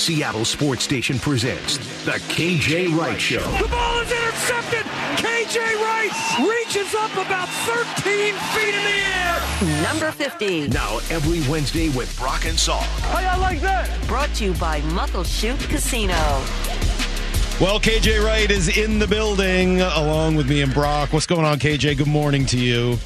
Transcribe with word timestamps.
Seattle 0.00 0.46
Sports 0.46 0.82
Station 0.82 1.18
presents 1.18 1.76
The 2.06 2.12
KJ 2.32 2.96
Wright 2.96 3.20
Show. 3.20 3.40
The 3.62 3.68
ball 3.68 4.00
is 4.00 4.10
intercepted. 4.10 4.86
KJ 5.16 5.58
Wright 5.58 6.10
reaches 6.48 6.94
up 6.94 7.12
about 7.12 7.48
13 7.66 8.34
feet 8.34 8.74
in 8.74 8.82
the 8.82 9.76
air. 9.76 9.82
Number 9.82 10.10
50. 10.10 10.68
Now, 10.68 10.96
every 11.10 11.46
Wednesday 11.50 11.90
with 11.90 12.18
Brock 12.18 12.46
and 12.46 12.56
Salk. 12.56 12.80
How 13.10 13.20
y'all 13.20 13.40
like 13.42 13.60
that? 13.60 13.90
Brought 14.08 14.32
to 14.36 14.44
you 14.46 14.54
by 14.54 14.80
Muckleshoot 14.80 15.60
Casino. 15.68 16.14
Well, 17.62 17.78
KJ 17.78 18.24
Wright 18.24 18.50
is 18.50 18.74
in 18.78 18.98
the 18.98 19.06
building 19.06 19.82
along 19.82 20.36
with 20.36 20.48
me 20.48 20.62
and 20.62 20.72
Brock. 20.72 21.12
What's 21.12 21.26
going 21.26 21.44
on, 21.44 21.58
KJ? 21.58 21.98
Good 21.98 22.06
morning 22.06 22.46
to 22.46 22.58
you. 22.58 22.96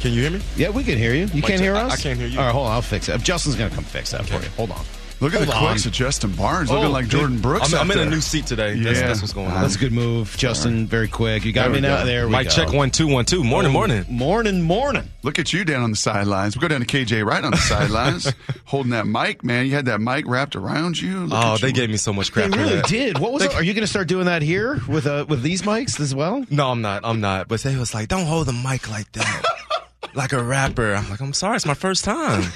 Can 0.00 0.12
you 0.12 0.22
hear 0.22 0.30
me? 0.32 0.40
Yeah, 0.56 0.70
we 0.70 0.82
can 0.82 0.98
hear 0.98 1.14
you. 1.14 1.26
You 1.26 1.40
can't 1.42 1.60
hear 1.60 1.76
I- 1.76 1.82
us? 1.82 1.92
I 1.92 1.96
can't 2.02 2.18
hear 2.18 2.26
you. 2.26 2.40
All 2.40 2.46
right, 2.46 2.52
hold 2.52 2.66
on. 2.66 2.72
I'll 2.72 2.82
fix 2.82 3.08
it. 3.08 3.22
Justin's 3.22 3.54
going 3.54 3.70
to 3.70 3.74
come 3.76 3.84
fix 3.84 4.10
that 4.10 4.26
for 4.26 4.42
you. 4.42 4.48
Hold 4.56 4.72
on. 4.72 4.84
Look 5.18 5.32
at 5.32 5.38
Hold 5.38 5.48
the 5.48 5.54
on. 5.54 5.66
quicks 5.68 5.86
of 5.86 5.92
Justin 5.92 6.32
Barnes, 6.32 6.70
looking 6.70 6.84
Oh, 6.84 6.90
like 6.90 7.06
Jordyn 7.06 7.40
Brooks. 7.40 7.72
I'm, 7.72 7.80
I'm 7.80 7.90
in 7.98 8.06
a 8.06 8.10
new 8.10 8.20
seat 8.20 8.44
today. 8.46 8.78
That's, 8.78 9.00
Yeah. 9.00 9.06
that's 9.06 9.22
what's 9.22 9.32
going 9.32 9.46
on. 9.50 9.62
That's 9.62 9.74
a 9.74 9.78
good 9.78 9.92
move, 9.92 10.36
Justin. 10.36 10.86
Very 10.86 11.08
quick. 11.08 11.42
You 11.46 11.52
got 11.52 11.62
There 11.62 11.70
me 11.70 11.76
we 11.76 11.80
now. 11.80 12.00
go. 12.00 12.04
There 12.04 12.26
we 12.26 12.32
Mike 12.32 12.48
go. 12.48 12.52
check 12.52 12.72
one 12.74 12.90
two 12.90 13.06
one 13.06 13.24
two. 13.24 13.42
Morning, 13.42 13.70
Oh, 13.70 13.72
morning. 13.72 14.04
Morning, 14.10 14.60
morning. 14.60 15.08
Look 15.22 15.38
at 15.38 15.54
you 15.54 15.64
down 15.64 15.82
on 15.82 15.90
the 15.90 15.96
sidelines. 15.96 16.54
We 16.54 16.60
go 16.60 16.68
down 16.68 16.80
to 16.80 16.86
KJ 16.86 17.24
right 17.24 17.42
on 17.42 17.50
the 17.52 17.56
sidelines, 17.72 18.30
holding 18.66 18.90
that 18.90 19.06
mic, 19.06 19.42
man. 19.42 19.64
You 19.64 19.72
had 19.72 19.86
that 19.86 20.02
mic 20.02 20.26
wrapped 20.28 20.54
around 20.54 21.00
you. 21.00 21.20
Look 21.20 21.38
Oh, 21.42 21.56
they 21.56 21.68
you. 21.68 21.72
gave 21.72 21.88
me 21.88 21.96
so 21.96 22.12
much 22.12 22.30
They 22.32 22.42
crap 22.42 22.52
for 22.52 22.58
really 22.58 22.76
that. 22.76 22.86
did. 22.86 23.18
What 23.18 23.32
was 23.32 23.42
it? 23.42 23.54
Are 23.54 23.62
you 23.62 23.72
going 23.72 23.84
to 23.84 23.88
start 23.88 24.08
doing 24.08 24.26
that 24.26 24.42
here 24.42 24.82
with 24.86 25.06
uh, 25.06 25.24
with 25.26 25.40
these 25.40 25.62
mics 25.62 25.98
as 25.98 26.14
well? 26.14 26.44
No, 26.50 26.68
I'm 26.70 26.82
not. 26.82 27.00
I'm 27.04 27.22
not. 27.22 27.48
But 27.48 27.62
they 27.62 27.74
was 27.76 27.94
like, 27.94 28.08
don't 28.08 28.26
hold 28.26 28.48
the 28.48 28.52
mic 28.52 28.90
like 28.90 29.10
that, 29.12 29.44
like 30.14 30.34
a 30.34 30.42
rapper. 30.42 30.92
I'm 30.94 31.08
like, 31.08 31.20
I'm 31.20 31.32
sorry, 31.32 31.56
it's 31.56 31.64
my 31.64 31.72
first 31.74 32.04
time. 32.04 32.42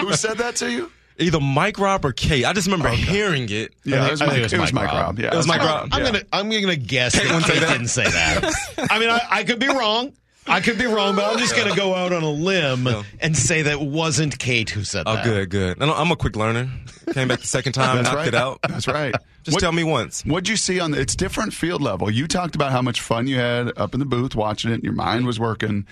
Who 0.00 0.12
said 0.12 0.38
that 0.38 0.54
to 0.56 0.70
you? 0.70 0.92
Either 1.18 1.40
Mike 1.40 1.78
Rob 1.78 2.04
or 2.04 2.12
Kate. 2.12 2.44
I 2.44 2.52
just 2.52 2.66
remember 2.66 2.88
hearing 2.90 3.48
it. 3.50 3.72
Yeah, 3.84 4.06
it 4.06 4.10
was, 4.10 4.20
think 4.20 4.30
Mike, 4.32 4.38
it 4.38 4.42
was 4.42 4.52
it 4.52 4.60
was 4.60 4.72
Mike 4.72 4.84
Mike 4.84 4.92
Robb. 4.92 5.02
Robb. 5.04 5.18
Yeah, 5.18 5.32
It 5.32 5.36
was 5.36 5.46
Mike 5.46 5.60
Mike 5.60 5.68
Robb. 5.68 5.88
I'm 5.92 6.00
Yeah. 6.04 6.06
gonna 6.12 6.24
I'm 6.32 6.50
gonna 6.50 6.76
guess 6.76 7.18
Kate 7.18 7.28
that 7.28 7.42
Kate 7.44 7.60
that. 7.60 7.72
didn't 7.72 7.88
say 7.88 8.04
that. 8.04 8.88
I 8.90 8.98
mean, 8.98 9.08
I, 9.10 9.20
I 9.30 9.44
could 9.44 9.58
be 9.58 9.68
wrong. 9.68 10.12
I 10.48 10.60
could 10.60 10.78
be 10.78 10.86
wrong, 10.86 11.16
but 11.16 11.24
I'm 11.24 11.38
just 11.38 11.56
gonna 11.56 11.74
go 11.74 11.94
out 11.94 12.12
on 12.12 12.22
a 12.22 12.30
limb 12.30 12.86
and 13.20 13.36
say 13.36 13.62
that 13.62 13.80
wasn't 13.80 14.38
Kate 14.38 14.70
who 14.70 14.84
said 14.84 15.04
Oh, 15.06 15.14
that. 15.14 15.26
Oh, 15.26 15.30
good, 15.30 15.50
good. 15.50 15.82
I'm 15.82 16.10
a 16.12 16.16
quick 16.16 16.36
learner. 16.36 16.70
Came 17.12 17.28
back 17.28 17.40
the 17.40 17.46
second 17.46 17.72
time, 17.72 17.96
That's 17.96 18.08
knocked 18.08 18.16
right. 18.18 18.28
it 18.28 18.34
out. 18.34 18.58
That's 18.68 18.86
right. 18.86 19.14
Just 19.42 19.54
What- 19.56 19.60
tell 19.60 19.72
me 19.72 19.84
once. 19.84 20.22
What'd 20.24 20.48
you 20.48 20.56
see 20.56 20.78
on 20.80 20.90
the? 20.92 21.00
It's 21.00 21.16
different 21.16 21.52
field 21.54 21.80
level. 21.82 22.10
You 22.10 22.26
talked 22.28 22.54
about 22.56 22.72
how 22.72 22.82
much 22.82 23.00
fun 23.00 23.26
you 23.26 23.36
had 23.36 23.72
up 23.78 23.94
in 23.94 24.00
the 24.00 24.06
booth 24.06 24.34
watching 24.36 24.70
it. 24.70 24.74
and 24.74 24.84
Your 24.84 24.92
mind 24.92 25.26
was 25.26 25.40
working, 25.40 25.86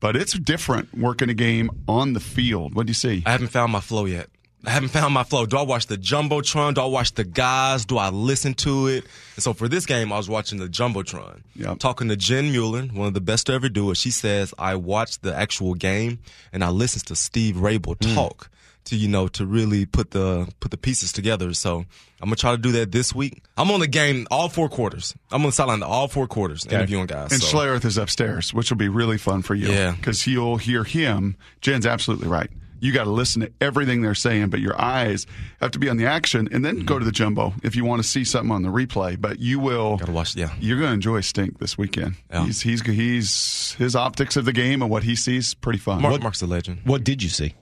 but 0.00 0.14
it's 0.16 0.32
different 0.34 0.96
working 0.96 1.28
a 1.28 1.34
game 1.34 1.70
on 1.88 2.12
the 2.12 2.20
field. 2.20 2.74
What 2.74 2.86
do 2.86 2.90
you 2.90 2.94
see? 2.94 3.22
I 3.26 3.32
haven't 3.32 3.48
found 3.48 3.72
my 3.72 3.80
flow 3.80 4.04
yet. 4.06 4.28
I 4.64 4.70
haven't 4.70 4.88
found 4.88 5.14
my 5.14 5.22
flow. 5.22 5.46
Do 5.46 5.56
I 5.56 5.62
watch 5.62 5.86
the 5.86 5.96
jumbotron? 5.96 6.74
Do 6.74 6.80
I 6.80 6.86
watch 6.86 7.14
the 7.14 7.24
guys? 7.24 7.84
Do 7.84 7.96
I 7.96 8.10
listen 8.10 8.54
to 8.54 8.88
it? 8.88 9.04
And 9.36 9.42
so 9.42 9.52
for 9.52 9.68
this 9.68 9.86
game, 9.86 10.12
I 10.12 10.16
was 10.16 10.28
watching 10.28 10.58
the 10.58 10.66
jumbotron. 10.66 11.42
Yep. 11.54 11.78
Talking 11.78 12.08
to 12.08 12.16
Jen 12.16 12.50
Mueller, 12.50 12.82
one 12.82 13.08
of 13.08 13.14
the 13.14 13.20
best 13.20 13.46
to 13.46 13.52
ever 13.52 13.68
do 13.68 13.90
it. 13.90 13.96
She 13.96 14.10
says 14.10 14.52
I 14.58 14.74
watched 14.74 15.22
the 15.22 15.34
actual 15.34 15.74
game 15.74 16.18
and 16.52 16.64
I 16.64 16.70
listened 16.70 17.06
to 17.06 17.16
Steve 17.16 17.56
Raible 17.56 17.96
hmm. 18.02 18.14
talk 18.14 18.50
to 18.88 18.96
you 18.96 19.06
know 19.06 19.28
to 19.28 19.44
really 19.44 19.84
put 19.86 20.10
the 20.10 20.48
put 20.60 20.70
the 20.70 20.76
pieces 20.76 21.12
together. 21.12 21.52
So 21.54 21.84
I'm 22.20 22.28
gonna 22.28 22.36
try 22.36 22.52
to 22.52 22.58
do 22.58 22.72
that 22.72 22.90
this 22.90 23.14
week. 23.14 23.42
I'm 23.56 23.70
on 23.70 23.80
the 23.80 23.86
game 23.86 24.26
all 24.30 24.48
four 24.48 24.68
quarters. 24.68 25.14
I'm 25.30 25.42
on 25.42 25.48
the 25.48 25.52
sideline 25.52 25.80
to 25.80 25.86
all 25.86 26.08
four 26.08 26.26
quarters 26.26 26.66
interviewing 26.66 27.06
guys. 27.06 27.32
And 27.32 27.40
so. 27.40 27.56
Schlereth 27.56 27.84
is 27.84 27.96
upstairs, 27.96 28.52
which 28.52 28.70
will 28.70 28.78
be 28.78 28.88
really 28.88 29.18
fun 29.18 29.42
for 29.42 29.54
you. 29.54 29.68
Yeah. 29.68 29.92
Because 29.92 30.26
you'll 30.26 30.56
hear 30.56 30.84
him. 30.84 31.36
Jen's 31.60 31.86
absolutely 31.86 32.28
right. 32.28 32.50
You 32.80 32.92
got 32.92 33.04
to 33.04 33.10
listen 33.10 33.42
to 33.42 33.52
everything 33.60 34.02
they're 34.02 34.14
saying, 34.14 34.48
but 34.50 34.60
your 34.60 34.80
eyes 34.80 35.26
have 35.60 35.70
to 35.72 35.78
be 35.78 35.88
on 35.88 35.96
the 35.96 36.06
action 36.06 36.48
and 36.52 36.64
then 36.64 36.80
go 36.80 36.98
to 36.98 37.04
the 37.04 37.12
jumbo 37.12 37.54
if 37.62 37.76
you 37.76 37.84
want 37.84 38.02
to 38.02 38.08
see 38.08 38.24
something 38.24 38.52
on 38.52 38.62
the 38.62 38.68
replay. 38.68 39.20
But 39.20 39.38
you 39.38 39.58
will. 39.58 39.96
Gotta 39.96 40.12
watch, 40.12 40.36
yeah. 40.36 40.52
You're 40.60 40.78
going 40.78 40.90
to 40.90 40.94
enjoy 40.94 41.20
Stink 41.20 41.58
this 41.58 41.76
weekend. 41.76 42.14
Yeah. 42.30 42.44
He's, 42.44 42.60
he's, 42.60 42.82
he's, 42.82 43.74
his 43.78 43.96
optics 43.96 44.36
of 44.36 44.44
the 44.44 44.52
game 44.52 44.82
and 44.82 44.90
what 44.90 45.02
he 45.02 45.16
sees, 45.16 45.54
pretty 45.54 45.78
fun. 45.78 46.02
Mark, 46.02 46.22
Mark's 46.22 46.42
a 46.42 46.46
legend. 46.46 46.80
What 46.84 47.04
did 47.04 47.22
you 47.22 47.28
see? 47.28 47.54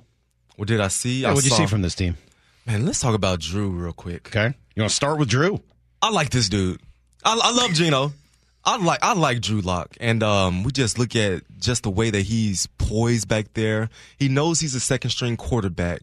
What 0.56 0.68
did 0.68 0.80
I 0.80 0.88
see? 0.88 1.22
Yeah, 1.22 1.34
what 1.34 1.42
did 1.42 1.50
you 1.50 1.56
see 1.56 1.66
from 1.66 1.82
this 1.82 1.94
team? 1.94 2.16
Man, 2.66 2.84
let's 2.84 2.98
talk 2.98 3.14
about 3.14 3.40
Drew 3.40 3.68
real 3.70 3.92
quick. 3.92 4.28
Okay, 4.28 4.54
you 4.74 4.82
want 4.82 4.90
to 4.90 4.96
start 4.96 5.18
with 5.18 5.28
Drew? 5.28 5.60
I 6.02 6.10
like 6.10 6.30
this 6.30 6.48
dude. 6.48 6.80
I, 7.24 7.38
I 7.40 7.52
love 7.52 7.72
Geno. 7.72 8.12
I 8.66 8.78
like 8.78 8.98
I 9.00 9.14
like 9.14 9.42
Drew 9.42 9.60
Lock, 9.60 9.96
and 10.00 10.24
um, 10.24 10.64
we 10.64 10.72
just 10.72 10.98
look 10.98 11.14
at 11.14 11.44
just 11.60 11.84
the 11.84 11.90
way 11.90 12.10
that 12.10 12.22
he's 12.22 12.66
poised 12.78 13.28
back 13.28 13.54
there. 13.54 13.88
He 14.18 14.28
knows 14.28 14.58
he's 14.58 14.74
a 14.74 14.80
second 14.80 15.10
string 15.10 15.36
quarterback, 15.36 16.00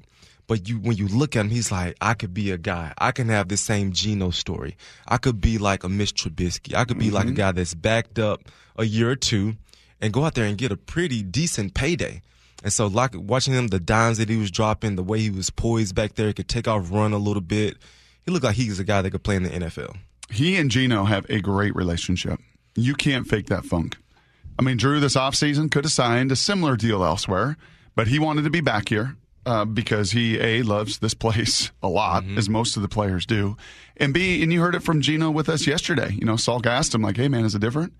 but 0.47 0.69
you 0.69 0.77
when 0.79 0.95
you 0.95 1.09
look 1.09 1.35
at 1.35 1.41
him, 1.41 1.49
he's 1.49 1.73
like, 1.73 1.97
I 1.99 2.13
could 2.13 2.33
be 2.33 2.51
a 2.51 2.57
guy. 2.57 2.93
I 2.97 3.11
can 3.11 3.27
have 3.27 3.49
the 3.49 3.57
same 3.57 3.91
Geno 3.91 4.29
story. 4.29 4.77
I 5.05 5.17
could 5.17 5.41
be 5.41 5.57
like 5.57 5.83
a 5.83 5.89
Mitch 5.89 6.13
Trubisky. 6.13 6.73
I 6.73 6.85
could 6.85 6.97
be 6.97 7.11
like 7.11 7.27
a 7.27 7.31
guy 7.31 7.51
that's 7.51 7.73
backed 7.73 8.17
up 8.17 8.43
a 8.77 8.85
year 8.85 9.09
or 9.09 9.17
two, 9.17 9.55
and 9.99 10.13
go 10.13 10.23
out 10.23 10.35
there 10.35 10.45
and 10.45 10.57
get 10.57 10.71
a 10.71 10.77
pretty 10.77 11.21
decent 11.21 11.73
payday. 11.73 12.21
And 12.63 12.71
so, 12.71 12.87
like 12.87 13.11
watching 13.13 13.53
him, 13.53 13.67
the 13.67 13.79
dimes 13.81 14.19
that 14.19 14.29
he 14.29 14.37
was 14.37 14.49
dropping, 14.49 14.95
the 14.95 15.03
way 15.03 15.19
he 15.19 15.29
was 15.29 15.49
poised 15.49 15.95
back 15.95 16.15
there, 16.15 16.27
he 16.27 16.33
could 16.33 16.47
take 16.47 16.69
off, 16.69 16.89
run 16.89 17.11
a 17.11 17.17
little 17.17 17.41
bit. 17.41 17.75
He 18.25 18.31
looked 18.31 18.45
like 18.45 18.55
he's 18.55 18.79
a 18.79 18.85
guy 18.85 19.01
that 19.01 19.11
could 19.11 19.23
play 19.23 19.35
in 19.35 19.43
the 19.43 19.49
NFL. 19.49 19.97
He 20.29 20.55
and 20.55 20.71
Geno 20.71 21.03
have 21.03 21.29
a 21.29 21.41
great 21.41 21.75
relationship. 21.75 22.39
You 22.75 22.95
can't 22.95 23.27
fake 23.27 23.47
that 23.47 23.65
funk. 23.65 23.97
I 24.57 24.61
mean, 24.61 24.77
Drew 24.77 24.99
this 24.99 25.15
offseason 25.15 25.71
could 25.71 25.83
have 25.85 25.91
signed 25.91 26.31
a 26.31 26.35
similar 26.35 26.75
deal 26.75 27.03
elsewhere, 27.03 27.57
but 27.95 28.07
he 28.07 28.19
wanted 28.19 28.43
to 28.43 28.49
be 28.49 28.61
back 28.61 28.89
here 28.89 29.15
uh, 29.45 29.65
because 29.65 30.11
he, 30.11 30.39
A, 30.39 30.61
loves 30.61 30.99
this 30.99 31.13
place 31.13 31.71
a 31.81 31.87
lot, 31.87 32.23
as 32.37 32.49
most 32.49 32.75
of 32.75 32.81
the 32.81 32.87
players 32.87 33.25
do. 33.25 33.57
And 33.97 34.13
B, 34.13 34.41
and 34.41 34.53
you 34.53 34.61
heard 34.61 34.75
it 34.75 34.83
from 34.83 35.01
Geno 35.01 35.31
with 35.31 35.49
us 35.49 35.67
yesterday. 35.67 36.13
You 36.13 36.25
know, 36.25 36.33
Salk 36.35 36.65
asked 36.65 36.93
him, 36.93 37.01
like, 37.01 37.17
hey, 37.17 37.27
man, 37.27 37.45
is 37.45 37.55
it 37.55 37.59
different? 37.59 37.93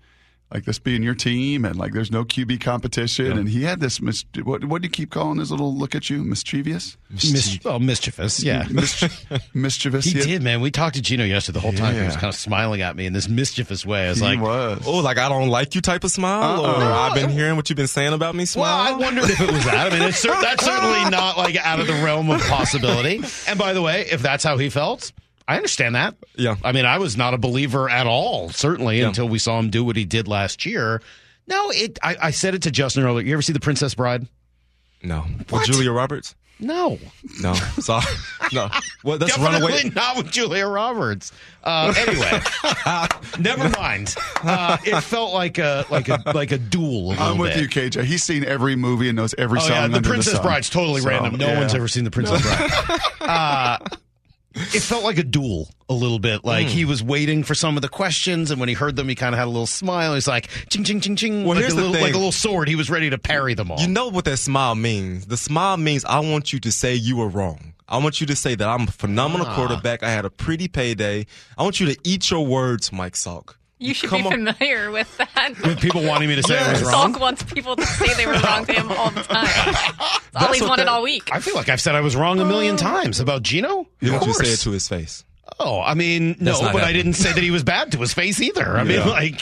Like 0.54 0.66
this 0.66 0.78
being 0.78 1.02
your 1.02 1.16
team, 1.16 1.64
and 1.64 1.74
like 1.74 1.92
there's 1.92 2.12
no 2.12 2.24
QB 2.24 2.60
competition, 2.60 3.36
and 3.36 3.48
he 3.48 3.64
had 3.64 3.80
this. 3.80 4.00
Mis- 4.00 4.24
what 4.44 4.64
what 4.64 4.82
do 4.82 4.86
you 4.86 4.90
keep 4.90 5.10
calling 5.10 5.40
his 5.40 5.50
little 5.50 5.74
look 5.74 5.96
at 5.96 6.08
you? 6.08 6.22
Mischievous, 6.22 6.96
Mis- 7.10 7.58
well, 7.64 7.74
oh, 7.74 7.78
mischievous. 7.80 8.40
Yeah, 8.40 8.64
Mis- 8.70 9.02
mischievous. 9.52 10.04
he 10.04 10.16
had- 10.18 10.28
did, 10.28 10.42
man. 10.42 10.60
We 10.60 10.70
talked 10.70 10.94
to 10.94 11.02
Geno 11.02 11.24
yesterday 11.24 11.56
the 11.56 11.60
whole 11.60 11.72
time. 11.72 11.96
He 11.96 12.02
was 12.02 12.14
kind 12.14 12.32
of 12.32 12.36
smiling 12.36 12.82
at 12.82 12.94
me 12.94 13.04
in 13.06 13.12
this 13.12 13.28
mischievous 13.28 13.84
way. 13.84 14.06
I 14.06 14.10
was 14.10 14.18
He 14.20 14.24
like, 14.24 14.40
was. 14.40 14.84
Oh, 14.86 14.98
like 14.98 15.18
I 15.18 15.28
don't 15.28 15.48
like 15.48 15.74
you 15.74 15.80
type 15.80 16.04
of 16.04 16.12
smile, 16.12 16.60
or 16.64 16.68
Uh-uh. 16.68 16.98
I've 17.00 17.14
been 17.14 17.30
hearing 17.30 17.56
what 17.56 17.68
you've 17.68 17.76
been 17.76 17.88
saying 17.88 18.12
about 18.12 18.36
me 18.36 18.46
Well. 18.54 18.64
I 18.64 18.92
wondered 18.92 19.24
if 19.24 19.40
it 19.40 19.50
was 19.50 19.64
that. 19.64 19.92
I 19.92 19.98
mean, 19.98 20.08
it's 20.08 20.18
cer- 20.18 20.40
that's 20.40 20.64
certainly 20.64 21.10
not 21.10 21.36
like 21.36 21.56
out 21.56 21.80
of 21.80 21.88
the 21.88 21.94
realm 21.94 22.30
of 22.30 22.40
possibility. 22.42 23.20
And 23.48 23.58
by 23.58 23.72
the 23.72 23.82
way, 23.82 24.02
if 24.08 24.22
that's 24.22 24.44
how 24.44 24.56
he 24.58 24.70
felt, 24.70 25.10
I 25.46 25.56
understand 25.56 25.94
that. 25.94 26.14
Yeah. 26.36 26.56
I 26.64 26.72
mean, 26.72 26.86
I 26.86 26.98
was 26.98 27.16
not 27.16 27.34
a 27.34 27.38
believer 27.38 27.88
at 27.90 28.06
all, 28.06 28.48
certainly 28.50 29.00
Yeah. 29.00 29.08
until 29.08 29.28
we 29.28 29.38
saw 29.38 29.58
him 29.58 29.70
do 29.70 29.84
what 29.84 29.96
he 29.96 30.04
did 30.04 30.26
last 30.28 30.64
year. 30.64 31.02
No, 31.46 31.70
it. 31.70 31.98
I, 32.02 32.16
I 32.22 32.30
said 32.30 32.54
it 32.54 32.62
to 32.62 32.70
Justin 32.70 33.04
earlier. 33.04 33.26
You 33.26 33.34
ever 33.34 33.42
see 33.42 33.52
The 33.52 33.60
Princess 33.60 33.94
Bride? 33.94 34.26
no, 35.02 35.20
What? 35.50 35.52
with 35.52 35.64
Julia 35.66 35.92
Roberts. 35.92 36.34
No, 36.60 36.98
No, 37.42 37.52
sorry, 37.80 38.06
no. 38.52 38.70
Well, 39.02 39.18
that's 39.18 39.36
definitely 39.36 39.72
Runaway. 39.72 39.90
not 39.90 40.16
with 40.16 40.30
Julia 40.30 40.66
Roberts. 40.68 41.32
Uh, 41.64 41.92
anyway, 41.98 42.40
never 43.40 43.68
mind. 43.70 44.14
Uh, 44.42 44.76
it 44.84 44.98
felt 45.02 45.34
like 45.34 45.58
a 45.58 45.84
like 45.90 46.08
a 46.08 46.22
like 46.32 46.52
a 46.52 46.58
duel. 46.58 47.08
A 47.08 47.10
little 47.10 47.22
I'm 47.24 47.38
with 47.38 47.54
bit. 47.54 47.62
you, 47.62 47.68
KJ. 47.68 48.04
He's 48.04 48.22
seen 48.22 48.44
every 48.44 48.76
movie 48.76 49.08
and 49.08 49.16
knows 49.16 49.34
every 49.36 49.58
Oh 49.58 49.62
song. 49.62 49.70
yeah, 49.72 49.88
the 49.88 49.96
under 49.96 50.08
Princess 50.08 50.34
sun. 50.34 50.42
Bride's 50.42 50.70
totally 50.70 51.00
So, 51.00 51.08
random. 51.10 51.36
No 51.38 51.48
yeah. 51.48 51.58
one's 51.58 51.74
ever 51.74 51.88
seen 51.88 52.04
the 52.04 52.10
Princess 52.12 52.40
Bride. 52.40 53.00
Uh, 53.20 53.78
it 54.54 54.80
felt 54.82 55.04
like 55.04 55.18
a 55.18 55.22
duel 55.24 55.68
a 55.88 55.94
little 55.94 56.18
bit. 56.18 56.44
Like 56.44 56.66
he 56.66 56.84
was 56.84 57.02
waiting 57.02 57.42
for 57.44 57.54
some 57.54 57.76
of 57.76 57.82
the 57.82 57.88
questions, 57.88 58.50
and 58.50 58.60
when 58.60 58.68
he 58.68 58.74
heard 58.74 58.96
them, 58.96 59.08
he 59.08 59.14
kind 59.14 59.34
of 59.34 59.38
had 59.38 59.46
a 59.46 59.50
little 59.50 59.66
smile. 59.66 60.14
He's 60.14 60.28
like, 60.28 60.48
"Ching, 60.70 60.84
ching, 60.84 61.00
ching, 61.00 61.16
ching." 61.16 61.44
Well, 61.44 61.54
like, 61.54 61.60
here's 61.60 61.72
a 61.72 61.76
the 61.76 61.80
little, 61.82 61.94
thing. 61.94 62.02
like 62.02 62.14
a 62.14 62.16
little 62.18 62.32
sword. 62.32 62.68
He 62.68 62.76
was 62.76 62.88
ready 62.90 63.10
to 63.10 63.18
parry 63.18 63.54
them 63.54 63.70
all. 63.70 63.80
You 63.80 63.88
know 63.88 64.08
what 64.08 64.24
that 64.26 64.36
smile 64.38 64.74
means? 64.74 65.26
The 65.26 65.36
smile 65.36 65.76
means 65.76 66.04
I 66.04 66.20
want 66.20 66.52
you 66.52 66.60
to 66.60 66.72
say 66.72 66.94
you 66.94 67.16
were 67.16 67.28
wrong. 67.28 67.72
I 67.88 67.98
want 67.98 68.20
you 68.20 68.26
to 68.28 68.36
say 68.36 68.54
that 68.54 68.66
I'm 68.66 68.82
a 68.84 68.92
phenomenal 68.92 69.46
Ah. 69.46 69.54
quarterback. 69.54 70.02
I 70.02 70.10
had 70.10 70.24
a 70.24 70.30
pretty 70.30 70.68
payday. 70.68 71.26
I 71.58 71.62
want 71.62 71.80
you 71.80 71.86
to 71.92 71.96
eat 72.02 72.30
your 72.30 72.46
words, 72.46 72.92
Mike 72.92 73.12
Salk. 73.14 73.54
You 73.78 73.92
should 73.92 74.08
Come 74.10 74.20
be 74.22 74.26
on. 74.26 74.32
familiar 74.54 74.90
with 74.90 75.14
that. 75.18 75.54
With 75.64 75.80
people 75.80 76.04
wanting 76.04 76.28
me 76.28 76.36
to 76.36 76.42
say 76.44 76.56
I 76.58 76.72
was 76.72 76.82
wrong. 76.84 77.12
Salk 77.14 77.20
wants 77.20 77.42
people 77.42 77.74
to 77.76 77.84
say 77.84 78.14
they 78.14 78.26
were 78.26 78.32
wrong 78.34 78.64
to 78.66 78.72
him 78.72 78.90
all 78.92 79.10
the 79.10 79.22
time. 79.22 79.44
That's 79.54 79.90
all 79.98 80.20
That's 80.32 80.52
he's 80.54 80.62
what 80.62 80.70
wanted 80.70 80.82
that- 80.86 80.92
all 80.92 81.02
week. 81.02 81.28
I 81.32 81.40
feel 81.40 81.54
like 81.56 81.68
I've 81.68 81.80
said 81.80 81.94
I 81.94 82.00
was 82.00 82.14
wrong 82.16 82.40
a 82.40 82.44
million 82.44 82.72
um, 82.72 82.78
times 82.78 83.18
about 83.20 83.42
Geno. 83.42 83.86
You 84.00 84.14
of 84.14 84.20
want 84.20 84.26
you 84.26 84.32
to 84.32 84.38
course. 84.38 84.38
say 84.48 84.52
it 84.54 84.60
to 84.60 84.70
his 84.70 84.88
face. 84.88 85.24
Oh, 85.58 85.80
I 85.82 85.94
mean, 85.94 86.36
no, 86.40 86.52
That's 86.52 86.62
not 86.62 86.72
but 86.72 86.78
I 86.82 86.86
happening. 86.86 87.02
didn't 87.04 87.16
say 87.16 87.32
that 87.32 87.42
he 87.42 87.50
was 87.50 87.62
bad 87.64 87.92
to 87.92 87.98
his 87.98 88.14
face 88.14 88.40
either. 88.40 88.76
I 88.76 88.84
mean, 88.84 88.98
Yeah. 89.00 89.06
like, 89.06 89.40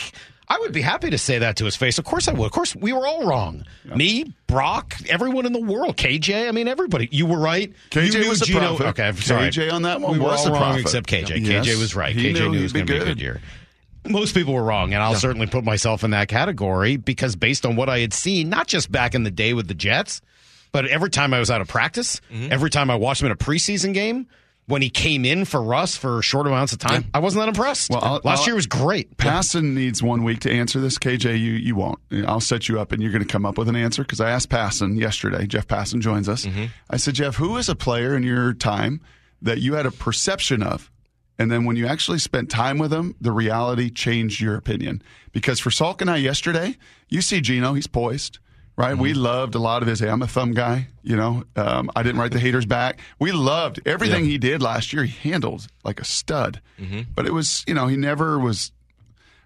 I 0.49 0.59
would 0.61 0.73
be 0.73 0.83
happy 0.83 1.11
to 1.11 1.19
say 1.19 1.39
that 1.39 1.57
to 1.57 1.65
his 1.67 1.77
face. 1.77 1.99
Of 1.99 2.05
course 2.05 2.27
I 2.27 2.33
would. 2.33 2.45
Of 2.47 2.53
course, 2.53 2.75
we 2.75 2.93
were 2.93 3.07
all 3.07 3.25
wrong. 3.27 3.65
Me, 3.85 4.35
Brock, 4.47 4.95
everyone 5.09 5.47
in 5.47 5.53
the 5.53 5.61
world, 5.61 5.97
KJ. 5.97 6.49
I 6.49 6.53
mean, 6.53 6.69
everybody. 6.69 7.09
You 7.13 7.27
were 7.27 7.39
right. 7.39 7.73
KJ 7.91 8.13
you 8.15 8.21
knew 8.23 8.29
was 8.31 8.41
the 8.41 8.47
Geno. 8.47 8.77
prophet. 8.77 8.87
Okay, 8.89 9.09
I'm 9.09 9.17
sorry. 9.17 9.49
KJ 9.51 9.73
on 9.73 9.83
that 9.83 10.01
one 10.01 10.13
We 10.13 10.19
were 10.19 10.25
was 10.27 10.41
all 10.41 10.47
the 10.47 10.51
wrong 10.53 10.61
prophet. 10.63 10.81
except 10.81 11.07
KJ. 11.09 11.47
Yes. 11.47 11.67
KJ 11.67 11.79
was 11.79 11.95
right. 11.95 12.15
He 12.17 12.31
KJ 12.31 12.33
knew 12.35 12.41
knew 12.41 12.53
it 12.53 12.57
he'd 12.57 12.63
was 12.65 12.73
be 12.73 12.79
going 12.81 12.87
to 12.89 12.93
be 12.93 12.97
a 12.97 12.99
good. 13.01 13.07
good 13.19 13.21
year. 13.23 13.41
Most 14.09 14.35
people 14.35 14.55
were 14.55 14.65
wrong, 14.65 14.93
and 14.95 15.03
I'll 15.03 15.15
certainly 15.15 15.47
put 15.47 15.65
myself 15.65 16.03
in 16.05 16.11
that 16.11 16.29
category 16.29 16.97
because 16.97 17.37
based 17.37 17.65
on 17.65 17.77
what 17.77 17.89
I 17.89 18.01
had 18.01 18.13
seen, 18.13 18.49
not 18.49 18.67
just 18.67 18.91
back 18.91 19.15
in 19.15 19.23
the 19.23 19.31
day 19.31 19.55
with 19.55 19.69
the 19.69 19.75
Jets, 19.75 20.21
but 20.73 20.87
every 20.87 21.11
time 21.11 21.33
I 21.35 21.39
was 21.39 21.51
out 21.51 21.61
of 21.61 21.69
practice, 21.69 22.21
Mm-hmm. 22.33 22.53
every 22.53 22.71
time 22.71 22.91
I 22.91 22.97
watched 22.97 23.21
him 23.23 23.27
in 23.27 23.33
a 23.33 23.37
preseason 23.37 23.95
game, 23.95 24.27
when 24.67 24.81
he 24.81 24.91
came 24.91 25.25
in 25.25 25.45
for 25.45 25.61
Russ 25.61 25.97
for 25.97 26.23
short 26.23 26.47
amounts 26.47 26.73
of 26.73 26.79
time, 26.79 27.05
I 27.13 27.19
wasn't 27.19 27.43
that 27.43 27.49
impressed. 27.49 27.91
Well, 27.91 28.01
I'll- 28.03 28.21
Last 28.25 28.41
I'll- 28.41 28.47
year 28.47 28.55
was 28.55 28.67
great. 28.67 29.17
Passan 29.17 29.75
needs 29.75 30.03
one 30.03 30.23
week 30.23 30.39
to 30.41 30.51
answer 30.53 30.81
this. 30.81 30.99
KJ, 30.99 31.39
you 31.39 31.53
you 31.53 31.75
won't. 31.75 31.99
I'll 32.27 32.41
set 32.41 32.69
you 32.69 32.81
up, 32.81 32.93
and 32.93 33.03
you're 33.03 33.11
going 33.13 33.25
to 33.25 33.29
come 33.29 33.45
up 33.45 33.59
with 33.59 33.69
an 33.69 33.75
answer 33.77 34.03
because 34.03 34.21
I 34.21 34.31
asked 34.31 34.51
Passan 34.51 34.99
yesterday. 34.99 35.47
Jeff 35.49 35.67
Passan 35.67 36.01
joins 36.01 36.29
us. 36.29 36.47
I 36.89 36.97
said, 36.97 37.15
Jeff, 37.15 37.35
who 37.37 37.57
is 37.57 37.69
a 37.69 37.75
player 37.75 38.17
in 38.17 38.23
your 38.23 38.53
time 38.55 39.01
that 39.43 39.61
you 39.61 39.75
had 39.75 39.85
a 39.85 39.91
perception 39.91 40.63
of, 40.63 40.92
and 41.43 41.51
then 41.51 41.65
when 41.65 41.77
you 41.77 41.87
actually 41.87 42.19
spent 42.21 42.49
time 42.49 42.79
with 42.79 42.93
him, 42.93 43.15
the 43.21 43.33
reality 43.33 43.91
changed 43.91 44.41
your 44.41 44.55
opinion? 44.55 45.03
Because 45.33 45.59
for 45.59 45.71
Salk 45.71 46.01
and 46.01 46.09
I 46.09 46.17
yesterday, 46.17 46.77
you 47.09 47.21
see 47.21 47.41
Geno, 47.41 47.75
he's 47.75 47.87
poised. 47.89 48.39
Right, 48.75 48.97
we 48.97 49.13
loved 49.13 49.55
a 49.55 49.59
lot 49.59 49.83
of 49.83 49.89
his. 49.89 50.01
Hey, 50.01 50.09
I'm 50.09 50.23
a 50.23 50.27
thumb 50.27 50.53
guy. 50.53 50.89
You 51.03 51.15
know, 51.15 51.45
um, 51.57 51.91
I 51.95 52.03
didn't 52.03 52.19
write 52.21 52.33
the 52.33 52.39
haters 52.41 52.65
back. 52.65 53.01
We 53.19 53.31
loved 53.31 53.81
everything 53.85 54.25
he 54.25 54.39
did 54.39 54.63
last 54.63 54.95
year. 54.95 55.05
He 55.05 55.29
handled 55.31 55.67
like 55.85 56.01
a 56.01 56.05
stud, 56.05 56.61
but 57.15 57.27
it 57.27 57.35
was, 57.35 57.65
you 57.67 57.75
know, 57.75 57.87
he 57.87 57.99
never 57.99 58.39
was 58.39 58.73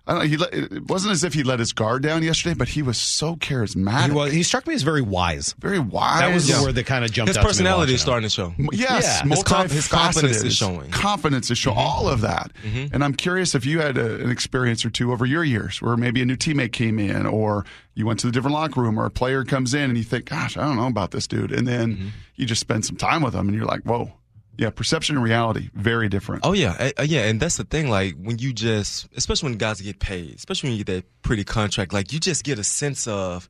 I 0.07 0.13
don't 0.13 0.23
know. 0.23 0.29
He 0.29 0.37
let, 0.37 0.55
it 0.55 0.89
wasn't 0.89 1.13
as 1.13 1.25
if 1.25 1.35
he 1.35 1.43
let 1.43 1.59
his 1.59 1.73
guard 1.73 2.03
down 2.03 2.23
yesterday, 2.23 2.55
but 2.55 2.69
he 2.69 2.81
was 2.81 2.97
so 2.97 3.35
charismatic. 3.35 4.07
He, 4.07 4.13
was, 4.13 4.33
he 4.33 4.43
struck 4.45 4.67
me 4.67 4.75
as 4.75 4.83
very 4.83 5.03
wise. 5.03 5.55
very 5.59 5.81
wise. 5.81 6.21
That 6.21 6.33
was 6.33 6.49
Yeah. 6.49 6.59
the 6.59 6.63
word 6.65 6.75
that 6.77 6.87
kind 6.87 7.05
of 7.05 7.11
jumped 7.11 7.29
His 7.29 7.37
out 7.37 7.41
to 7.41 7.47
me 7.47 7.51
personality 7.51 7.95
is 7.95 8.03
starting 8.03 8.23
to 8.23 8.31
show. 8.33 8.55
Yes, 8.73 9.23
Yeah. 9.25 9.29
His 9.29 9.43
com- 9.43 9.69
his 9.69 9.89
confidence 9.89 10.45
is 10.45 10.55
showing. 10.55 10.91
Confidence 10.93 11.51
is 11.51 11.59
showing. 11.59 11.77
Mm-hmm. 11.77 11.87
All 11.87 12.09
of 12.09 12.21
that. 12.21 12.53
Mm-hmm. 12.65 12.95
And 12.95 13.03
I'm 13.03 13.15
curious 13.15 13.57
if 13.57 13.67
you 13.67 13.81
had 13.81 13.99
a, 13.99 14.23
an 14.23 14.31
experience 14.31 14.85
or 14.85 14.91
two 14.91 15.11
over 15.13 15.27
your 15.27 15.43
years 15.43 15.83
where 15.83 15.97
maybe 15.97 16.23
a 16.23 16.25
new 16.25 16.37
teammate 16.37 16.73
came 16.73 17.01
in 17.01 17.27
or 17.27 17.65
you 17.95 18.07
went 18.07 18.21
to 18.21 18.27
the 18.27 18.33
different 18.33 18.55
locker 18.55 18.81
room 18.81 19.01
or 19.01 19.07
a 19.07 19.11
player 19.11 19.45
comes 19.45 19.75
in 19.75 19.91
and 19.91 19.99
you 19.99 20.05
think, 20.05 20.27
gosh, 20.27 20.57
I 20.57 20.61
don't 20.63 20.77
know 20.77 20.87
about 20.87 21.11
this 21.11 21.27
dude. 21.27 21.51
And 21.51 21.67
then 21.67 21.97
mm-hmm. 21.97 22.09
you 22.37 22.47
just 22.47 22.61
spend 22.61 22.85
some 22.85 22.97
time 22.97 23.23
with 23.23 23.33
them 23.33 23.49
and 23.49 23.57
you're 23.57 23.67
like, 23.67 23.83
whoa. 23.83 24.13
Yeah, 24.59 24.71
perception 24.71 25.17
and 25.17 25.25
reality, 25.25 25.69
very 25.75 26.09
different. 26.09 26.43
Oh 26.45 26.53
yeah, 26.53 26.91
Uh, 26.99 27.03
yeah, 27.03 27.25
and 27.25 27.39
that's 27.41 27.57
the 27.59 27.65
thing. 27.65 27.91
Like 27.91 28.15
when 28.17 28.39
you 28.39 28.53
just, 28.53 29.09
especially 29.17 29.51
when 29.51 29.59
guys 29.59 29.81
get 29.81 29.99
paid, 29.99 30.35
especially 30.37 30.71
when 30.71 30.79
you 30.79 30.85
get 30.85 30.95
that 30.95 31.23
pretty 31.23 31.45
contract, 31.45 31.93
like 31.93 32.13
you 32.13 32.19
just 32.21 32.43
get 32.45 32.59
a 32.59 32.65
sense 32.65 33.07
of, 33.07 33.49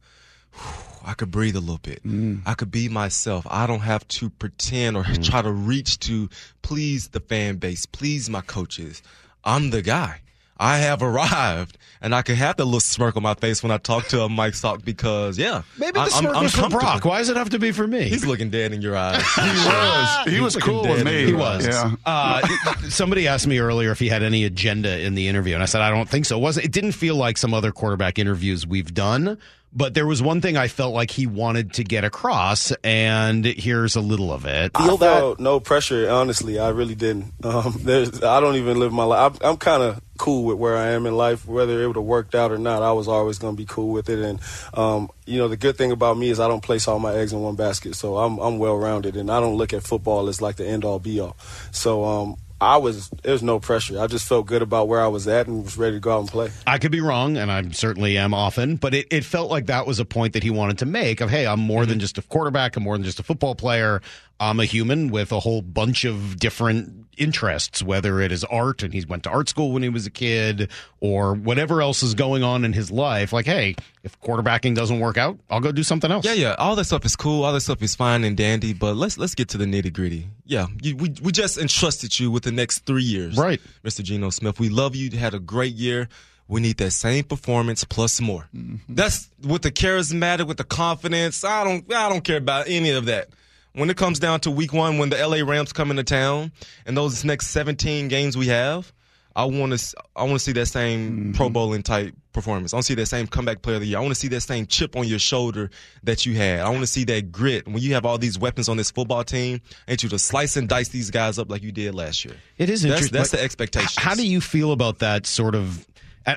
I 1.05 1.12
could 1.14 1.31
breathe 1.31 1.55
a 1.55 1.61
little 1.61 1.79
bit. 1.79 2.00
I 2.44 2.55
could 2.55 2.70
be 2.70 2.88
myself. 2.88 3.47
I 3.49 3.67
don't 3.67 3.81
have 3.81 4.06
to 4.08 4.31
pretend 4.31 4.97
or 4.97 5.05
try 5.23 5.43
to 5.43 5.53
reach 5.53 6.00
to 6.00 6.29
please 6.62 7.08
the 7.08 7.20
fan 7.20 7.56
base, 7.56 7.87
please 7.87 8.29
my 8.29 8.41
coaches. 8.41 9.03
I'm 9.44 9.70
the 9.70 9.82
guy. 9.82 10.23
I 10.58 10.79
have 10.79 11.03
arrived, 11.03 11.76
and 12.00 12.14
I 12.14 12.23
can 12.23 12.37
have 12.37 12.56
that 12.56 12.64
little 12.64 12.81
smirk 12.81 13.17
on 13.17 13.23
my 13.23 13.35
face 13.35 13.62
when 13.62 13.70
I 13.70 13.79
talk 13.79 14.06
to 14.08 14.23
a 14.23 14.29
Mike 14.29 14.55
Salk 14.55 14.85
because, 14.85 15.38
yeah, 15.38 15.62
Maybe 15.79 15.93
the 15.93 16.00
I, 16.00 16.08
smirk 16.08 16.35
was 16.41 16.55
for 16.55 16.62
comfortable. 16.62 16.81
Brock. 16.81 17.05
Why 17.05 17.19
does 17.19 17.29
it 17.29 17.37
have 17.37 17.50
to 17.50 17.58
be 17.58 17.73
for 17.73 17.87
me? 17.87 18.08
He's 18.08 18.25
looking 18.25 18.49
dead 18.50 18.73
in 18.73 18.81
your 18.81 18.97
eyes. 18.97 19.23
he 19.35 19.43
was. 19.43 20.35
He 20.35 20.41
was 20.41 20.55
looking 20.55 20.73
cool 20.73 20.82
with 20.88 21.05
me. 21.05 21.26
He 21.26 21.32
was. 21.35 21.67
Yeah. 21.67 21.94
Uh, 22.06 22.47
somebody 22.88 23.29
asked 23.29 23.47
me 23.47 23.58
earlier 23.58 23.91
if 23.91 23.99
he 23.99 24.08
had 24.08 24.23
any 24.23 24.44
agenda 24.44 24.99
in 25.00 25.14
the 25.14 25.29
interview, 25.29 25.55
and 25.55 25.62
I 25.62 25.67
said 25.67 25.82
I 25.82 25.91
don't 25.91 26.08
think 26.08 26.25
so. 26.26 26.38
It 26.38 26.41
wasn't 26.41 26.67
it 26.67 26.73
didn't 26.73 26.93
feel 26.93 27.17
like 27.17 27.37
some 27.37 27.53
other 27.53 27.73
quarterback 27.73 28.19
interviews 28.19 28.67
we've 28.67 28.93
done, 28.94 29.38
but 29.72 29.94
there 29.94 30.06
was 30.06 30.22
one 30.22 30.40
thing 30.40 30.56
I 30.56 30.68
felt 30.68 30.94
like 30.94 31.10
he 31.10 31.26
wanted 31.26 31.74
to 31.74 31.84
get 31.84 32.04
across, 32.04 32.72
and 32.82 33.44
here's 33.44 33.94
a 33.94 34.00
little 34.00 34.32
of 34.32 34.46
it. 34.46 34.72
I 34.74 34.96
felt 34.96 35.38
no 35.38 35.60
pressure. 35.60 36.08
Honestly, 36.08 36.58
I 36.58 36.70
really 36.70 36.94
didn't. 36.94 37.32
Um, 37.44 37.74
there's, 37.80 38.22
I 38.22 38.40
don't 38.40 38.56
even 38.56 38.78
live 38.78 38.92
my 38.92 39.04
life. 39.04 39.38
I'm, 39.42 39.50
I'm 39.50 39.56
kind 39.58 39.82
of 39.82 40.00
cool 40.16 40.44
with 40.44 40.56
where 40.56 40.76
I 40.76 40.92
am 40.92 41.04
in 41.04 41.14
life, 41.14 41.46
whether 41.46 41.82
it 41.82 41.86
would 41.86 41.96
have 41.96 42.04
worked 42.04 42.34
out 42.34 42.52
or 42.52 42.58
not. 42.58 42.82
I 42.82 42.92
was 42.92 43.06
always 43.06 43.38
going 43.38 43.54
to 43.54 43.56
be 43.56 43.66
cool 43.66 43.90
with 43.92 44.08
it. 44.08 44.18
And 44.18 44.40
um, 44.72 45.10
you 45.26 45.38
know, 45.38 45.48
the 45.48 45.58
good 45.58 45.76
thing 45.76 45.92
about 45.92 46.16
me 46.16 46.30
is 46.30 46.40
I 46.40 46.48
don't 46.48 46.62
place 46.62 46.88
all 46.88 46.98
my 46.98 47.14
eggs 47.14 47.32
in 47.32 47.40
one 47.40 47.56
basket. 47.56 47.96
So 47.96 48.16
I'm 48.16 48.38
I'm 48.38 48.58
well 48.58 48.78
rounded, 48.78 49.16
and 49.16 49.30
I 49.30 49.40
don't 49.40 49.56
look 49.56 49.74
at 49.74 49.82
football 49.82 50.28
as 50.28 50.40
like 50.40 50.56
the 50.56 50.66
end 50.66 50.84
all 50.84 50.98
be 50.98 51.20
all. 51.20 51.36
So 51.70 52.04
um, 52.04 52.36
I 52.61 52.79
was 52.79 53.11
there's 53.23 53.43
no 53.43 53.61
pressure. 53.61 54.00
I 54.00 54.06
just 54.06 54.26
felt 54.26 54.47
good 54.47 54.62
about 54.62 54.88
where 54.88 55.00
I 55.00 55.08
was 55.08 55.29
at 55.29 55.47
and 55.47 55.62
was 55.64 55.76
ready 55.76 55.97
to 55.97 56.00
go 56.00 56.12
out 56.12 56.20
and 56.20 56.29
play. 56.29 56.50
I 56.67 56.79
could 56.79 56.91
be 56.93 57.00
wrong, 57.00 57.37
and 57.37 57.53
I 57.53 57.69
certainly 57.70 58.17
am 58.17 58.32
often, 58.32 58.76
but 58.76 58.94
it, 58.94 59.06
it 59.11 59.25
felt 59.25 59.50
like 59.50 59.67
that 59.67 59.87
was 59.87 60.00
a 60.00 60.06
point 60.06 60.32
that 60.32 60.43
he 60.43 60.50
wanted 60.50 60.79
to 60.79 60.87
make 60.87 61.20
of, 61.20 61.29
hey, 61.29 61.47
I'm 61.47 61.61
more 61.61 61.82
mm-hmm. 61.82 61.91
than 61.91 62.00
just 62.00 62.17
a 62.17 62.23
quarterback, 62.23 62.76
I'm 62.76 62.82
more 62.82 62.97
than 62.97 63.05
just 63.05 63.20
a 63.20 63.23
football 63.23 63.55
player. 63.55 64.00
I'm 64.38 64.60
a 64.60 64.64
human 64.64 65.08
with 65.10 65.32
a 65.32 65.40
whole 65.40 65.62
bunch 65.62 66.04
of 66.04 66.38
different 66.38 67.06
interests, 67.16 67.82
whether 67.82 68.20
it 68.20 68.30
is 68.30 68.44
art 68.44 68.82
and 68.82 68.92
he 68.92 69.02
went 69.06 69.22
to 69.22 69.30
art 69.30 69.48
school 69.48 69.72
when 69.72 69.82
he 69.82 69.88
was 69.88 70.06
a 70.06 70.10
kid 70.10 70.70
or 71.00 71.32
whatever 71.34 71.80
else 71.80 72.02
is 72.02 72.14
going 72.14 72.42
on 72.42 72.62
in 72.64 72.74
his 72.74 72.90
life. 72.90 73.32
Like, 73.32 73.46
hey, 73.46 73.74
if 74.02 74.20
quarterbacking 74.20 74.74
doesn't 74.74 75.00
work 75.00 75.16
out, 75.16 75.38
I'll 75.48 75.60
go 75.60 75.72
do 75.72 75.82
something 75.82 76.10
else. 76.12 76.26
Yeah, 76.26 76.34
yeah. 76.34 76.54
All 76.58 76.76
that 76.76 76.84
stuff 76.84 77.06
is 77.06 77.16
cool. 77.16 77.44
All 77.44 77.52
that 77.54 77.60
stuff 77.62 77.80
is 77.82 77.94
fine 77.94 78.24
and 78.24 78.36
dandy. 78.36 78.74
But 78.74 78.96
let's 78.96 79.16
let's 79.16 79.34
get 79.34 79.48
to 79.50 79.58
the 79.58 79.64
nitty 79.64 79.92
gritty. 79.92 80.28
Yeah, 80.44 80.66
you, 80.82 80.96
we 80.96 81.14
we 81.22 81.32
just 81.32 81.56
entrusted 81.56 82.18
you 82.20 82.30
with 82.30 82.42
the 82.44 82.52
next 82.52 82.80
three 82.80 83.02
years, 83.02 83.38
Right. 83.38 83.60
Mr. 83.84 84.02
Geno 84.02 84.28
Smith? 84.30 84.60
We 84.60 84.68
love 84.68 84.94
you. 84.94 85.08
You 85.08 85.18
had 85.18 85.32
a 85.34 85.40
great 85.40 85.74
year. 85.74 86.08
We 86.48 86.60
need 86.60 86.76
that 86.76 86.92
same 86.92 87.24
performance 87.24 87.82
plus 87.82 88.20
more. 88.20 88.46
Mm-hmm. 88.54 88.94
That's 88.94 89.28
with 89.42 89.62
the 89.62 89.72
charismatic, 89.72 90.46
with 90.46 90.58
the 90.58 90.64
confidence. 90.64 91.42
I 91.42 91.64
don't 91.64 91.92
I 91.92 92.08
don't 92.10 92.22
care 92.22 92.36
about 92.36 92.68
any 92.68 92.90
of 92.90 93.06
that. 93.06 93.28
When 93.76 93.90
it 93.90 93.99
comes 93.99 94.19
down 94.19 94.40
to 94.40 94.50
week 94.50 94.73
one, 94.73 94.96
when 94.96 95.11
the 95.11 95.17
LA 95.17 95.46
Rams 95.46 95.70
come 95.70 95.90
into 95.90 96.02
town 96.02 96.50
and 96.87 96.96
those 96.96 97.26
next 97.26 97.49
17 97.49 98.08
games 98.08 98.34
we 98.34 98.46
have, 98.46 98.90
I 99.37 99.44
want 99.44 99.78
to 99.78 99.96
I 100.17 100.23
want 100.23 100.32
to 100.32 100.38
see 100.38 100.52
that 100.52 100.64
same 100.64 101.11
mm-hmm. 101.11 101.32
Pro 101.32 101.50
Bowling 101.50 101.82
type 101.82 102.14
performance. 102.32 102.73
I 102.73 102.76
want 102.76 102.87
to 102.87 102.93
see 102.93 102.94
that 102.94 103.05
same 103.05 103.26
comeback 103.26 103.61
player 103.61 103.76
of 103.76 103.82
the 103.82 103.88
year. 103.88 103.99
I 103.99 104.00
want 104.00 104.14
to 104.14 104.19
see 104.19 104.28
that 104.28 104.40
same 104.40 104.64
chip 104.64 104.96
on 104.96 105.06
your 105.06 105.19
shoulder 105.19 105.69
that 106.05 106.25
you 106.25 106.34
had. 106.34 106.61
I 106.61 106.70
want 106.70 106.81
to 106.81 106.87
see 106.87 107.05
that 107.05 107.31
grit. 107.31 107.67
When 107.69 107.81
you 107.81 107.93
have 107.93 108.06
all 108.06 108.17
these 108.17 108.38
weapons 108.38 108.70
on 108.70 108.78
this 108.78 108.90
football 108.90 109.25
team, 109.25 109.61
ain't 109.87 110.02
you 110.02 110.08
to 110.08 110.19
slice 110.19 110.56
and 110.56 110.70
dice 110.70 110.88
these 110.88 111.11
guys 111.11 111.38
up 111.38 111.50
like 111.50 111.62
you 111.62 111.70
did 111.70 111.94
last 111.94 112.25
year? 112.25 112.37
It 112.56 112.70
is 112.70 112.81
That's, 112.81 112.94
interesting. 112.94 113.19
that's 113.19 113.31
the 113.32 113.43
expectation. 113.43 114.02
How 114.02 114.14
do 114.14 114.26
you 114.26 114.40
feel 114.40 114.72
about 114.72 115.00
that 115.00 115.26
sort 115.26 115.55
of? 115.55 115.87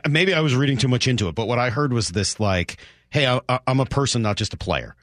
Maybe 0.10 0.34
I 0.34 0.42
was 0.42 0.54
reading 0.54 0.78
too 0.78 0.90
much 0.90 1.08
into 1.08 1.30
it, 1.30 1.36
but 1.36 1.48
what 1.48 1.58
I 1.58 1.70
heard 1.70 1.94
was 1.94 2.10
this: 2.10 2.38
like, 2.38 2.82
hey, 3.12 3.26
I, 3.26 3.60
I'm 3.66 3.80
a 3.80 3.86
person, 3.86 4.22
not 4.22 4.36
just 4.36 4.54
a 4.54 4.58
player. 4.58 4.94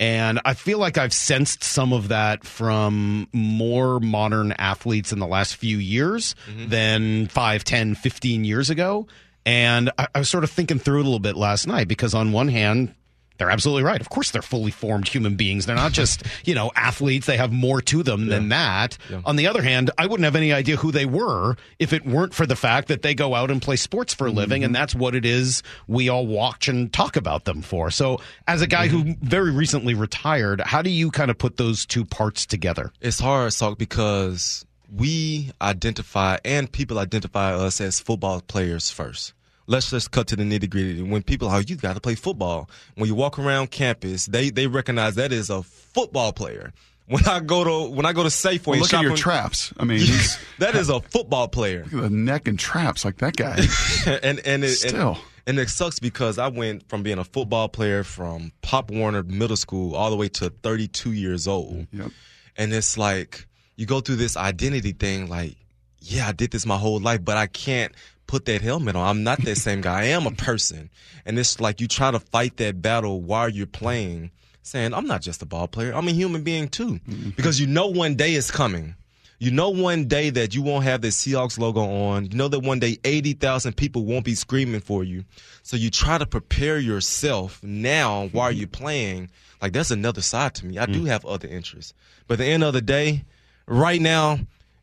And 0.00 0.40
I 0.44 0.54
feel 0.54 0.78
like 0.78 0.98
I've 0.98 1.12
sensed 1.12 1.62
some 1.62 1.92
of 1.92 2.08
that 2.08 2.44
from 2.44 3.28
more 3.32 4.00
modern 4.00 4.52
athletes 4.52 5.12
in 5.12 5.20
the 5.20 5.26
last 5.26 5.56
few 5.56 5.78
years 5.78 6.34
mm-hmm. 6.50 6.68
than 6.68 7.28
5, 7.28 7.64
10, 7.64 7.94
15 7.94 8.44
years 8.44 8.70
ago. 8.70 9.06
And 9.46 9.90
I, 9.98 10.08
I 10.14 10.18
was 10.18 10.28
sort 10.28 10.44
of 10.44 10.50
thinking 10.50 10.78
through 10.78 10.98
it 10.98 11.02
a 11.02 11.04
little 11.04 11.20
bit 11.20 11.36
last 11.36 11.66
night 11.66 11.86
because, 11.86 12.14
on 12.14 12.32
one 12.32 12.48
hand, 12.48 12.94
they're 13.38 13.50
absolutely 13.50 13.82
right. 13.82 14.00
Of 14.00 14.10
course, 14.10 14.30
they're 14.30 14.42
fully 14.42 14.70
formed 14.70 15.08
human 15.08 15.34
beings. 15.34 15.66
They're 15.66 15.74
not 15.74 15.92
just, 15.92 16.22
you 16.44 16.54
know, 16.54 16.70
athletes. 16.76 17.26
They 17.26 17.36
have 17.36 17.52
more 17.52 17.80
to 17.82 18.02
them 18.02 18.26
than 18.26 18.50
that. 18.50 18.96
On 19.24 19.36
the 19.36 19.46
other 19.46 19.62
hand, 19.62 19.90
I 19.98 20.06
wouldn't 20.06 20.24
have 20.24 20.36
any 20.36 20.52
idea 20.52 20.76
who 20.76 20.92
they 20.92 21.06
were 21.06 21.56
if 21.78 21.92
it 21.92 22.06
weren't 22.06 22.34
for 22.34 22.46
the 22.46 22.56
fact 22.56 22.88
that 22.88 23.02
they 23.02 23.14
go 23.14 23.34
out 23.34 23.50
and 23.50 23.60
play 23.60 23.76
sports 23.76 24.14
for 24.14 24.26
a 24.26 24.30
mm-hmm. 24.30 24.38
living, 24.38 24.64
and 24.64 24.74
that's 24.74 24.94
what 24.94 25.14
it 25.14 25.24
is 25.24 25.62
we 25.88 26.08
all 26.08 26.26
watch 26.26 26.68
and 26.68 26.92
talk 26.92 27.16
about 27.16 27.44
them 27.44 27.62
for. 27.62 27.90
So, 27.90 28.20
as 28.46 28.62
a 28.62 28.66
guy 28.66 28.88
who 28.88 29.04
mm-hmm. 29.04 29.26
very 29.26 29.50
recently 29.50 29.94
retired, 29.94 30.60
how 30.60 30.82
do 30.82 30.90
you 30.90 31.10
kind 31.10 31.30
of 31.30 31.38
put 31.38 31.56
those 31.56 31.86
two 31.86 32.04
parts 32.04 32.46
together? 32.46 32.92
It's 33.00 33.18
hard, 33.18 33.50
Salk, 33.50 33.78
because 33.78 34.64
we 34.94 35.50
identify 35.60 36.38
and 36.44 36.70
people 36.70 36.98
identify 36.98 37.54
us 37.54 37.80
as 37.80 37.98
football 38.00 38.40
players 38.40 38.90
first. 38.90 39.34
Let's 39.66 39.90
just 39.90 40.10
cut 40.10 40.26
to 40.28 40.36
the 40.36 40.42
nitty 40.44 40.68
gritty. 40.68 41.02
When 41.02 41.22
people 41.22 41.48
are, 41.48 41.60
you 41.62 41.76
got 41.76 41.94
to 41.94 42.00
play 42.00 42.14
football. 42.14 42.68
When 42.96 43.08
you 43.08 43.14
walk 43.14 43.38
around 43.38 43.70
campus, 43.70 44.26
they 44.26 44.50
they 44.50 44.66
recognize 44.66 45.14
that 45.14 45.32
is 45.32 45.48
a 45.50 45.62
football 45.62 46.32
player. 46.32 46.72
When 47.06 47.24
I 47.26 47.40
go 47.40 47.64
to 47.64 47.94
when 47.94 48.06
I 48.06 48.12
go 48.12 48.22
to 48.22 48.28
Safeway, 48.30 48.66
Well, 48.66 48.76
look 48.80 48.84
at 48.88 48.90
shop 48.90 49.02
your 49.02 49.16
traps. 49.16 49.72
I 49.78 49.84
mean, 49.84 50.06
that 50.58 50.74
is 50.74 50.88
a 50.88 51.00
football 51.00 51.48
player. 51.48 51.84
the 51.90 52.08
neck 52.10 52.48
and 52.48 52.58
traps 52.58 53.04
like 53.04 53.18
that 53.18 53.36
guy. 53.36 53.58
and 54.22 54.40
and 54.40 54.64
it, 54.64 54.68
Still. 54.70 55.10
And, 55.10 55.18
and 55.46 55.58
it 55.58 55.68
sucks 55.68 55.98
because 55.98 56.38
I 56.38 56.48
went 56.48 56.88
from 56.88 57.02
being 57.02 57.18
a 57.18 57.24
football 57.24 57.68
player 57.68 58.04
from 58.04 58.52
Pop 58.62 58.90
Warner 58.90 59.22
Middle 59.22 59.56
School 59.58 59.94
all 59.94 60.08
the 60.08 60.16
way 60.16 60.28
to 60.30 60.48
32 60.48 61.12
years 61.12 61.46
old. 61.46 61.86
Yep. 61.92 62.10
And 62.56 62.72
it's 62.72 62.96
like 62.96 63.46
you 63.76 63.84
go 63.84 64.00
through 64.00 64.16
this 64.16 64.36
identity 64.36 64.92
thing 64.92 65.28
like, 65.28 65.56
yeah, 66.00 66.28
I 66.28 66.32
did 66.32 66.50
this 66.52 66.64
my 66.64 66.78
whole 66.78 67.00
life, 67.00 67.22
but 67.22 67.36
I 67.36 67.46
can't 67.46 67.92
put 68.34 68.46
that 68.46 68.62
helmet 68.62 68.96
on. 68.96 69.06
I'm 69.06 69.22
not 69.22 69.40
that 69.44 69.54
same 69.58 69.80
guy. 69.80 70.00
I 70.00 70.04
am 70.06 70.26
a 70.26 70.32
person. 70.32 70.90
And 71.24 71.38
it's 71.38 71.60
like 71.60 71.80
you 71.80 71.86
try 71.86 72.10
to 72.10 72.18
fight 72.18 72.56
that 72.56 72.82
battle 72.82 73.22
while 73.22 73.48
you're 73.48 73.64
playing, 73.64 74.32
saying, 74.62 74.92
I'm 74.92 75.06
not 75.06 75.22
just 75.22 75.40
a 75.42 75.46
ball 75.46 75.68
player. 75.68 75.94
I'm 75.94 76.08
a 76.08 76.10
human 76.10 76.42
being 76.42 76.66
too. 76.66 76.98
Mm-hmm. 77.08 77.30
Because 77.30 77.60
you 77.60 77.68
know 77.68 77.86
one 77.86 78.16
day 78.16 78.34
is 78.34 78.50
coming. 78.50 78.96
You 79.38 79.52
know 79.52 79.70
one 79.70 80.06
day 80.06 80.30
that 80.30 80.52
you 80.52 80.62
won't 80.62 80.82
have 80.82 81.00
the 81.00 81.08
Seahawks 81.08 81.60
logo 81.60 81.82
on. 81.82 82.24
You 82.24 82.36
know 82.36 82.48
that 82.48 82.58
one 82.58 82.80
day 82.80 82.98
80,000 83.04 83.76
people 83.76 84.04
won't 84.04 84.24
be 84.24 84.34
screaming 84.34 84.80
for 84.80 85.04
you. 85.04 85.24
So 85.62 85.76
you 85.76 85.90
try 85.90 86.18
to 86.18 86.26
prepare 86.26 86.80
yourself 86.80 87.62
now 87.62 88.26
while 88.32 88.50
you're 88.50 88.66
playing. 88.66 89.30
Like 89.62 89.72
that's 89.72 89.92
another 89.92 90.22
side 90.22 90.56
to 90.56 90.66
me. 90.66 90.76
I 90.76 90.86
do 90.86 91.02
mm. 91.02 91.06
have 91.06 91.24
other 91.24 91.46
interests. 91.46 91.94
But 92.26 92.34
at 92.34 92.38
the 92.38 92.46
end 92.46 92.64
of 92.64 92.72
the 92.72 92.82
day, 92.82 93.26
right 93.68 94.00
now, 94.00 94.40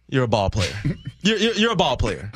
you're 0.08 0.24
a 0.24 0.30
ball 0.30 0.50
player. 0.50 0.74
you're, 1.22 1.38
you're, 1.38 1.54
you're 1.56 1.74
a 1.74 1.76
ball 1.76 1.98
player. 1.98 2.32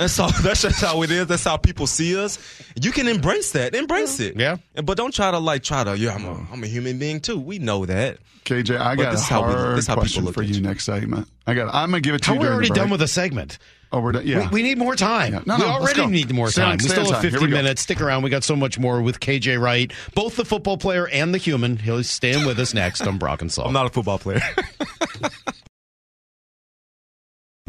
And 0.00 0.10
so 0.10 0.26
that's 0.42 0.62
just 0.62 0.80
how 0.80 1.02
it 1.02 1.10
is. 1.12 1.26
That's 1.28 1.44
how 1.44 1.56
people 1.58 1.86
see 1.86 2.16
us. 2.18 2.38
You 2.80 2.90
can 2.90 3.06
embrace 3.06 3.52
that. 3.52 3.74
Embrace 3.74 4.18
it. 4.18 4.36
Yeah. 4.36 4.56
But 4.82 4.96
don't 4.96 5.14
try 5.14 5.30
to 5.30 5.38
like 5.38 5.62
try 5.62 5.84
to. 5.84 5.96
Yeah, 5.96 6.14
I'm 6.14 6.24
a, 6.24 6.46
I'm 6.52 6.64
a 6.64 6.66
human 6.66 6.98
being 6.98 7.20
too. 7.20 7.38
We 7.38 7.58
know 7.58 7.86
that. 7.86 8.18
KJ, 8.46 8.78
I 8.80 8.96
But 8.96 9.02
got 9.02 9.08
a 9.12 9.16
this 9.16 9.28
how 9.28 9.46
we- 9.46 9.52
hard 9.52 9.76
this 9.76 9.84
is 9.84 9.86
how 9.86 9.94
people 9.94 10.02
question 10.02 10.24
look 10.24 10.34
for 10.34 10.42
at 10.42 10.48
you 10.48 10.54
you. 10.56 10.60
next 10.62 10.84
segment. 10.84 11.28
I 11.46 11.54
got. 11.54 11.72
I'm 11.74 11.90
gonna 11.90 12.00
give 12.00 12.14
it 12.14 12.22
to 12.22 12.26
How 12.28 12.32
you. 12.34 12.40
we're 12.40 12.52
already 12.52 12.68
the 12.70 12.74
done 12.74 12.90
with 12.90 13.02
a 13.02 13.06
segment. 13.08 13.58
Oh, 13.92 14.00
we're 14.00 14.12
done. 14.12 14.26
Yeah. 14.26 14.48
We, 14.50 14.54
we 14.54 14.62
need 14.62 14.78
more 14.78 14.94
time. 14.96 15.32
Yeah. 15.34 15.40
No, 15.46 15.56
we 15.56 15.62
no, 15.62 15.68
already 15.68 16.06
need 16.06 16.32
more 16.32 16.48
Stay 16.48 16.62
on- 16.62 16.78
time. 16.78 16.78
we 16.82 16.88
still 16.88 17.04
have 17.04 17.12
time. 17.14 17.22
Here 17.22 17.30
50 17.32 17.46
minutes. 17.48 17.82
Stick 17.82 18.00
around. 18.00 18.22
We 18.22 18.30
got 18.30 18.42
so 18.44 18.56
much 18.56 18.78
more 18.78 19.02
with 19.02 19.20
KJ 19.20 19.60
Wright, 19.60 19.92
both 20.14 20.36
the 20.36 20.44
football 20.44 20.78
player 20.78 21.08
and 21.08 21.34
the 21.34 21.38
human. 21.38 21.76
He'll 21.76 22.02
stand 22.04 22.46
with 22.46 22.58
us 22.58 22.72
next 22.72 23.02
on 23.02 23.18
Brock 23.18 23.42
and 23.42 23.50
Salk. 23.50 23.66
I'm 23.66 23.72
not 23.74 23.86
a 23.86 23.90
football 23.90 24.18
player. 24.18 24.40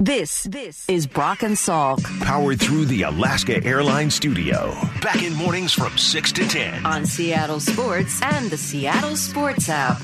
This, 0.01 0.43
this 0.45 0.89
is 0.89 1.05
Brock 1.05 1.43
and 1.43 1.55
Salk 1.55 2.01
Powered 2.21 2.59
through 2.59 2.85
the 2.85 3.03
Alaska 3.03 3.63
Airlines 3.63 4.15
studio. 4.15 4.71
Back 5.01 5.21
in 5.21 5.33
mornings 5.33 5.73
from 5.73 5.95
6 5.95 6.31
to 6.31 6.47
10. 6.47 6.85
on 6.85 7.05
Seattle 7.05 7.59
Sports 7.59 8.19
and 8.23 8.49
the 8.49 8.57
Seattle 8.57 9.15
Sports 9.15 9.69
app. 9.69 10.01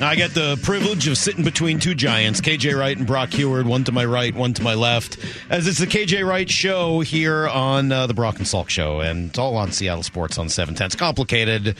I 0.00 0.14
get 0.14 0.34
the 0.34 0.60
privilege 0.62 1.08
of 1.08 1.16
sitting 1.16 1.42
between 1.42 1.78
two 1.80 1.94
giants, 1.94 2.40
KJ 2.40 2.78
Wright 2.78 2.96
and 2.96 3.06
Brock 3.06 3.30
Huard, 3.30 3.66
one 3.66 3.82
to 3.84 3.92
my 3.92 4.04
right, 4.04 4.34
one 4.34 4.52
to 4.54 4.62
my 4.62 4.74
left, 4.74 5.18
as 5.50 5.66
it's 5.66 5.78
the 5.78 5.86
KJ 5.86 6.26
Wright 6.26 6.48
show 6.50 7.00
here 7.00 7.48
on 7.48 7.90
uh, 7.90 8.06
the 8.06 8.14
Brock 8.14 8.36
and 8.36 8.46
Salk 8.46 8.68
show, 8.68 9.00
and 9.00 9.30
it's 9.30 9.38
all 9.38 9.56
on 9.56 9.72
Seattle 9.72 10.02
Sports 10.02 10.36
on 10.36 10.48
710. 10.48 10.86
It's 10.86 10.96
complicated. 10.96 11.76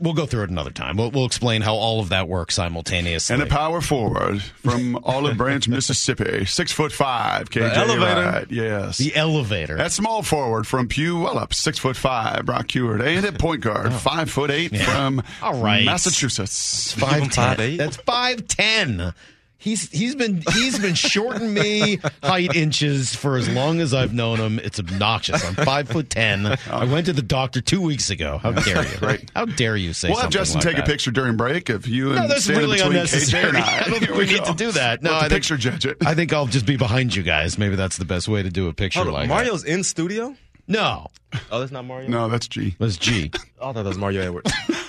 Y- 0.00 0.10
We'll 0.10 0.14
go 0.14 0.26
through 0.26 0.44
it 0.44 0.50
another 0.50 0.70
time. 0.70 0.96
We'll, 0.96 1.10
we'll 1.10 1.26
explain 1.26 1.62
how 1.62 1.74
all 1.74 2.00
of 2.00 2.08
that 2.08 2.26
works 2.26 2.54
simultaneously. 2.54 3.34
And 3.34 3.42
a 3.42 3.46
power 3.46 3.80
forward 3.80 4.42
from 4.42 4.96
Olive 5.04 5.36
Branch, 5.36 5.68
Mississippi, 5.68 6.44
six 6.46 6.72
foot 6.72 6.90
five. 6.92 7.50
KJ 7.50 7.74
elevator. 7.76 8.20
Wright, 8.22 8.46
yes. 8.50 8.98
the 8.98 9.14
elevator. 9.14 9.76
That 9.76 9.92
small 9.92 10.22
forward 10.22 10.66
from 10.66 10.88
Puyallup, 10.88 11.52
six 11.54 11.78
foot 11.78 11.96
five, 11.96 12.46
Brock 12.46 12.70
Huard, 12.74 13.02
and 13.02 13.24
at 13.26 13.38
point 13.38 13.60
guard, 13.62 13.86
oh. 13.90 13.90
five 13.90 14.30
foot 14.30 14.50
eight 14.50 14.76
from 14.76 15.22
Oh. 15.42 15.46
All 15.48 15.62
right. 15.62 15.84
Massachusetts. 15.84 16.92
five 16.94 17.30
ten. 17.30 17.56
5'8"? 17.56 17.76
That's 17.78 17.96
five 17.96 18.46
ten. 18.48 19.12
He's 19.60 19.90
he's 19.90 20.14
been 20.14 20.42
he's 20.54 20.78
been 20.78 20.94
shorting 20.94 21.52
me 21.54 21.98
height 22.22 22.56
inches 22.56 23.14
for 23.14 23.36
as 23.36 23.46
long 23.48 23.80
as 23.80 23.92
I've 23.92 24.14
known 24.14 24.38
him. 24.38 24.58
It's 24.58 24.80
obnoxious. 24.80 25.44
I'm 25.44 25.54
five 25.54 25.86
foot 25.88 26.08
ten. 26.08 26.46
I 26.70 26.84
went 26.86 27.06
to 27.06 27.12
the 27.12 27.20
doctor 27.22 27.60
two 27.60 27.82
weeks 27.82 28.08
ago. 28.08 28.38
How 28.38 28.52
dare 28.52 28.82
you? 28.84 28.98
Right. 29.02 29.30
How 29.36 29.44
dare 29.44 29.76
you 29.76 29.92
say 29.92 30.08
We'll 30.08 30.16
have 30.16 30.32
something 30.32 30.40
Justin 30.40 30.58
like 30.60 30.64
take 30.64 30.76
that? 30.76 30.88
a 30.88 30.90
picture 30.90 31.10
during 31.10 31.36
break 31.36 31.68
of 31.68 31.86
you 31.86 32.14
No, 32.14 32.22
and 32.22 32.30
that's 32.30 32.44
standing 32.44 32.64
really 32.64 32.78
between 32.78 32.92
unnecessary. 32.96 33.44
KJ 33.44 33.48
and 33.50 33.56
I. 33.58 33.76
I 33.76 33.80
don't 33.80 33.90
think 33.90 34.04
Here 34.06 34.14
we 34.16 34.26
need 34.26 34.44
to 34.46 34.54
do 34.54 34.72
that. 34.72 35.02
No, 35.02 35.10
Let 35.10 35.16
I 35.16 35.20
think- 35.28 35.32
picture 35.32 35.56
judge 35.58 35.84
it. 35.84 35.98
I 36.06 36.14
think 36.14 36.32
I'll 36.32 36.46
just 36.46 36.64
be 36.64 36.76
behind 36.78 37.14
you 37.14 37.22
guys. 37.22 37.58
Maybe 37.58 37.76
that's 37.76 37.98
the 37.98 38.06
best 38.06 38.28
way 38.28 38.42
to 38.42 38.48
do 38.50 38.68
a 38.68 38.72
picture 38.72 39.00
Hold 39.00 39.08
on, 39.08 39.14
like 39.14 39.28
that. 39.28 39.34
Mario's 39.34 39.64
in 39.64 39.84
studio. 39.84 40.34
No, 40.68 41.08
Oh, 41.52 41.60
that's 41.60 41.70
not 41.72 41.84
Mario. 41.84 42.08
no, 42.08 42.28
that's 42.28 42.48
G. 42.48 42.76
that's 42.78 42.96
G. 42.96 43.30
Oh, 43.34 43.38
I 43.70 43.72
thought 43.72 43.82
that 43.82 43.84
was 43.84 43.98
Mario 43.98 44.22
Edwards. 44.22 44.50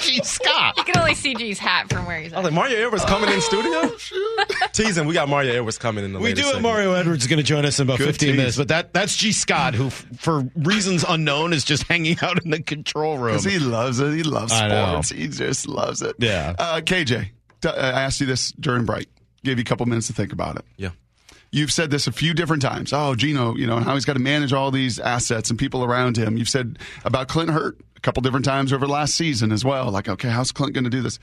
G 0.00 0.20
Scott. 0.22 0.76
You 0.76 0.84
can 0.84 0.98
only 0.98 1.14
see 1.14 1.34
G's 1.34 1.58
hat 1.58 1.90
from 1.92 2.06
where 2.06 2.20
he's 2.20 2.32
I 2.32 2.36
at. 2.36 2.42
was 2.42 2.52
like, 2.52 2.54
Mario 2.54 2.86
Edwards 2.86 3.04
coming 3.04 3.30
in 3.30 3.40
studio. 3.40 3.90
Teasing, 4.72 5.06
we 5.06 5.14
got 5.14 5.28
Mario 5.28 5.52
Edwards 5.54 5.78
coming 5.78 6.04
in 6.04 6.12
the. 6.12 6.18
We 6.18 6.32
do 6.32 6.42
have 6.42 6.46
segment. 6.46 6.62
Mario 6.62 6.92
Edwards 6.94 7.22
is 7.24 7.28
going 7.28 7.38
to 7.38 7.42
join 7.42 7.64
us 7.64 7.78
in 7.78 7.86
about 7.86 7.98
Good 7.98 8.06
15 8.08 8.28
tease. 8.28 8.36
minutes, 8.36 8.56
but 8.56 8.68
that 8.68 8.92
that's 8.94 9.16
G 9.16 9.32
Scott, 9.32 9.74
who, 9.74 9.86
f- 9.86 10.06
for 10.18 10.40
reasons 10.56 11.04
unknown, 11.08 11.52
is 11.52 11.64
just 11.64 11.84
hanging 11.84 12.16
out 12.22 12.42
in 12.44 12.50
the 12.50 12.62
control 12.62 13.18
room. 13.18 13.36
Because 13.36 13.44
he 13.52 13.58
loves 13.58 14.00
it. 14.00 14.14
He 14.14 14.22
loves 14.22 14.52
I 14.52 14.68
know. 14.68 14.86
sports. 15.02 15.10
He 15.10 15.28
just 15.28 15.68
loves 15.68 16.02
it. 16.02 16.16
Yeah. 16.18 16.54
Uh, 16.58 16.80
KJ, 16.80 17.28
t- 17.60 17.68
I 17.68 18.02
asked 18.02 18.20
you 18.20 18.26
this 18.26 18.52
during 18.52 18.84
break. 18.84 19.08
Gave 19.44 19.58
you 19.58 19.62
a 19.62 19.64
couple 19.64 19.86
minutes 19.86 20.06
to 20.08 20.12
think 20.12 20.32
about 20.32 20.56
it. 20.56 20.64
Yeah. 20.76 20.90
You've 21.52 21.72
said 21.72 21.90
this 21.90 22.06
a 22.06 22.12
few 22.12 22.32
different 22.32 22.62
times. 22.62 22.92
Oh, 22.92 23.14
Geno, 23.16 23.56
you 23.56 23.66
know, 23.66 23.78
how 23.78 23.94
he's 23.94 24.04
got 24.04 24.12
to 24.12 24.20
manage 24.20 24.52
all 24.52 24.70
these 24.70 25.00
assets 25.00 25.50
and 25.50 25.58
people 25.58 25.82
around 25.82 26.16
him. 26.16 26.36
You've 26.36 26.48
said 26.48 26.78
about 27.04 27.28
Clint 27.28 27.50
Hurtt 27.50 27.80
a 27.96 28.00
couple 28.00 28.22
different 28.22 28.44
times 28.44 28.72
over 28.72 28.86
last 28.86 29.16
season 29.16 29.50
as 29.50 29.64
well. 29.64 29.90
Like, 29.90 30.08
okay, 30.08 30.28
how's 30.28 30.52
Clint 30.52 30.74
going 30.74 30.84
to 30.84 30.90
do 30.90 31.02
this? 31.02 31.18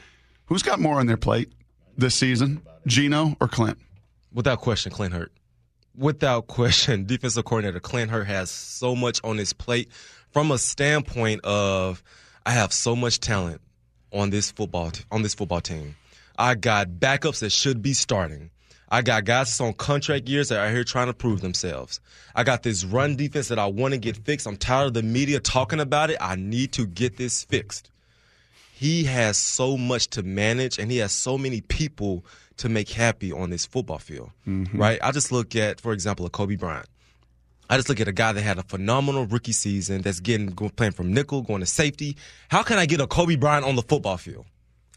Who's 0.45 0.63
got 0.63 0.79
more 0.79 0.99
on 0.99 1.07
their 1.07 1.17
plate 1.17 1.51
this 1.97 2.15
season, 2.15 2.61
Geno 2.85 3.37
or 3.39 3.47
Clint? 3.47 3.77
Without 4.33 4.59
question, 4.59 4.91
Clint 4.91 5.13
Hurtt. 5.13 5.31
Without 5.97 6.47
question, 6.47 7.05
defensive 7.07 7.45
coordinator 7.45 7.79
Clint 7.79 8.11
Hurtt 8.11 8.27
has 8.27 8.51
so 8.51 8.95
much 8.95 9.21
on 9.23 9.37
his 9.37 9.53
plate 9.53 9.89
from 10.31 10.51
a 10.51 10.57
standpoint 10.57 11.41
of 11.43 12.03
I 12.45 12.51
have 12.51 12.71
so 12.73 12.95
much 12.95 13.19
talent 13.19 13.61
on 14.13 14.29
this 14.29 14.51
football 14.51 14.91
t- 14.91 15.03
on 15.11 15.21
this 15.21 15.33
football 15.33 15.61
team. 15.61 15.95
I 16.37 16.55
got 16.55 16.87
backups 16.89 17.39
that 17.39 17.51
should 17.51 17.81
be 17.81 17.93
starting. 17.93 18.51
I 18.89 19.01
got 19.01 19.25
guys 19.25 19.47
that's 19.47 19.61
on 19.61 19.73
contract 19.73 20.29
years 20.29 20.49
that 20.49 20.59
are 20.59 20.71
here 20.71 20.83
trying 20.83 21.07
to 21.07 21.13
prove 21.13 21.41
themselves. 21.41 21.99
I 22.35 22.43
got 22.43 22.63
this 22.63 22.85
run 22.85 23.15
defense 23.15 23.49
that 23.49 23.59
I 23.59 23.65
want 23.65 23.93
to 23.93 23.97
get 23.97 24.17
fixed. 24.17 24.47
I'm 24.47 24.57
tired 24.57 24.87
of 24.87 24.93
the 24.93 25.03
media 25.03 25.39
talking 25.39 25.79
about 25.79 26.09
it. 26.09 26.17
I 26.21 26.35
need 26.35 26.71
to 26.73 26.85
get 26.85 27.17
this 27.17 27.43
fixed 27.43 27.89
he 28.77 29.05
has 29.05 29.39
so 29.39 29.75
much 29.75 30.07
to 30.07 30.21
manage 30.21 30.77
and 30.77 30.91
he 30.91 30.97
has 30.97 31.11
so 31.11 31.35
many 31.35 31.61
people 31.61 32.23
to 32.57 32.69
make 32.69 32.89
happy 32.89 33.31
on 33.31 33.49
this 33.49 33.65
football 33.65 33.97
field, 33.97 34.29
mm-hmm. 34.47 34.79
right? 34.79 34.99
I 35.01 35.11
just 35.11 35.31
look 35.31 35.55
at, 35.55 35.81
for 35.81 35.93
example, 35.93 36.27
a 36.27 36.29
Coby 36.29 36.59
Bryant. 36.59 36.85
I 37.71 37.77
just 37.77 37.89
look 37.89 37.99
at 37.99 38.07
a 38.07 38.11
guy 38.11 38.33
that 38.33 38.41
had 38.41 38.59
a 38.59 38.63
phenomenal 38.63 39.25
rookie 39.25 39.51
season 39.51 40.03
that's 40.03 40.19
getting 40.19 40.51
playing 40.51 40.91
from 40.91 41.11
nickel, 41.11 41.41
going 41.41 41.61
to 41.61 41.65
safety. 41.65 42.17
How 42.49 42.61
can 42.61 42.77
I 42.77 42.85
get 42.85 43.01
a 43.01 43.07
Coby 43.07 43.39
Bryant 43.39 43.65
on 43.65 43.75
the 43.75 43.81
football 43.81 44.17
field? 44.17 44.45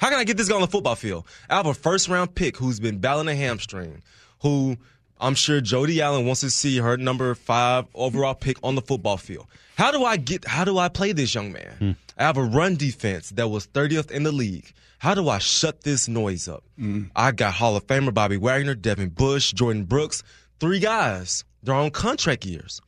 How 0.00 0.08
can 0.08 0.18
I 0.18 0.24
get 0.24 0.38
this 0.38 0.48
guy 0.48 0.54
on 0.54 0.62
the 0.62 0.66
football 0.66 0.94
field? 0.94 1.26
I 1.50 1.56
have 1.56 1.66
a 1.66 1.74
first 1.74 2.08
round 2.08 2.34
pick 2.34 2.56
who's 2.56 2.80
been 2.80 2.98
battling 2.98 3.28
a 3.28 3.34
hamstring, 3.34 4.02
who 4.40 4.78
I'm 5.20 5.34
sure 5.34 5.60
Jody 5.60 6.00
Allen 6.00 6.24
wants 6.24 6.40
to 6.40 6.50
see 6.50 6.78
her 6.78 6.96
number 6.96 7.34
five 7.34 7.84
overall 7.94 8.34
pick 8.34 8.56
on 8.62 8.74
the 8.74 8.80
football 8.80 9.18
field. 9.18 9.46
How 9.76 9.90
do 9.90 10.02
I 10.04 10.16
get? 10.16 10.46
How 10.46 10.64
do 10.64 10.78
I 10.78 10.88
play 10.88 11.12
this 11.12 11.34
young 11.34 11.52
man? 11.52 11.74
Hmm. 11.78 11.90
I 12.16 12.24
have 12.24 12.38
a 12.38 12.42
run 12.42 12.76
defense 12.76 13.28
that 13.30 13.48
was 13.48 13.66
30th 13.66 14.10
in 14.10 14.22
the 14.22 14.32
league. 14.32 14.72
How 14.98 15.14
do 15.14 15.28
I 15.28 15.38
shut 15.38 15.82
this 15.82 16.08
noise 16.08 16.48
up? 16.48 16.64
Hmm. 16.78 17.04
I 17.14 17.32
got 17.32 17.52
Hall 17.52 17.76
of 17.76 17.86
Famer 17.86 18.14
Bobby 18.14 18.38
Wagner, 18.38 18.74
Devin 18.74 19.10
Bush, 19.10 19.52
Jordyn 19.52 19.86
Brooks, 19.86 20.22
three 20.60 20.78
guys. 20.78 21.44
They're 21.62 21.74
on 21.74 21.90
contract 21.90 22.46
years. 22.46 22.80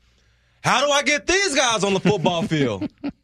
How 0.64 0.84
do 0.86 0.90
I 0.90 1.02
get 1.02 1.26
these 1.26 1.54
guys 1.54 1.84
on 1.84 1.92
the 1.92 2.00
football 2.00 2.42
field? 2.42 2.90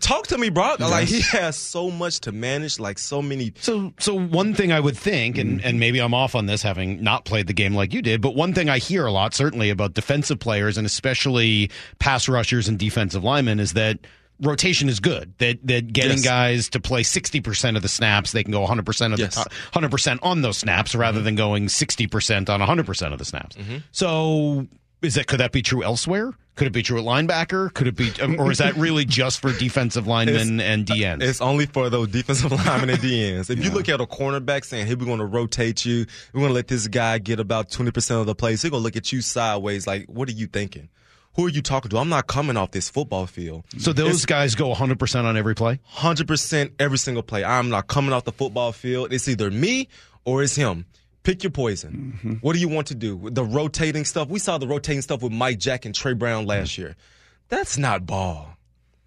Talk 0.00 0.26
to 0.28 0.38
me, 0.38 0.50
Brock. 0.50 0.80
Like 0.80 1.08
he 1.08 1.20
has 1.32 1.56
so 1.56 1.90
much 1.90 2.20
to 2.20 2.32
manage, 2.32 2.78
like 2.78 2.98
so 2.98 3.22
many. 3.22 3.52
So, 3.60 3.92
so 3.98 4.18
one 4.18 4.54
thing 4.54 4.72
I 4.72 4.80
would 4.80 4.96
think, 4.96 5.38
and, 5.38 5.62
and 5.64 5.80
maybe 5.80 6.00
I'm 6.00 6.14
off 6.14 6.34
on 6.34 6.46
this, 6.46 6.62
having 6.62 7.02
not 7.02 7.24
played 7.24 7.46
the 7.46 7.52
game 7.52 7.74
like 7.74 7.92
you 7.94 8.02
did, 8.02 8.20
but 8.20 8.34
one 8.34 8.54
thing 8.54 8.68
I 8.68 8.78
hear 8.78 9.06
a 9.06 9.12
lot, 9.12 9.34
certainly 9.34 9.70
about 9.70 9.94
defensive 9.94 10.38
players 10.38 10.76
and 10.76 10.86
especially 10.86 11.70
pass 11.98 12.28
rushers 12.28 12.68
and 12.68 12.78
defensive 12.78 13.24
linemen, 13.24 13.60
is 13.60 13.72
that 13.74 13.98
rotation 14.40 14.88
is 14.88 15.00
good. 15.00 15.32
That 15.38 15.58
that 15.66 15.92
getting 15.92 16.18
Yes. 16.18 16.24
guys 16.24 16.68
to 16.70 16.80
play 16.80 17.02
60% 17.02 17.76
of 17.76 17.82
the 17.82 17.88
snaps, 17.88 18.32
they 18.32 18.42
can 18.42 18.52
go 18.52 18.64
100% 18.66 19.12
of 19.12 19.18
Yes. 19.18 19.34
the 19.34 19.50
100% 19.72 20.18
on 20.22 20.42
those 20.42 20.58
snaps 20.58 20.94
rather 20.94 21.18
mm-hmm. 21.18 21.24
than 21.24 21.34
going 21.36 21.66
60% 21.66 22.48
on 22.48 22.60
100% 22.60 23.12
of 23.12 23.18
the 23.18 23.24
snaps. 23.24 23.56
Mm-hmm. 23.56 23.78
So, 23.92 24.66
is 25.02 25.14
that 25.14 25.26
could 25.26 25.40
that 25.40 25.52
be 25.52 25.62
true 25.62 25.82
elsewhere? 25.82 26.32
Could 26.60 26.66
it 26.66 26.72
be 26.72 26.82
true 26.82 26.98
at 26.98 27.06
linebacker? 27.06 27.72
Could 27.72 27.86
it 27.86 27.96
be, 27.96 28.12
um, 28.20 28.38
or 28.38 28.50
is 28.50 28.58
that 28.58 28.76
really 28.76 29.06
just 29.06 29.40
for 29.40 29.50
defensive 29.50 30.06
linemen 30.06 30.60
and 30.60 30.84
DNs? 30.84 31.22
It's 31.22 31.40
only 31.40 31.64
for 31.64 31.88
those 31.88 32.08
defensive 32.08 32.52
linemen 32.66 32.90
and 32.90 32.98
DNs. 32.98 33.48
If 33.48 33.64
you 33.64 33.70
look 33.70 33.88
at 33.88 33.98
a 33.98 34.04
cornerback 34.04 34.66
saying, 34.66 34.86
"Hey, 34.86 34.94
we're 34.94 35.06
going 35.06 35.20
to 35.20 35.24
rotate 35.24 35.86
you. 35.86 36.04
We're 36.34 36.40
going 36.40 36.50
to 36.50 36.54
let 36.54 36.68
this 36.68 36.86
guy 36.86 37.16
get 37.16 37.40
about 37.40 37.70
twenty 37.70 37.92
percent 37.92 38.20
of 38.20 38.26
the 38.26 38.34
plays," 38.34 38.60
they're 38.60 38.70
going 38.70 38.82
to 38.82 38.84
look 38.84 38.96
at 38.96 39.10
you 39.10 39.22
sideways, 39.22 39.86
like, 39.86 40.04
"What 40.04 40.28
are 40.28 40.32
you 40.32 40.48
thinking? 40.48 40.90
Who 41.36 41.46
are 41.46 41.48
you 41.48 41.62
talking 41.62 41.88
to? 41.92 41.96
I'm 41.96 42.10
not 42.10 42.26
coming 42.26 42.58
off 42.58 42.72
this 42.72 42.90
football 42.90 43.26
field." 43.26 43.64
So 43.78 43.94
those 43.94 44.26
guys 44.26 44.54
go 44.54 44.74
100% 44.74 45.24
on 45.24 45.38
every 45.38 45.54
play? 45.54 45.80
hundred 45.84 46.28
percent 46.28 46.72
every 46.78 46.98
single 46.98 47.22
play. 47.22 47.42
I'm 47.42 47.70
not 47.70 47.86
coming 47.86 48.12
off 48.12 48.24
the 48.24 48.32
football 48.32 48.72
field. 48.72 49.14
It's 49.14 49.28
either 49.28 49.50
me 49.50 49.88
or 50.26 50.42
it's 50.42 50.56
him. 50.56 50.84
Pick 51.22 51.42
your 51.42 51.50
poison. 51.50 52.14
Mm-hmm. 52.16 52.32
What 52.36 52.54
do 52.54 52.60
you 52.60 52.68
want 52.68 52.86
to 52.88 52.94
do? 52.94 53.28
The 53.30 53.44
rotating 53.44 54.04
stuff. 54.04 54.28
We 54.28 54.38
saw 54.38 54.58
the 54.58 54.66
rotating 54.66 55.02
stuff 55.02 55.22
with 55.22 55.32
Mike 55.32 55.58
Jack 55.58 55.84
and 55.84 55.94
Tre 55.94 56.14
Brown 56.14 56.46
last 56.46 56.72
mm. 56.72 56.78
year. 56.78 56.96
That's 57.48 57.76
not 57.76 58.06
ball. 58.06 58.56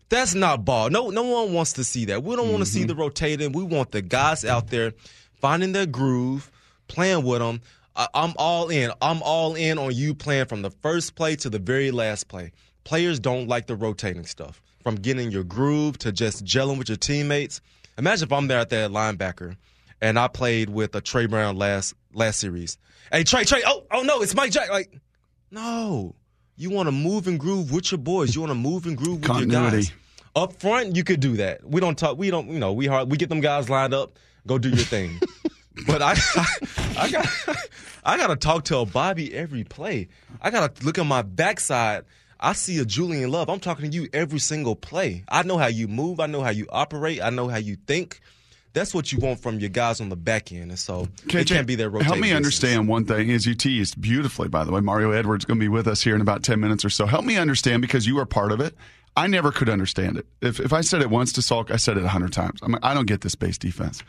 That's 0.10 0.36
not 0.36 0.63
ball. 0.63 0.89
No, 0.89 1.10
no 1.10 1.24
one 1.24 1.53
wants 1.53 1.74
to 1.74 1.84
see 1.84 2.05
that. 2.05 2.24
We 2.24 2.36
don't 2.36 2.51
want 2.51 2.63
to 2.63 2.70
see 2.70 2.82
mm-hmm. 2.82 2.89
the 2.89 2.96
rotating. 2.96 3.51
We 3.51 3.63
want 3.63 3.91
the 3.91 4.01
guys 4.01 4.46
out 4.46 4.67
there 4.67 4.93
finding 5.41 5.72
their 5.72 5.88
groove, 5.88 6.51
playing 6.88 7.24
with 7.24 7.39
them. 7.39 7.62
I, 7.96 8.08
I'm 8.13 8.34
all 8.38 8.70
in. 8.70 8.91
I'm 9.01 9.24
all 9.24 9.55
in 9.55 9.79
on 9.79 9.93
you 9.96 10.13
playing 10.13 10.46
from 10.46 10.62
the 10.62 10.70
first 10.70 11.15
play 11.15 11.36
to 11.38 11.50
the 11.50 11.58
very 11.58 11.89
last 11.89 12.27
play. 12.27 12.51
Players 12.84 13.20
don't 13.20 13.48
like 13.48 13.65
the 13.65 13.75
rotating 13.75 14.25
stuff. 14.25 14.62
From 14.84 14.96
getting 14.96 15.32
your 15.32 15.46
groove 15.46 15.98
to 16.00 16.12
just 16.12 16.46
gelling 16.46 16.77
with 16.77 16.89
your 16.89 16.98
teammates. 16.98 17.62
Imagine 17.98 18.27
if 18.27 18.34
I'm 18.34 18.48
there 18.48 18.60
at 18.60 18.70
that 18.70 18.91
linebacker 18.91 19.55
and 20.03 20.19
I 20.19 20.27
played 20.27 20.69
with 20.69 20.93
a 20.95 21.01
Tre 21.01 21.25
Brown 21.27 21.55
last 21.55 21.95
last 22.13 22.39
series. 22.39 22.77
Hey 23.12 23.24
Trey, 23.24 23.45
Trey, 23.45 23.62
oh, 23.65 23.86
oh 23.89 24.03
no, 24.03 24.22
it's 24.22 24.36
Mike 24.36 24.51
Jack. 24.51 24.69
Like, 24.69 25.00
no. 25.50 26.15
You 26.55 26.69
want 26.69 26.88
to 26.88 26.91
move 26.91 27.25
and 27.25 27.39
groove 27.39 27.72
with 27.72 27.91
your 27.91 27.98
boys. 27.98 28.36
You 28.36 28.41
want 28.41 28.51
to 28.51 28.55
move 28.55 28.86
and 28.86 28.95
groove 28.95 29.22
with 29.22 29.38
your 29.38 29.48
guys. 29.48 29.91
Up 30.36 30.60
front, 30.60 30.95
you 30.95 31.03
could 31.03 31.19
do 31.19 31.38
that. 31.38 31.67
We 31.67 31.79
don't 31.79 31.98
talk. 31.98 32.17
We 32.17 32.29
don't. 32.29 32.50
You 32.50 32.60
know, 32.60 32.74
we 32.74 32.86
hard. 32.86 33.10
We 33.10 33.17
get 33.17 33.29
them 33.29 33.39
guys 33.39 33.69
lined 33.69 33.93
up. 33.93 34.19
Go 34.45 34.60
do 34.60 34.69
your 34.69 34.77
thing. 34.77 35.19
But 35.88 36.03
I, 36.03 36.13
I, 37.00 37.10
got, 37.10 37.27
I 38.05 38.17
got 38.17 38.27
to 38.27 38.36
talk 38.36 38.65
to 38.65 38.77
a 38.77 38.86
Bobby 38.86 39.33
every 39.33 39.63
play. 39.63 40.10
I 40.39 40.51
got 40.51 40.75
to 40.75 40.86
look 40.86 41.00
at 41.00 41.05
my 41.07 41.24
backside. 41.24 42.05
I 42.39 42.53
see 42.53 42.77
a 42.77 42.86
Julian 42.86 43.31
Love. 43.31 43.50
I'm 43.50 43.60
talking 43.60 43.89
to 43.89 43.98
you 43.98 44.07
every 44.13 44.38
single 44.38 44.75
play. 44.75 45.24
I 45.27 45.41
know 45.41 45.57
how 45.57 45.65
you 45.65 45.88
move. 45.88 46.19
I 46.19 46.27
know 46.27 46.43
how 46.43 46.51
you 46.51 46.67
operate. 46.69 47.24
I 47.24 47.31
know 47.31 47.48
how 47.48 47.57
you 47.57 47.75
think. 47.88 48.19
That's 48.74 48.94
what 48.94 49.12
you 49.12 49.20
want 49.20 49.39
from 49.39 49.60
your 49.60 49.70
guys 49.70 50.01
on 50.01 50.10
the 50.10 50.15
back 50.15 50.51
end, 50.51 50.72
and 50.72 50.80
so 50.80 51.08
it 51.27 51.48
can't 51.48 51.68
be 51.68 51.75
their 51.75 51.89
rotation. 51.89 52.13
Help 52.13 52.20
me 52.20 52.32
understand 52.32 52.88
one 52.88 53.06
thing. 53.06 53.30
As 53.30 53.46
you 53.46 53.53
teased 53.53 54.01
beautifully, 54.01 54.48
by 54.48 54.63
the 54.63 54.72
way, 54.72 54.82
Mario 54.82 55.12
Edwards 55.12 55.46
going 55.46 55.60
to 55.60 55.63
be 55.63 55.68
with 55.68 55.88
us 55.88 56.01
here 56.01 56.15
in 56.15 56.22
about 56.22 56.42
ten 56.42 56.60
minutes 56.60 56.84
or 56.84 56.89
so. 56.89 57.06
Help 57.06 57.24
me 57.24 57.38
understand 57.38 57.82
because 57.82 58.08
you 58.08 58.18
are 58.18 58.25
part 58.25 58.51
of 58.51 58.60
it. 58.60 58.75
I 59.15 59.27
never 59.27 59.51
could 59.51 59.70
understand 59.70 60.18
it. 60.18 60.25
If 60.42 60.60
if 60.60 60.74
I 60.74 60.82
said 60.82 61.01
it 61.03 61.12
once 61.12 61.32
to 61.34 61.42
Salk, 61.42 61.70
I 61.70 61.75
said 61.75 61.98
it 61.98 62.03
a 62.03 62.10
hundred 62.10 62.34
times. 62.34 62.62
I'm 62.63 62.72
like, 62.72 62.84
I 62.84 62.96
don't 62.96 63.06
get 63.06 63.22
this 63.22 63.36
base 63.36 63.60
defense. 63.60 64.01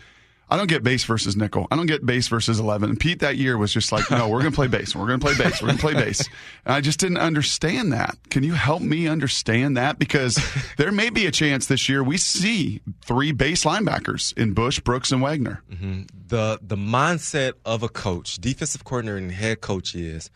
I 0.48 0.56
don't 0.56 0.68
get 0.68 0.82
base 0.82 1.04
versus 1.04 1.36
nickel. 1.36 1.66
I 1.70 1.76
don't 1.76 1.86
get 1.86 2.04
base 2.04 2.28
versus 2.28 2.60
11. 2.60 2.90
And 2.90 3.00
Pete 3.00 3.20
that 3.20 3.36
year 3.36 3.56
was 3.56 3.72
just 3.72 3.92
like, 3.92 4.10
no, 4.10 4.28
we're 4.28 4.40
going 4.40 4.52
to 4.52 4.56
play 4.56 4.66
base. 4.66 4.94
We're 4.94 5.06
going 5.06 5.18
to 5.18 5.24
play 5.24 5.36
base. 5.36 5.62
We're 5.62 5.68
going 5.68 5.78
to 5.78 5.82
play 5.82 5.94
base. 5.94 6.28
And 6.64 6.74
I 6.74 6.80
just 6.80 7.00
didn't 7.00 7.18
understand 7.18 7.92
that. 7.92 8.18
Can 8.30 8.42
you 8.42 8.52
help 8.52 8.82
me 8.82 9.08
understand 9.08 9.76
that? 9.76 9.98
Because 9.98 10.38
there 10.76 10.92
may 10.92 11.10
be 11.10 11.26
a 11.26 11.30
chance 11.30 11.66
this 11.66 11.88
year 11.88 12.02
we 12.02 12.18
see 12.18 12.82
three 13.02 13.32
base 13.32 13.64
linebackers 13.64 14.36
in 14.36 14.52
Bush, 14.52 14.80
Brooks, 14.80 15.12
and 15.12 15.22
Wagner. 15.22 15.62
Mm-hmm. 15.72 16.02
The, 16.28 16.58
the 16.60 16.76
mindset 16.76 17.54
of 17.64 17.82
a 17.82 17.88
coach, 17.88 18.36
defensive 18.36 18.84
coordinator 18.84 19.16
and 19.16 19.32
head 19.32 19.60
coach 19.60 19.94
is, 19.94 20.30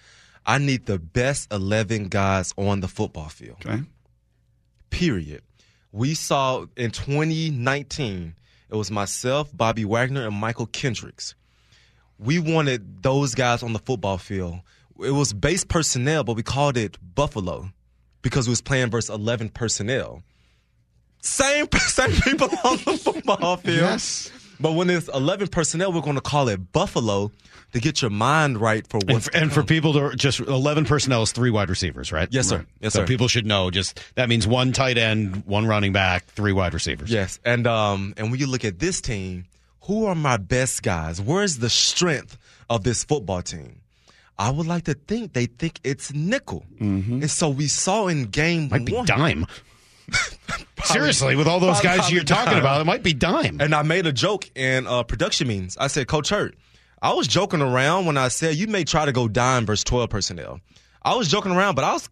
I 0.47 0.57
need 0.57 0.87
the 0.87 0.99
best 0.99 1.53
11 1.53 2.09
guys 2.09 2.55
on 2.57 2.81
the 2.81 2.89
football 2.89 3.29
field. 3.29 3.59
Okay. 3.65 3.83
Period. 4.89 5.43
We 5.93 6.15
saw 6.15 6.67
in 6.77 6.91
2019 6.91 8.35
it 8.71 8.77
was 8.77 8.91
myself, 8.91 9.55
Bobby 9.57 9.85
Wagner, 9.85 10.27
and 10.27 10.35
Mychal 10.35 10.71
Kendricks. 10.71 11.35
We 12.19 12.39
wanted 12.39 13.03
those 13.03 13.35
guys 13.35 13.63
on 13.63 13.73
the 13.73 13.79
football 13.79 14.19
field. 14.19 14.61
It 15.01 15.13
was 15.13 15.33
base 15.33 15.65
personnel, 15.65 16.25
but 16.25 16.35
we 16.35 16.43
called 16.43 16.77
it 16.77 16.99
Buffalo 17.15 17.71
because 18.23 18.47
we 18.49 18.51
was 18.51 18.61
playing 18.61 18.91
versus 18.91 19.11
11 19.15 19.51
personnel. 19.51 20.23
Same, 21.23 21.67
same 21.77 22.11
people 22.23 22.49
on 22.65 22.77
the 22.79 22.99
football 23.03 23.57
field. 23.57 23.77
Yes. 23.77 24.31
But 24.61 24.73
when 24.73 24.91
it's 24.91 25.09
11 25.09 25.49
personnel, 25.49 25.93
we're 25.93 26.01
going 26.01 26.17
to 26.17 26.21
call 26.21 26.49
it 26.49 26.73
Buffalo 26.73 27.31
to 27.73 27.81
get 27.81 28.03
your 28.03 28.11
mind 28.11 28.61
right 28.61 28.87
for 28.87 28.99
And, 28.99 29.13
what's 29.13 29.27
for, 29.29 29.37
and 29.37 29.53
for 29.53 29.63
people 29.63 29.93
to 29.93 30.17
just 30.17 30.41
11 30.41 30.85
personnel 30.85 31.23
is 31.23 31.33
three 31.33 31.51
wide 31.51 31.71
receivers, 31.71 32.11
right? 32.11 32.29
Yes, 32.31 32.49
sir. 32.49 32.67
Yes, 32.81 32.95
so 32.95 33.01
sir. 33.01 33.07
people 33.07 33.29
should 33.29 33.47
know 33.47 33.71
just 33.71 34.01
that 34.15 34.29
means 34.29 34.47
one 34.47 34.73
tight 34.73 34.99
end, 34.99 35.45
one 35.47 35.67
running 35.67 35.93
back, 35.93 36.27
three 36.27 36.53
wide 36.53 36.75
receivers. 36.75 37.11
Yes, 37.11 37.39
and 37.45 37.67
um, 37.67 38.15
and 38.17 38.31
when 38.31 38.41
you 38.41 38.47
look 38.47 38.65
at 38.65 38.79
this 38.79 39.01
team, 39.01 39.45
who 39.83 40.07
are 40.07 40.15
my 40.15 40.37
best 40.39 40.83
guys? 40.83 41.21
Where's 41.21 41.59
the 41.59 41.71
strength 41.71 42.37
of 42.69 42.85
this 42.85 43.05
football 43.05 43.43
team? 43.43 43.81
I 44.39 44.51
would 44.51 44.67
like 44.67 44.85
to 44.85 44.95
think 44.95 45.33
they 45.33 45.47
think 45.47 45.81
it's 45.85 46.13
nickel, 46.13 46.65
and 46.81 47.31
so 47.31 47.49
we 47.49 47.67
saw 47.69 48.07
in 48.07 48.25
game 48.27 48.69
Might 48.71 48.85
be 48.85 49.03
dime. 49.05 49.47
Seriously, 50.85 51.37
with 51.37 51.47
all 51.47 51.61
those 51.61 51.81
guys 51.81 52.11
you're 52.11 52.25
talking 52.25 52.53
dime. 52.53 52.61
about, 52.61 52.81
it 52.81 52.85
might 52.85 53.03
be 53.03 53.13
dime. 53.13 53.61
And 53.61 53.75
I 53.75 53.83
made 53.83 54.07
a 54.07 54.13
joke 54.13 54.51
in 54.55 54.87
uh, 54.87 55.03
production 55.03 55.49
meetings. 55.49 55.77
I 55.77 55.89
said, 55.89 56.07
Coach 56.09 56.31
Hurtt, 56.31 56.55
I 57.03 57.13
was 57.13 57.29
joking 57.29 57.61
around 57.61 58.07
when 58.07 58.17
I 58.17 58.29
said 58.29 58.57
you 58.57 58.67
may 58.69 58.85
try 58.85 59.05
to 59.05 59.13
go 59.13 59.29
dime 59.29 59.67
versus 59.67 59.85
12 59.85 60.09
personnel. 60.09 60.61
I 61.03 61.15
was 61.15 61.29
joking 61.29 61.53
around, 61.53 61.75
but 61.75 61.85
I 61.85 61.93
was 61.93 62.09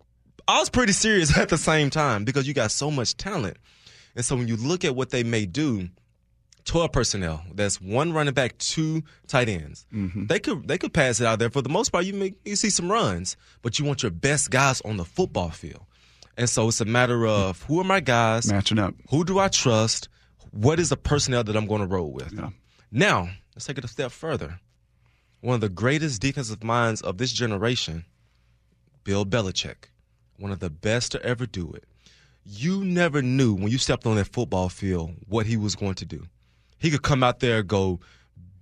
I 0.49 0.61
was 0.61 0.69
pretty 0.69 0.93
serious 0.93 1.37
at 1.39 1.49
the 1.49 1.59
same 1.59 1.91
time 1.91 2.25
because 2.25 2.47
you 2.47 2.55
got 2.55 2.71
so 2.71 2.91
much 2.91 3.17
talent. 3.17 3.57
And 4.15 4.25
so 4.25 4.37
when 4.37 4.49
you 4.49 4.57
look 4.57 4.85
at 4.85 4.95
what 4.95 5.11
they 5.11 5.23
may 5.23 5.47
do, 5.47 5.89
12 6.65 6.93
personnel, 6.93 7.43
that's 7.55 7.81
one 7.81 8.13
running 8.13 8.35
back, 8.35 8.59
two 8.59 9.03
tight 9.29 9.49
ends. 9.49 9.87
They 10.27 10.39
could 10.41 10.67
they 10.67 10.79
could 10.79 10.93
pass 10.93 11.21
it 11.21 11.27
out 11.27 11.39
there. 11.39 11.51
For 11.51 11.63
the 11.63 11.69
most 11.69 11.91
part, 11.93 12.05
you 12.05 12.13
may 12.13 12.35
you 12.45 12.57
see 12.57 12.71
some 12.71 12.91
runs, 12.91 13.37
but 13.63 13.79
you 13.79 13.85
want 13.85 14.03
your 14.03 14.11
best 14.11 14.51
guys 14.51 14.81
on 14.83 14.97
the 14.97 15.05
football 15.05 15.51
field. 15.51 15.85
And 16.37 16.49
so 16.49 16.69
it's 16.69 16.81
a 16.81 16.85
matter 16.85 17.27
of 17.27 17.63
who 17.63 17.81
are 17.81 17.85
my 17.85 18.01
guys, 18.01 18.51
Matching 18.51 18.79
up. 18.79 18.95
who 19.11 19.25
do 19.25 19.39
I 19.39 19.49
trust? 19.49 20.09
What 20.51 20.79
is 20.79 20.91
the 20.91 20.97
personnel 20.97 21.45
that 21.45 21.57
I'm 21.57 21.67
going 21.67 21.81
to 21.81 21.87
roll 21.87 22.11
with? 22.13 22.33
Yeah. 22.33 22.51
Now, 22.93 23.31
let's 23.55 23.67
take 23.67 23.79
it 23.79 23.85
a 23.85 23.89
step 23.89 24.11
further. 24.13 24.61
One 25.41 25.55
of 25.55 25.61
the 25.61 25.69
greatest 25.69 26.21
defensive 26.21 26.63
minds 26.63 27.01
of 27.03 27.19
this 27.19 27.33
generation, 27.33 28.05
Bill 29.05 29.25
Belichick, 29.25 29.91
one 30.39 30.51
of 30.53 30.61
the 30.61 30.71
best 30.71 31.13
to 31.13 31.23
ever 31.23 31.47
do 31.47 31.73
it. 31.73 31.85
You 32.45 32.85
never 32.85 33.23
knew 33.23 33.55
when 33.55 33.69
you 33.69 33.79
stepped 33.79 34.07
on 34.07 34.17
that 34.17 34.33
football 34.33 34.69
field 34.69 35.13
what 35.29 35.47
he 35.47 35.57
was 35.57 35.75
going 35.75 35.95
to 35.97 36.05
do. 36.05 36.27
He 36.79 36.91
could 36.91 37.03
come 37.03 37.23
out 37.23 37.41
there, 37.41 37.63
go 37.63 38.01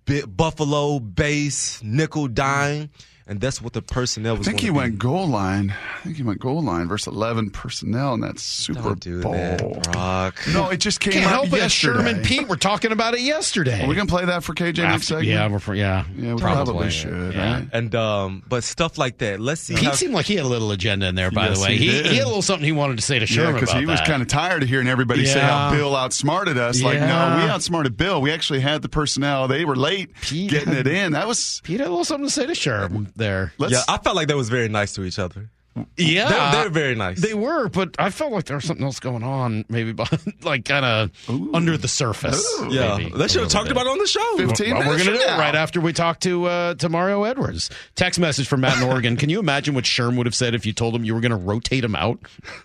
bi- 0.06 0.22
Buffalo, 0.22 1.00
base, 1.00 1.82
nickel, 1.82 2.28
dime, 2.28 2.90
and 3.26 3.40
that's 3.40 3.62
what 3.62 3.72
the 3.72 3.82
personnel 3.82 4.36
was. 4.36 4.46
I 4.46 4.50
think 4.50 4.60
he 4.60 4.66
to 4.68 4.72
went 4.74 4.92
be. 4.92 4.98
goal 4.98 5.26
line. 5.26 5.70
I 5.72 6.00
think 6.04 6.16
he 6.16 6.22
went 6.22 6.40
goal 6.40 6.62
line 6.62 6.88
versus 6.88 7.12
11 7.14 7.50
personnel 7.50 8.14
in 8.14 8.20
that 8.20 8.38
Super 8.38 8.80
Don't 8.82 9.00
do 9.00 9.22
Bowl. 9.22 9.32
that, 9.32 9.92
Brock. 9.92 10.38
No, 10.52 10.68
it 10.70 10.78
just 10.78 11.00
came 11.00 11.14
Can't 11.14 11.26
out 11.26 11.30
help 11.32 11.46
it. 11.46 11.52
yesterday. 11.56 11.96
Sherman 12.04 12.22
Pete, 12.22 12.48
we're 12.48 12.56
talking 12.56 12.92
about 12.92 13.14
it 13.14 13.20
yesterday. 13.20 13.82
Are 13.84 13.88
we 13.88 13.94
going 13.94 14.06
to 14.06 14.12
play 14.12 14.24
that 14.26 14.44
for 14.44 14.52
KJ 14.54 14.78
next 14.78 14.84
After- 14.84 15.04
segment? 15.04 15.26
yeah, 15.28 15.48
we're 15.48 15.58
for, 15.58 15.74
yeah, 15.74 16.04
Yeah, 16.16 16.34
we 16.34 16.40
probably, 16.40 16.90
should, 16.90 17.34
Yeah. 17.34 17.54
right? 17.60 17.68
And 17.72 17.94
um, 17.94 18.42
but 18.48 18.62
stuff 18.64 18.98
like 18.98 19.18
that. 19.18 19.40
Let's 19.40 19.62
see. 19.62 19.74
Pete 19.74 19.84
how- 19.84 19.92
seemed 19.92 20.12
like 20.14 20.26
he 20.26 20.36
had 20.36 20.44
a 20.44 20.48
little 20.48 20.70
agenda 20.70 21.06
in 21.06 21.14
there, 21.14 21.30
by 21.30 21.48
Yes, 21.48 21.58
the 21.58 21.64
way. 21.64 21.76
he 21.76 21.88
He, 21.88 22.02
he 22.02 22.16
had 22.16 22.24
a 22.24 22.28
little 22.28 22.42
something 22.42 22.64
he 22.64 22.72
wanted 22.72 22.96
to 22.96 23.02
say 23.02 23.18
to 23.18 23.22
Yeah, 23.22 23.26
Sherman 23.26 23.54
because 23.54 23.70
about 23.70 23.80
he 23.80 23.86
was 23.86 24.00
kind 24.02 24.20
of 24.22 24.28
tired 24.28 24.62
of 24.62 24.68
hearing 24.68 24.88
everybody 24.88 25.24
say 25.26 25.40
how 25.40 25.70
Bill 25.70 25.96
outsmarted 25.96 26.58
us. 26.58 26.82
Like, 26.82 27.00
no, 27.00 27.40
we 27.42 27.48
outsmarted 27.50 27.96
Bill. 27.96 28.20
We 28.20 28.32
actually 28.32 28.60
had 28.60 28.82
the 28.82 28.88
personnel. 28.88 29.48
They 29.48 29.64
were 29.64 29.76
late 29.76 30.10
Pete 30.20 30.50
getting 30.50 30.74
it 30.74 30.86
in. 30.86 31.12
That 31.12 31.26
was. 31.26 31.60
Pete 31.64 31.80
had 31.80 31.88
a 31.88 31.90
little 31.90 32.04
something 32.04 32.26
to 32.26 32.32
say 32.32 32.46
to 32.46 32.54
Sherman 32.54 33.12
there. 33.16 33.52
Let's, 33.58 33.72
yeah, 33.72 33.82
I 33.88 33.98
felt 33.98 34.16
like 34.16 34.28
that 34.28 34.36
was 34.36 34.48
very 34.48 34.68
nice 34.68 34.92
to 34.94 35.04
each 35.04 35.18
other. 35.18 35.50
Yeah, 35.96 36.28
They're, 36.28 36.52
they're 36.62 36.70
very 36.70 36.94
nice. 36.94 37.20
They 37.20 37.34
were, 37.34 37.68
but 37.68 37.96
I 37.98 38.10
felt 38.10 38.30
like 38.30 38.44
there 38.44 38.56
was 38.56 38.64
something 38.64 38.84
else 38.84 39.00
going 39.00 39.24
on, 39.24 39.64
maybe, 39.68 39.90
behind- 39.92 40.34
like 40.44 40.64
kind 40.64 40.84
of 40.84 41.10
under 41.52 41.76
the 41.76 41.88
surface. 41.88 42.46
yeah, 42.68 42.96
maybe, 42.96 43.10
they 43.10 43.26
should 43.26 43.42
have 43.42 43.50
talked 43.50 43.66
little 43.66 43.82
about 43.82 43.86
it 43.90 43.92
on 43.92 43.98
the 43.98 44.06
show. 44.06 44.36
15 44.36 44.70
Well, 44.70 44.78
we're 44.80 44.84
going 44.84 44.98
to 44.98 45.04
from 45.06 45.14
do 45.14 45.20
it 45.20 45.36
right 45.36 45.56
after 45.56 45.80
we 45.80 45.92
talk 45.92 46.20
to 46.20 46.44
uh, 46.46 46.74
to 46.74 46.88
Mario 46.88 47.24
Edwards. 47.24 47.70
Text 47.96 48.20
message 48.20 48.46
from 48.46 48.60
Matt 48.60 48.80
in 48.80 48.88
Oregon. 48.88 49.16
Can 49.16 49.30
you 49.30 49.40
imagine 49.40 49.74
what 49.74 49.82
Sherm 49.82 50.16
would 50.16 50.26
have 50.26 50.34
said 50.36 50.54
if 50.54 50.64
you 50.64 50.72
told 50.72 50.94
him 50.94 51.04
you 51.04 51.12
were 51.12 51.20
going 51.20 51.30
to 51.30 51.36
rotate 51.36 51.82
him 51.82 51.96
out? 51.96 52.20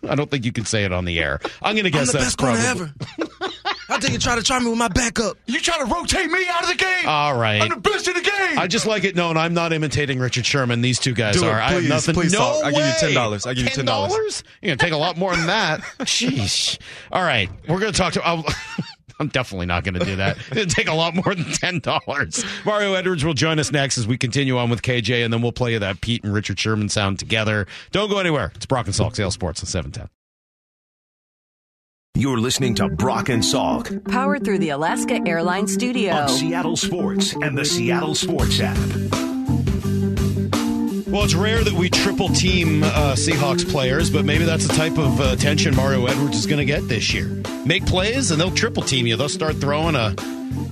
I 0.07 0.13
don't 0.13 0.29
think 0.29 0.45
you 0.45 0.51
can 0.51 0.65
say 0.65 0.83
it 0.83 0.93
on 0.93 1.05
the 1.05 1.19
air. 1.19 1.39
I'm 1.63 1.73
going 1.73 1.85
to 1.85 1.91
guess 1.91 2.11
that's 2.11 2.35
probably. 2.35 2.91
I 3.89 3.99
think 3.99 4.13
you 4.13 4.19
try 4.19 4.35
to 4.35 4.43
try 4.43 4.59
me 4.59 4.69
with 4.69 4.77
my 4.77 4.87
backup. 4.87 5.37
You 5.47 5.59
trying 5.59 5.85
to 5.85 5.93
rotate 5.93 6.29
me 6.29 6.45
out 6.49 6.63
of 6.63 6.69
the 6.69 6.75
game? 6.75 7.07
All 7.07 7.37
right. 7.37 7.61
I'm 7.61 7.69
the 7.69 7.75
best 7.77 8.07
in 8.07 8.13
the 8.13 8.21
game. 8.21 8.59
I 8.59 8.67
just 8.67 8.85
like 8.85 9.03
it 9.03 9.15
known 9.15 9.35
I'm 9.35 9.53
not 9.53 9.73
imitating 9.73 10.19
Richard 10.19 10.45
Sherman. 10.45 10.81
These 10.81 10.99
two 10.99 11.13
guys 11.13 11.35
Do 11.35 11.45
it, 11.45 11.49
are. 11.49 11.59
I 11.59 11.71
have 11.71 11.81
please, 11.81 11.89
nothing. 11.89 12.13
please, 12.15 12.33
no 12.33 12.39
Saul. 12.39 12.63
I'll 12.65 12.71
give 12.71 12.79
you 12.79 13.07
way. 13.09 13.13
$10. 13.15 13.47
I'll 13.47 13.53
give 13.53 13.63
you 13.65 13.69
$10. 13.71 13.85
$10? 13.85 14.43
You're 14.61 14.69
gonna 14.69 14.77
take 14.77 14.93
a 14.93 14.97
lot 14.97 15.17
more 15.17 15.35
than 15.35 15.47
that. 15.47 15.81
Sheesh. 16.01 16.77
All 17.11 17.23
right, 17.23 17.49
we're 17.67 17.79
gonna 17.79 17.91
talk 17.91 18.13
to. 18.13 18.25
I'll, 18.25 18.45
I'm 19.19 19.27
definitely 19.27 19.65
not 19.65 19.83
going 19.83 19.95
to 19.95 20.05
do 20.05 20.15
that. 20.15 20.37
It'll 20.51 20.65
take 20.65 20.87
a 20.87 20.93
lot 20.93 21.13
more 21.13 21.35
than 21.35 21.43
ten 21.51 21.79
dollars. 21.79 22.43
Mario 22.65 22.93
Edwards 22.93 23.25
will 23.25 23.33
join 23.33 23.59
us 23.59 23.69
next 23.69 23.97
as 23.97 24.07
we 24.07 24.17
continue 24.17 24.57
on 24.57 24.69
with 24.69 24.81
KJ, 24.81 25.25
and 25.25 25.33
then 25.33 25.41
we'll 25.41 25.51
play 25.51 25.73
you 25.73 25.79
that 25.79 25.99
Pete 25.99 26.23
and 26.23 26.33
Richard 26.33 26.57
Sherman 26.57 26.87
sound 26.87 27.19
together. 27.19 27.67
Don't 27.91 28.09
go 28.09 28.19
anywhere. 28.19 28.53
It's 28.55 28.65
Brock 28.65 28.85
and 28.85 28.95
Salk 28.95 29.17
Sales 29.17 29.33
Sports 29.33 29.61
on 29.61 29.65
seven 29.67 29.91
ten. 29.91 30.09
You're 32.19 32.37
listening 32.37 32.75
to 32.75 32.89
Brock 32.89 33.29
and 33.29 33.41
Salk 33.41 34.03
Powered 34.11 34.43
through 34.43 34.59
the 34.59 34.71
Alaska 34.71 35.21
Airlines 35.25 35.73
Studio. 35.73 36.13
on 36.13 36.27
Seattle 36.27 36.75
Sports 36.75 37.33
and 37.41 37.57
the 37.57 37.63
Seattle 37.63 38.13
Sports 38.13 38.59
app. 38.59 39.28
Well, 41.11 41.23
it's 41.23 41.33
rare 41.33 41.63
that 41.63 41.73
we 41.73 41.89
triple 41.89 42.29
team 42.29 42.83
uh, 42.83 43.15
Seahawks 43.15 43.67
players, 43.67 44.11
but 44.11 44.25
maybe 44.25 44.43
that's 44.45 44.67
the 44.67 44.73
type 44.75 44.97
of 44.99 45.19
uh, 45.19 45.31
attention 45.33 45.75
Mario 45.75 46.05
Edwards 46.05 46.37
is 46.37 46.45
going 46.45 46.59
to 46.59 46.65
get 46.65 46.87
this 46.87 47.11
year. 47.15 47.41
Make 47.65 47.87
plays, 47.87 48.29
and 48.29 48.39
they'll 48.39 48.51
triple 48.51 48.83
team 48.83 49.07
you. 49.07 49.15
They'll 49.15 49.27
start 49.27 49.55
throwing 49.55 49.95
a 49.95 50.13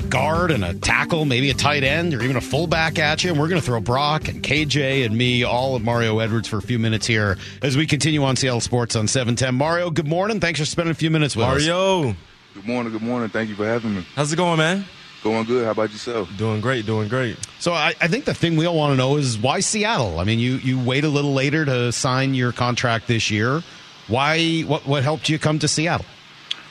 guard 0.10 0.52
and 0.52 0.64
a 0.64 0.76
tackle, 0.76 1.26
maybe 1.26 1.50
a 1.50 1.56
tight 1.56 1.84
end, 1.84 2.14
or 2.14 2.22
even 2.22 2.36
a 2.36 2.42
fullback 2.42 3.00
at 3.00 3.24
you. 3.24 3.32
And 3.32 3.40
we're 3.40 3.48
going 3.48 3.60
to 3.60 3.66
throw 3.66 3.80
Brock 3.82 4.28
and 4.28 4.44
KJ 4.44 5.08
and 5.08 5.18
me, 5.18 5.44
all 5.44 5.76
of 5.76 5.82
Mario 5.82 6.20
Edwards, 6.20 6.48
for 6.48 6.58
a 6.58 6.62
few 6.62 6.78
minutes 6.78 7.08
here 7.08 7.40
as 7.64 7.76
we 7.76 7.88
continue 7.88 8.24
on 8.24 8.36
Seattle 8.36 8.62
Sports 8.62 8.96
on 8.96 9.08
710. 9.08 9.56
Mario, 9.56 9.90
good 9.90 10.08
morning. 10.08 10.40
Thanks 10.40 10.60
for 10.60 10.68
spending 10.68 10.92
a 10.92 10.96
few 10.96 11.10
minutes 11.10 11.36
with 11.36 11.48
us. 11.48 11.66
Mario, 11.66 12.16
Good 12.54 12.66
morning, 12.68 12.92
good 12.92 13.02
morning. 13.02 13.30
Thank 13.30 13.50
you 13.50 13.56
for 13.56 13.66
having 13.66 13.96
me. 13.96 14.06
how's 14.16 14.32
it 14.32 14.36
going, 14.36 14.60
man? 14.60 14.86
Going 15.24 15.46
good. 15.46 15.66
How 15.66 15.72
about 15.72 15.92
yourself? 15.92 16.30
Doing 16.38 16.62
great, 16.62 16.86
doing 16.86 17.08
great. 17.08 17.38
So 17.60 17.74
I, 17.74 17.94
I 18.00 18.08
think 18.08 18.26
the 18.26 18.34
thing 18.34 18.56
we 18.56 18.66
all 18.66 18.78
want 18.78 18.94
to 18.94 18.98
know 18.98 19.18
is 19.18 19.38
why 19.38 19.60
Seattle? 19.60 20.20
I 20.20 20.24
mean, 20.24 20.40
you, 20.40 20.56
you 20.58 20.80
wait 20.80 21.04
a 21.04 21.10
little 21.10 21.34
later 21.34 21.66
to 21.66 21.92
sign 21.92 22.34
your 22.34 22.52
contract 22.52 23.08
this 23.08 23.32
year. 23.32 23.64
Why? 24.08 24.62
What, 24.62 24.86
what 24.86 25.04
helped 25.04 25.28
you 25.28 25.40
come 25.40 25.60
to 25.60 25.68
Seattle? 25.68 26.06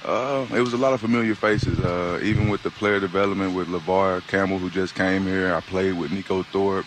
Uh, 0.04 0.46
it 0.54 0.60
was 0.60 0.72
a 0.72 0.76
lot 0.76 0.92
of 0.92 1.00
familiar 1.00 1.34
faces. 1.34 1.78
Uh, 1.80 2.20
even 2.22 2.48
with 2.48 2.62
the 2.62 2.70
player 2.70 3.00
development 3.00 3.54
with 3.54 3.66
LeVar 3.68 4.26
Campbell, 4.28 4.58
who 4.58 4.70
just 4.70 4.94
came 4.94 5.24
here. 5.24 5.52
I 5.52 5.60
played 5.60 5.98
with 5.98 6.12
Neiko 6.12 6.46
Thorpe, 6.46 6.86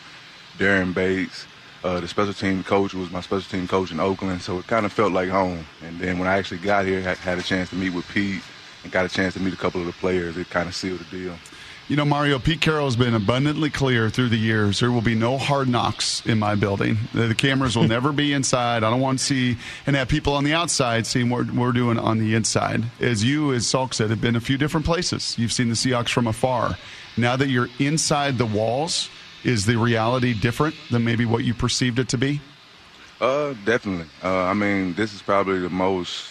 Daren 0.58 0.94
Bates. 0.94 1.46
Uh, 1.84 2.00
the 2.00 2.08
special 2.08 2.34
team 2.34 2.64
coach 2.64 2.94
was 2.94 3.12
my 3.12 3.22
special 3.22 3.50
team 3.50 3.68
coach 3.68 3.92
in 3.92 4.00
Oakland, 4.00 4.42
so 4.42 4.60
it 4.60 4.68
kind 4.68 4.86
of 4.86 4.92
felt 4.92 5.12
like 5.12 5.30
home. 5.30 5.66
And 5.84 6.00
then 6.00 6.20
when 6.20 6.28
I 6.28 6.38
actually 6.38 6.60
got 6.60 6.86
here, 6.86 7.02
had, 7.02 7.18
had 7.18 7.38
a 7.38 7.42
chance 7.42 7.70
to 7.70 7.76
meet 7.76 7.92
with 7.92 8.08
Pete 8.10 8.42
and 8.84 8.92
got 8.92 9.06
a 9.06 9.10
chance 9.10 9.34
to 9.36 9.40
meet 9.40 9.54
a 9.54 9.58
couple 9.58 9.82
of 9.82 9.88
the 9.88 9.94
players. 9.94 10.38
It 10.38 10.50
kind 10.50 10.68
of 10.68 10.76
sealed 10.76 11.00
the 11.00 11.06
deal. 11.06 11.36
You 11.88 11.96
know, 11.96 12.06
Mario, 12.06 12.38
Pete 12.38 12.62
Carroll 12.62 12.86
has 12.86 12.96
been 12.96 13.16
abundantly 13.16 13.72
clear 13.72 14.12
through 14.12 14.30
the 14.30 14.38
years 14.38 14.80
there 14.80 14.92
will 14.92 15.02
be 15.02 15.16
no 15.16 15.40
hard 15.40 15.68
knocks 15.68 16.24
in 16.24 16.38
my 16.38 16.54
building. 16.54 17.00
The, 17.14 17.30
the 17.30 17.36
cameras 17.36 17.76
will 17.76 17.88
never 17.88 18.12
be 18.12 18.32
inside. 18.32 18.84
I 18.84 18.92
don't 18.92 19.02
want 19.02 19.18
to 19.18 19.26
see 19.26 19.58
and 19.88 19.96
have 19.96 20.08
people 20.08 20.34
on 20.34 20.44
the 20.44 20.54
outside 20.54 21.08
seeing 21.08 21.32
what 21.32 21.50
we're 21.50 21.72
doing 21.72 21.98
on 21.98 22.20
the 22.20 22.36
inside. 22.36 22.84
As 23.00 23.24
you, 23.24 23.54
as 23.54 23.66
Salk 23.66 23.96
said, 23.96 24.12
have 24.12 24.22
been 24.22 24.36
a 24.36 24.40
few 24.40 24.56
different 24.56 24.86
places. 24.86 25.36
You've 25.40 25.52
seen 25.52 25.70
the 25.70 25.74
Seahawks 25.74 26.10
from 26.10 26.28
afar. 26.28 26.78
Now 27.18 27.36
that 27.36 27.50
you're 27.50 27.70
inside 27.80 28.38
the 28.38 28.46
walls, 28.46 29.10
is 29.44 29.66
the 29.66 29.78
reality 29.78 30.34
different 30.34 30.76
than 30.92 31.04
maybe 31.04 31.26
what 31.26 31.44
you 31.44 31.54
perceived 31.54 32.00
it 32.00 32.10
to 32.10 32.18
be? 32.18 32.42
Uh, 33.20 33.54
definitely. 33.66 34.06
Uh, 34.24 34.44
I 34.44 34.54
mean, 34.54 34.94
this 34.94 35.14
is 35.14 35.22
probably 35.22 35.60
the 35.60 35.70
most 35.70 36.30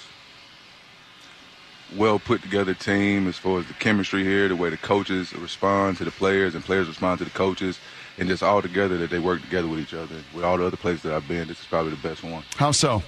well 1.97 2.19
put 2.19 2.43
together 2.43 2.75
team 2.75 3.29
as 3.29 3.37
far 3.37 3.61
as 3.61 3.67
the 3.67 3.75
chemistry 3.75 4.25
here, 4.25 4.49
the 4.49 4.57
way 4.57 4.71
the 4.71 4.77
coaches 4.77 5.33
respond 5.35 5.97
to 5.99 6.05
the 6.05 6.11
players 6.11 6.55
and 6.55 6.65
players 6.65 6.89
respond 6.89 7.19
to 7.19 7.25
the 7.25 7.31
coaches, 7.31 7.79
and 8.19 8.29
just 8.29 8.43
all 8.43 8.61
together 8.61 8.99
that 8.99 9.11
they 9.11 9.19
work 9.19 9.41
together 9.41 9.69
with 9.69 9.81
each 9.81 9.95
other. 9.95 10.17
With 10.35 10.45
all 10.45 10.59
the 10.59 10.67
other 10.67 10.77
places 10.77 11.03
that 11.03 11.13
I've 11.13 11.29
been, 11.29 11.49
this 11.49 11.61
is 11.61 11.67
probably 11.67 11.91
the 11.93 12.09
best 12.09 12.23
one. 12.23 12.43
How 12.57 12.73
so? 12.73 13.03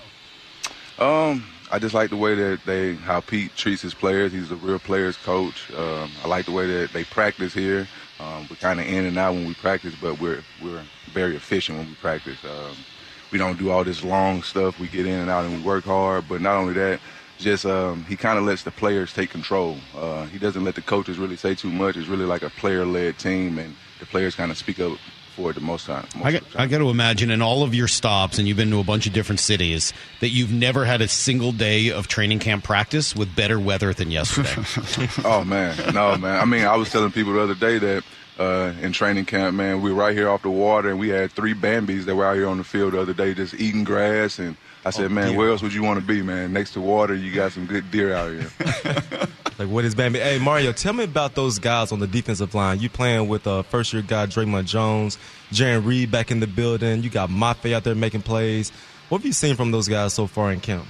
Um, 0.99 1.45
I 1.73 1.79
just 1.79 1.95
like 1.95 2.11
the 2.11 2.17
way 2.17 2.35
that 2.35 2.61
they 2.67 2.95
how 2.95 3.21
Pete 3.21 3.55
treats 3.57 3.83
his 3.83 3.95
players. 3.95 4.33
He's 4.33 4.51
a 4.51 4.57
real 4.57 4.79
players 4.79 5.17
coach. 5.17 5.71
Um, 5.73 6.11
I 6.25 6.29
like 6.29 6.47
the 6.47 6.53
way 6.53 6.67
that 6.67 6.93
they 6.93 7.05
practice 7.05 7.55
here. 7.55 7.89
Um, 8.19 8.47
we're 8.51 8.57
kind 8.57 8.81
of 8.81 8.87
in 8.87 9.07
and 9.07 9.17
out 9.17 9.35
when 9.35 9.47
we 9.47 9.55
practice, 9.55 9.95
but 10.01 10.21
we're 10.21 10.43
we're 10.63 10.83
very 11.13 11.37
efficient 11.37 11.79
when 11.79 11.89
we 11.89 11.95
practice. 11.95 12.39
Um, 12.45 12.77
we 13.31 13.39
don't 13.39 13.59
do 13.59 13.71
all 13.71 13.85
this 13.85 14.05
long 14.05 14.43
stuff. 14.43 14.79
We 14.81 14.89
get 14.89 15.07
in 15.07 15.21
and 15.21 15.31
out 15.31 15.45
and 15.45 15.57
we 15.57 15.63
work 15.63 15.85
hard. 15.85 16.27
But 16.29 16.41
not 16.41 16.57
only 16.57 16.75
that, 16.75 17.01
just 17.41 17.67
um, 17.67 18.05
he 18.05 18.17
kind 18.17 18.39
of 18.39 18.45
lets 18.45 18.63
the 18.63 18.71
players 18.71 19.13
take 19.13 19.31
control. 19.31 19.77
Uh, 19.97 20.27
he 20.27 20.39
doesn't 20.39 20.65
let 20.65 20.75
the 20.75 20.83
coaches 20.83 21.19
really 21.19 21.37
say 21.37 21.55
too 21.55 21.71
much. 21.71 21.97
It's 21.97 22.09
really 22.09 22.25
like 22.25 22.43
a 22.43 22.51
player-led 22.51 23.19
team, 23.19 23.59
and 23.59 23.75
the 23.99 24.07
players 24.07 24.35
kind 24.35 24.51
of 24.51 24.59
speak 24.59 24.81
up 24.81 24.99
for 25.37 25.51
it 25.51 25.55
the 25.55 25.61
most 25.61 25.87
time. 25.87 26.07
Most 26.17 26.27
I 26.27 26.33
got, 26.33 26.43
I 26.57 26.67
got 26.67 26.79
to 26.79 26.91
imagine 26.91 27.31
in 27.31 27.43
all 27.43 27.63
of 27.63 27.75
your 27.75 27.89
stops, 27.89 28.39
and 28.39 28.47
you've 28.47 28.57
been 28.57 28.71
to 28.71 28.79
a 28.81 28.85
bunch 28.85 29.07
of 29.07 29.13
different 29.13 29.41
cities, 29.41 29.93
that 30.21 30.29
you've 30.29 30.53
never 30.53 30.85
had 30.85 31.01
a 31.01 31.09
single 31.09 31.53
day 31.53 31.91
of 31.91 32.09
training 32.09 32.39
camp 32.39 32.65
practice 32.65 33.17
with 33.17 33.35
better 33.35 33.59
weather 33.59 33.93
than 33.93 34.11
yesterday. 34.11 34.55
oh 35.25 35.45
man, 35.45 35.77
no 35.95 36.17
man. 36.17 36.41
I 36.41 36.45
mean, 36.45 36.65
I 36.65 36.77
was 36.77 36.91
telling 36.91 37.13
people 37.13 37.33
the 37.33 37.41
other 37.41 37.55
day 37.55 37.79
that 37.79 38.05
uh, 38.39 38.73
in 38.81 38.93
training 38.93 39.27
camp, 39.27 39.55
man, 39.55 39.83
we 39.83 39.93
were 39.93 39.99
right 39.99 40.17
here 40.17 40.29
off 40.29 40.43
the 40.43 40.51
water, 40.51 40.91
and 40.91 40.99
we 40.99 41.09
had 41.09 41.31
three 41.33 41.55
Bambis 41.55 42.05
that 42.05 42.17
were 42.17 42.27
out 42.27 42.37
here 42.37 42.49
on 42.49 42.59
the 42.59 42.65
field 42.65 42.95
the 42.95 43.01
other 43.01 43.13
day 43.13 43.35
just 43.35 43.55
eating 43.55 43.85
grass. 43.85 44.39
And 44.39 44.57
I 44.85 44.91
said, 44.91 45.07
Oh, 45.07 45.09
man, 45.11 45.29
deer. 45.31 45.39
where 45.39 45.51
else 45.51 45.63
would 45.63 45.75
you 45.75 45.83
want 45.83 46.01
to 46.01 46.07
be, 46.07 46.23
man? 46.23 46.53
Next 46.53 46.73
to 46.73 46.81
water, 46.81 47.15
you 47.15 47.35
got 47.35 47.53
some 47.53 47.67
good 47.67 47.91
deer 47.91 48.15
out 48.15 48.31
here. 48.33 49.27
Like 49.59 49.69
what 49.69 49.85
is 49.85 49.95
Bambi? 49.95 50.19
Hey 50.19 50.39
Mario, 50.39 50.73
tell 50.73 50.95
me 50.95 51.05
about 51.05 51.35
those 51.35 51.59
guys 51.59 51.93
on 51.93 51.99
the 51.99 52.07
defensive 52.07 52.55
line. 52.55 52.79
You 52.81 52.89
playing 52.89 53.29
with 53.29 53.47
uh, 53.47 53.61
first 53.65 53.93
year 53.93 54.01
guy 54.01 54.25
Dre'Mont 54.25 54.65
Jones, 54.65 55.19
Jarran 55.53 55.85
Reed 55.85 56.11
back 56.11 56.31
in 56.31 56.41
the 56.41 56.47
building. 56.47 57.03
You 57.03 57.11
got 57.11 57.29
Mafe 57.29 57.75
out 57.75 57.85
there 57.85 57.95
making 57.95 58.23
plays. 58.23 58.71
What 59.11 59.19
have 59.19 59.27
you 59.27 59.35
seen 59.35 59.57
from 59.57 59.71
those 59.71 59.87
guys 59.87 60.15
so 60.15 60.27
far 60.27 60.51
in 60.51 60.61
camp? 60.61 60.87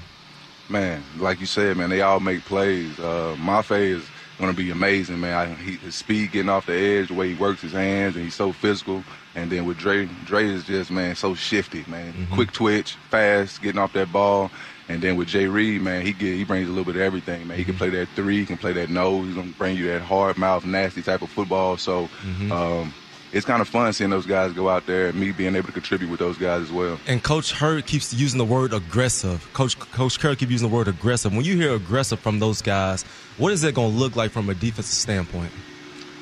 man, 0.69 1.03
like 1.19 1.41
you 1.41 1.47
said, 1.47 1.77
man, 1.79 1.91
they 1.91 2.01
all 2.01 2.21
make 2.21 2.45
plays. 2.45 2.97
Uh, 3.01 3.35
Mafe 3.41 3.73
is 3.77 4.05
going 4.39 4.53
to 4.53 4.57
be 4.57 4.71
amazing, 4.71 5.19
man. 5.19 5.35
I, 5.35 5.53
he, 5.55 5.73
his 5.73 5.97
speed 5.97 6.31
getting 6.31 6.49
off 6.49 6.67
the 6.67 6.75
edge, 6.75 7.09
the 7.09 7.15
way 7.15 7.31
he 7.31 7.35
works 7.35 7.61
his 7.63 7.73
hands, 7.73 8.15
and 8.15 8.25
he's 8.25 8.37
so 8.37 8.53
physical. 8.53 9.03
And 9.35 9.51
then 9.51 9.65
with 9.65 9.79
Dre, 9.79 10.09
Dre 10.25 10.49
is 10.49 10.65
just 10.65 10.91
man 10.91 11.15
so 11.15 11.35
shifty, 11.35 11.85
man. 11.87 12.29
Quick 12.33 12.53
twitch, 12.53 12.95
fast, 13.11 13.63
getting 13.63 13.81
off 13.81 13.93
that 13.93 14.13
ball. 14.13 14.51
And 14.89 15.01
then 15.01 15.17
with 15.17 15.29
Jay 15.29 15.47
Reed, 15.47 15.83
man, 15.83 16.05
he 16.05 16.13
get 16.13 16.35
he 16.35 16.45
brings 16.45 16.67
a 16.69 16.71
little 16.71 16.85
bit 16.85 16.97
of 16.97 17.03
everything, 17.03 17.47
man. 17.47 17.57
He 17.57 17.65
can 17.65 17.77
play 17.77 17.91
that 17.91 18.09
three, 18.17 18.41
he 18.41 18.47
can 18.47 18.59
play 18.59 18.73
that 18.73 18.91
nose. 18.91 19.27
He's 19.27 19.37
gonna 19.37 19.53
bring 19.57 19.77
you 19.77 19.87
that 19.89 20.03
hard 20.03 20.37
mouth, 20.37 20.65
nasty 20.65 21.03
type 21.03 21.23
of 21.23 21.31
football. 21.31 21.77
So. 21.77 22.09
Um, 22.51 22.93
it's 23.33 23.47
kind 23.47 23.63
of 23.63 23.69
fun 23.69 23.93
seeing 23.93 24.11
those 24.11 24.27
guys 24.27 24.53
go 24.53 24.69
out 24.69 24.87
there 24.87 25.07
and 25.07 25.19
me 25.19 25.31
being 25.31 25.55
able 25.55 25.67
to 25.69 25.73
contribute 25.73 26.11
with 26.11 26.19
those 26.19 26.37
guys 26.37 26.63
as 26.63 26.73
well. 26.73 26.99
And 27.07 27.23
Coach 27.23 27.53
Hurtt 27.53 27.87
keeps 27.87 28.13
using 28.13 28.39
the 28.39 28.45
word 28.45 28.73
aggressive. 28.73 29.49
Coach 29.53 29.79
Coach 29.79 30.19
Kerr 30.19 30.35
keeps 30.35 30.51
using 30.51 30.69
the 30.69 30.75
word 30.75 30.89
aggressive. 30.89 31.33
When 31.33 31.45
you 31.45 31.57
hear 31.57 31.75
aggressive 31.75 32.19
from 32.19 32.41
those 32.41 32.61
guys, 32.61 33.05
what 33.39 33.53
is 33.53 33.63
it 33.63 33.75
going 33.75 33.93
to 33.93 33.97
look 33.97 34.17
like 34.17 34.33
from 34.33 34.49
a 34.51 34.55
defensive 34.55 34.87
standpoint? 34.87 35.53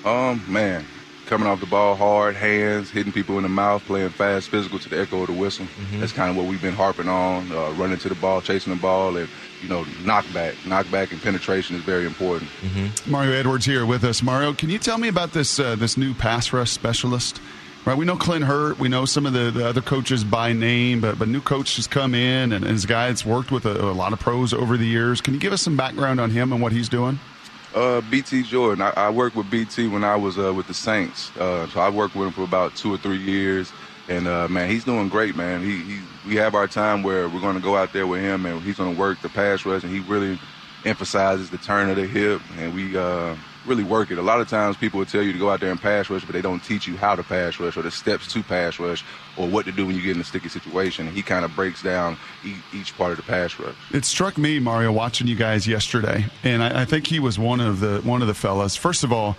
Um, 0.04 0.42
man, 0.46 0.84
coming 1.28 1.46
off 1.46 1.60
the 1.60 1.66
ball 1.66 1.94
hard, 1.94 2.34
hands, 2.34 2.90
hitting 2.90 3.12
people 3.12 3.36
in 3.36 3.42
the 3.42 3.48
mouth, 3.50 3.84
playing 3.84 4.08
fast, 4.08 4.48
physical 4.48 4.78
to 4.78 4.88
the 4.88 4.98
echo 4.98 5.20
of 5.20 5.26
the 5.26 5.32
whistle. 5.34 5.66
That's 5.92 6.12
kind 6.12 6.30
of 6.30 6.36
what 6.36 6.46
we've 6.46 6.62
been 6.62 6.74
harping 6.74 7.06
on. 7.08 7.52
Uh, 7.52 7.70
running 7.72 7.98
to 7.98 8.08
the 8.08 8.14
ball, 8.14 8.40
chasing 8.40 8.74
the 8.74 8.80
ball, 8.80 9.16
and 9.16 9.28
you 9.62 9.68
know, 9.68 9.84
knockback, 10.02 10.54
knockback, 10.64 11.12
and 11.12 11.20
penetration 11.20 11.76
is 11.76 11.82
very 11.82 12.06
important. 12.06 12.50
Mario 13.06 13.32
Edwards 13.32 13.66
here 13.66 13.84
with 13.84 14.04
us. 14.04 14.22
Mario, 14.22 14.54
can 14.54 14.70
you 14.70 14.78
tell 14.78 14.98
me 14.98 15.08
about 15.08 15.32
this 15.32 15.60
uh, 15.60 15.76
this 15.76 15.96
new 15.96 16.14
pass 16.14 16.52
rush 16.52 16.70
specialist? 16.70 17.40
Right, 17.84 17.96
we 17.96 18.04
know 18.04 18.16
Clint 18.16 18.44
Hurtt. 18.44 18.78
We 18.78 18.88
know 18.88 19.06
some 19.06 19.24
of 19.24 19.32
the, 19.32 19.50
the 19.50 19.66
other 19.66 19.80
coaches 19.80 20.22
by 20.24 20.52
name, 20.52 21.00
but 21.00 21.18
but 21.18 21.28
new 21.28 21.40
coach 21.40 21.76
has 21.76 21.86
come 21.86 22.14
in 22.14 22.52
and, 22.52 22.64
and 22.64 22.72
his 22.72 22.86
guy 22.86 23.08
that's 23.08 23.24
worked 23.24 23.50
with 23.50 23.66
a, 23.66 23.82
a 23.82 23.92
lot 23.92 24.12
of 24.12 24.20
pros 24.20 24.52
over 24.52 24.76
the 24.76 24.86
years. 24.86 25.20
Can 25.20 25.34
you 25.34 25.40
give 25.40 25.52
us 25.52 25.62
some 25.62 25.76
background 25.76 26.20
on 26.20 26.30
him 26.30 26.52
and 26.52 26.60
what 26.60 26.72
he's 26.72 26.88
doing? 26.88 27.18
Uh, 27.72 28.02
BT 28.02 28.42
Jordan. 28.44 28.82
I, 28.82 28.92
I 28.96 29.10
worked 29.10 29.36
with 29.36 29.50
BT 29.50 29.88
when 29.88 30.04
I 30.04 30.16
was 30.16 30.38
uh, 30.38 30.54
with 30.54 30.66
the 30.66 30.74
Saints. 30.74 31.32
Uh, 31.36 31.68
so 31.68 31.80
I 31.80 31.90
worked 31.90 32.16
with 32.16 32.26
him 32.28 32.32
for 32.34 32.42
about 32.44 32.74
two 32.74 32.92
or 32.92 32.98
three 32.98 33.18
years, 33.18 33.74
and 34.08 34.28
uh, 34.28 34.48
man, 34.48 34.70
he's 34.70 34.84
doing 34.84 35.08
great, 35.08 35.36
man. 35.36 35.62
He, 35.62 35.84
he 35.84 36.02
we 36.24 36.36
have 36.36 36.54
our 36.56 36.68
time 36.68 37.02
where 37.04 37.28
we're 37.30 37.40
going 37.40 37.56
to 37.56 37.62
go 37.62 37.76
out 37.76 37.92
there 37.92 38.08
with 38.08 38.22
him, 38.22 38.46
and 38.46 38.62
he's 38.64 38.76
going 38.78 38.94
to 38.94 38.98
work 38.98 39.20
the 39.22 39.30
pass 39.30 39.64
rush, 39.64 39.84
and 39.84 39.92
he 39.92 40.00
really 40.00 40.40
emphasizes 40.84 41.50
the 41.50 41.58
turn 41.58 41.90
of 41.90 41.96
the 41.96 42.08
hip, 42.08 42.42
and 42.50 42.74
we 42.74 42.96
uh, 42.96 43.36
really 43.68 43.84
work 43.84 44.10
it. 44.10 44.18
A 44.18 44.22
lot 44.22 44.40
of 44.40 44.48
times, 44.48 44.76
people 44.76 44.98
will 44.98 45.06
tell 45.06 45.22
you 45.22 45.32
to 45.32 45.38
go 45.38 45.50
out 45.50 45.60
there 45.60 45.70
and 45.70 45.80
pass 45.80 46.10
rush, 46.10 46.24
but 46.24 46.32
they 46.32 46.42
don't 46.42 46.62
teach 46.62 46.86
you 46.86 46.96
how 46.96 47.14
to 47.14 47.22
pass 47.22 47.60
rush 47.60 47.76
or 47.76 47.82
the 47.82 47.90
steps 47.90 48.32
to 48.32 48.42
pass 48.42 48.78
rush 48.78 49.04
or 49.36 49.46
what 49.46 49.66
to 49.66 49.72
do 49.72 49.86
when 49.86 49.94
you 49.94 50.02
get 50.02 50.16
in 50.16 50.20
a 50.20 50.24
sticky 50.24 50.48
situation. 50.48 51.06
And 51.06 51.16
he 51.16 51.22
kind 51.22 51.44
of 51.44 51.54
breaks 51.54 51.82
down 51.82 52.16
each, 52.72 52.96
part 52.96 53.12
of 53.12 53.16
the 53.18 53.22
pass 53.22 53.58
rush. 53.58 53.74
It 53.92 54.04
struck 54.04 54.38
me, 54.38 54.58
Mario, 54.58 54.90
watching 54.92 55.26
you 55.26 55.36
guys 55.36 55.66
yesterday, 55.66 56.26
and 56.42 56.62
I, 56.62 56.82
I 56.82 56.84
think 56.84 57.06
he 57.06 57.20
was 57.20 57.38
one 57.38 57.60
of 57.60 57.80
the 57.80 58.00
one 58.00 58.22
of 58.22 58.28
the 58.28 58.34
fellas. 58.34 58.76
First 58.76 59.04
of 59.04 59.12
all, 59.12 59.36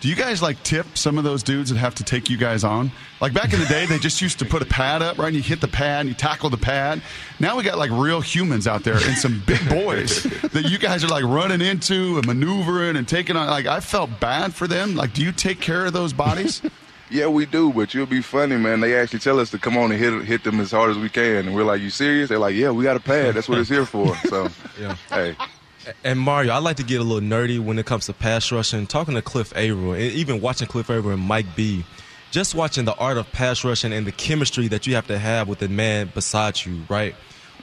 do 0.00 0.08
you 0.08 0.16
guys 0.16 0.40
like 0.42 0.62
tip 0.62 0.96
some 0.96 1.18
of 1.18 1.24
those 1.24 1.42
dudes 1.42 1.70
that 1.70 1.76
have 1.78 1.94
to 1.96 2.04
take 2.04 2.30
you 2.30 2.36
guys 2.38 2.64
on? 2.64 2.90
Like 3.20 3.34
back 3.34 3.52
in 3.52 3.60
the 3.60 3.66
day, 3.66 3.84
they 3.86 3.98
just 3.98 4.22
used 4.22 4.38
to 4.38 4.46
put 4.46 4.62
a 4.62 4.64
pad 4.66 5.02
up, 5.02 5.18
right? 5.18 5.26
And 5.28 5.36
you 5.36 5.42
hit 5.42 5.60
the 5.60 5.68
pad, 5.68 6.00
and 6.00 6.08
you 6.08 6.14
tackle 6.14 6.48
the 6.50 6.56
pad. 6.56 7.02
Now 7.38 7.56
we 7.56 7.62
got 7.64 7.76
like 7.78 7.90
real 7.90 8.20
humans 8.20 8.66
out 8.66 8.82
there 8.82 8.94
and 8.96 9.16
some 9.18 9.42
big 9.46 9.68
boys 9.68 10.22
that 10.22 10.66
you 10.70 10.78
guys 10.78 11.04
are 11.04 11.08
like 11.08 11.24
running 11.24 11.60
into 11.60 12.16
and 12.16 12.26
maneuvering 12.26 12.96
and 12.96 13.06
taking 13.06 13.36
on. 13.36 13.46
Like 13.48 13.66
I 13.66 13.80
felt 13.80 14.20
bad 14.20 14.54
for 14.54 14.66
them. 14.66 14.94
Like, 14.94 15.12
do 15.12 15.22
you 15.22 15.32
take 15.32 15.60
care 15.60 15.84
of 15.86 15.92
those 15.92 16.12
bodies? 16.12 16.62
Yeah, 17.12 17.26
we 17.26 17.44
do, 17.44 17.72
but 17.72 17.92
you'll 17.92 18.06
be 18.06 18.22
funny, 18.22 18.56
man. 18.56 18.78
They 18.78 18.94
actually 18.96 19.18
tell 19.18 19.40
us 19.40 19.50
to 19.50 19.58
come 19.58 19.76
on 19.76 19.90
and 19.90 20.00
hit 20.00 20.24
hit 20.26 20.44
them 20.44 20.60
as 20.60 20.70
hard 20.70 20.92
as 20.92 20.96
we 20.96 21.08
can, 21.08 21.38
and 21.48 21.56
we're 21.56 21.64
like, 21.64 21.80
"You 21.80 21.90
serious?" 21.90 22.28
They're 22.28 22.38
like, 22.38 22.54
"Yeah, 22.54 22.70
we 22.70 22.84
got 22.84 22.96
a 22.96 23.00
pad. 23.00 23.34
That's 23.34 23.48
what 23.48 23.58
it's 23.58 23.68
here 23.68 23.84
for." 23.84 24.14
So, 24.28 24.46
Yeah. 24.80 24.94
hey, 25.08 25.34
And 26.04 26.18
Mario, 26.18 26.52
I 26.52 26.58
like 26.58 26.76
to 26.76 26.82
get 26.82 27.00
a 27.00 27.04
little 27.04 27.26
nerdy 27.26 27.58
when 27.58 27.78
it 27.78 27.86
comes 27.86 28.06
to 28.06 28.12
pass 28.12 28.50
rushing. 28.52 28.86
Talking 28.86 29.14
to 29.14 29.22
Cliff 29.22 29.52
Avril, 29.56 29.92
and 29.92 30.02
even 30.02 30.40
watching 30.40 30.66
Cliff 30.68 30.90
Avril 30.90 31.14
and 31.14 31.22
Mike 31.22 31.46
B, 31.56 31.84
just 32.30 32.54
watching 32.54 32.84
the 32.84 32.94
art 32.96 33.16
of 33.18 33.30
pass 33.32 33.64
rushing 33.64 33.92
and 33.92 34.06
the 34.06 34.12
chemistry 34.12 34.68
that 34.68 34.86
you 34.86 34.94
have 34.94 35.06
to 35.08 35.18
have 35.18 35.48
with 35.48 35.58
the 35.58 35.68
man 35.68 36.10
beside 36.14 36.64
you, 36.64 36.82
right? 36.88 37.14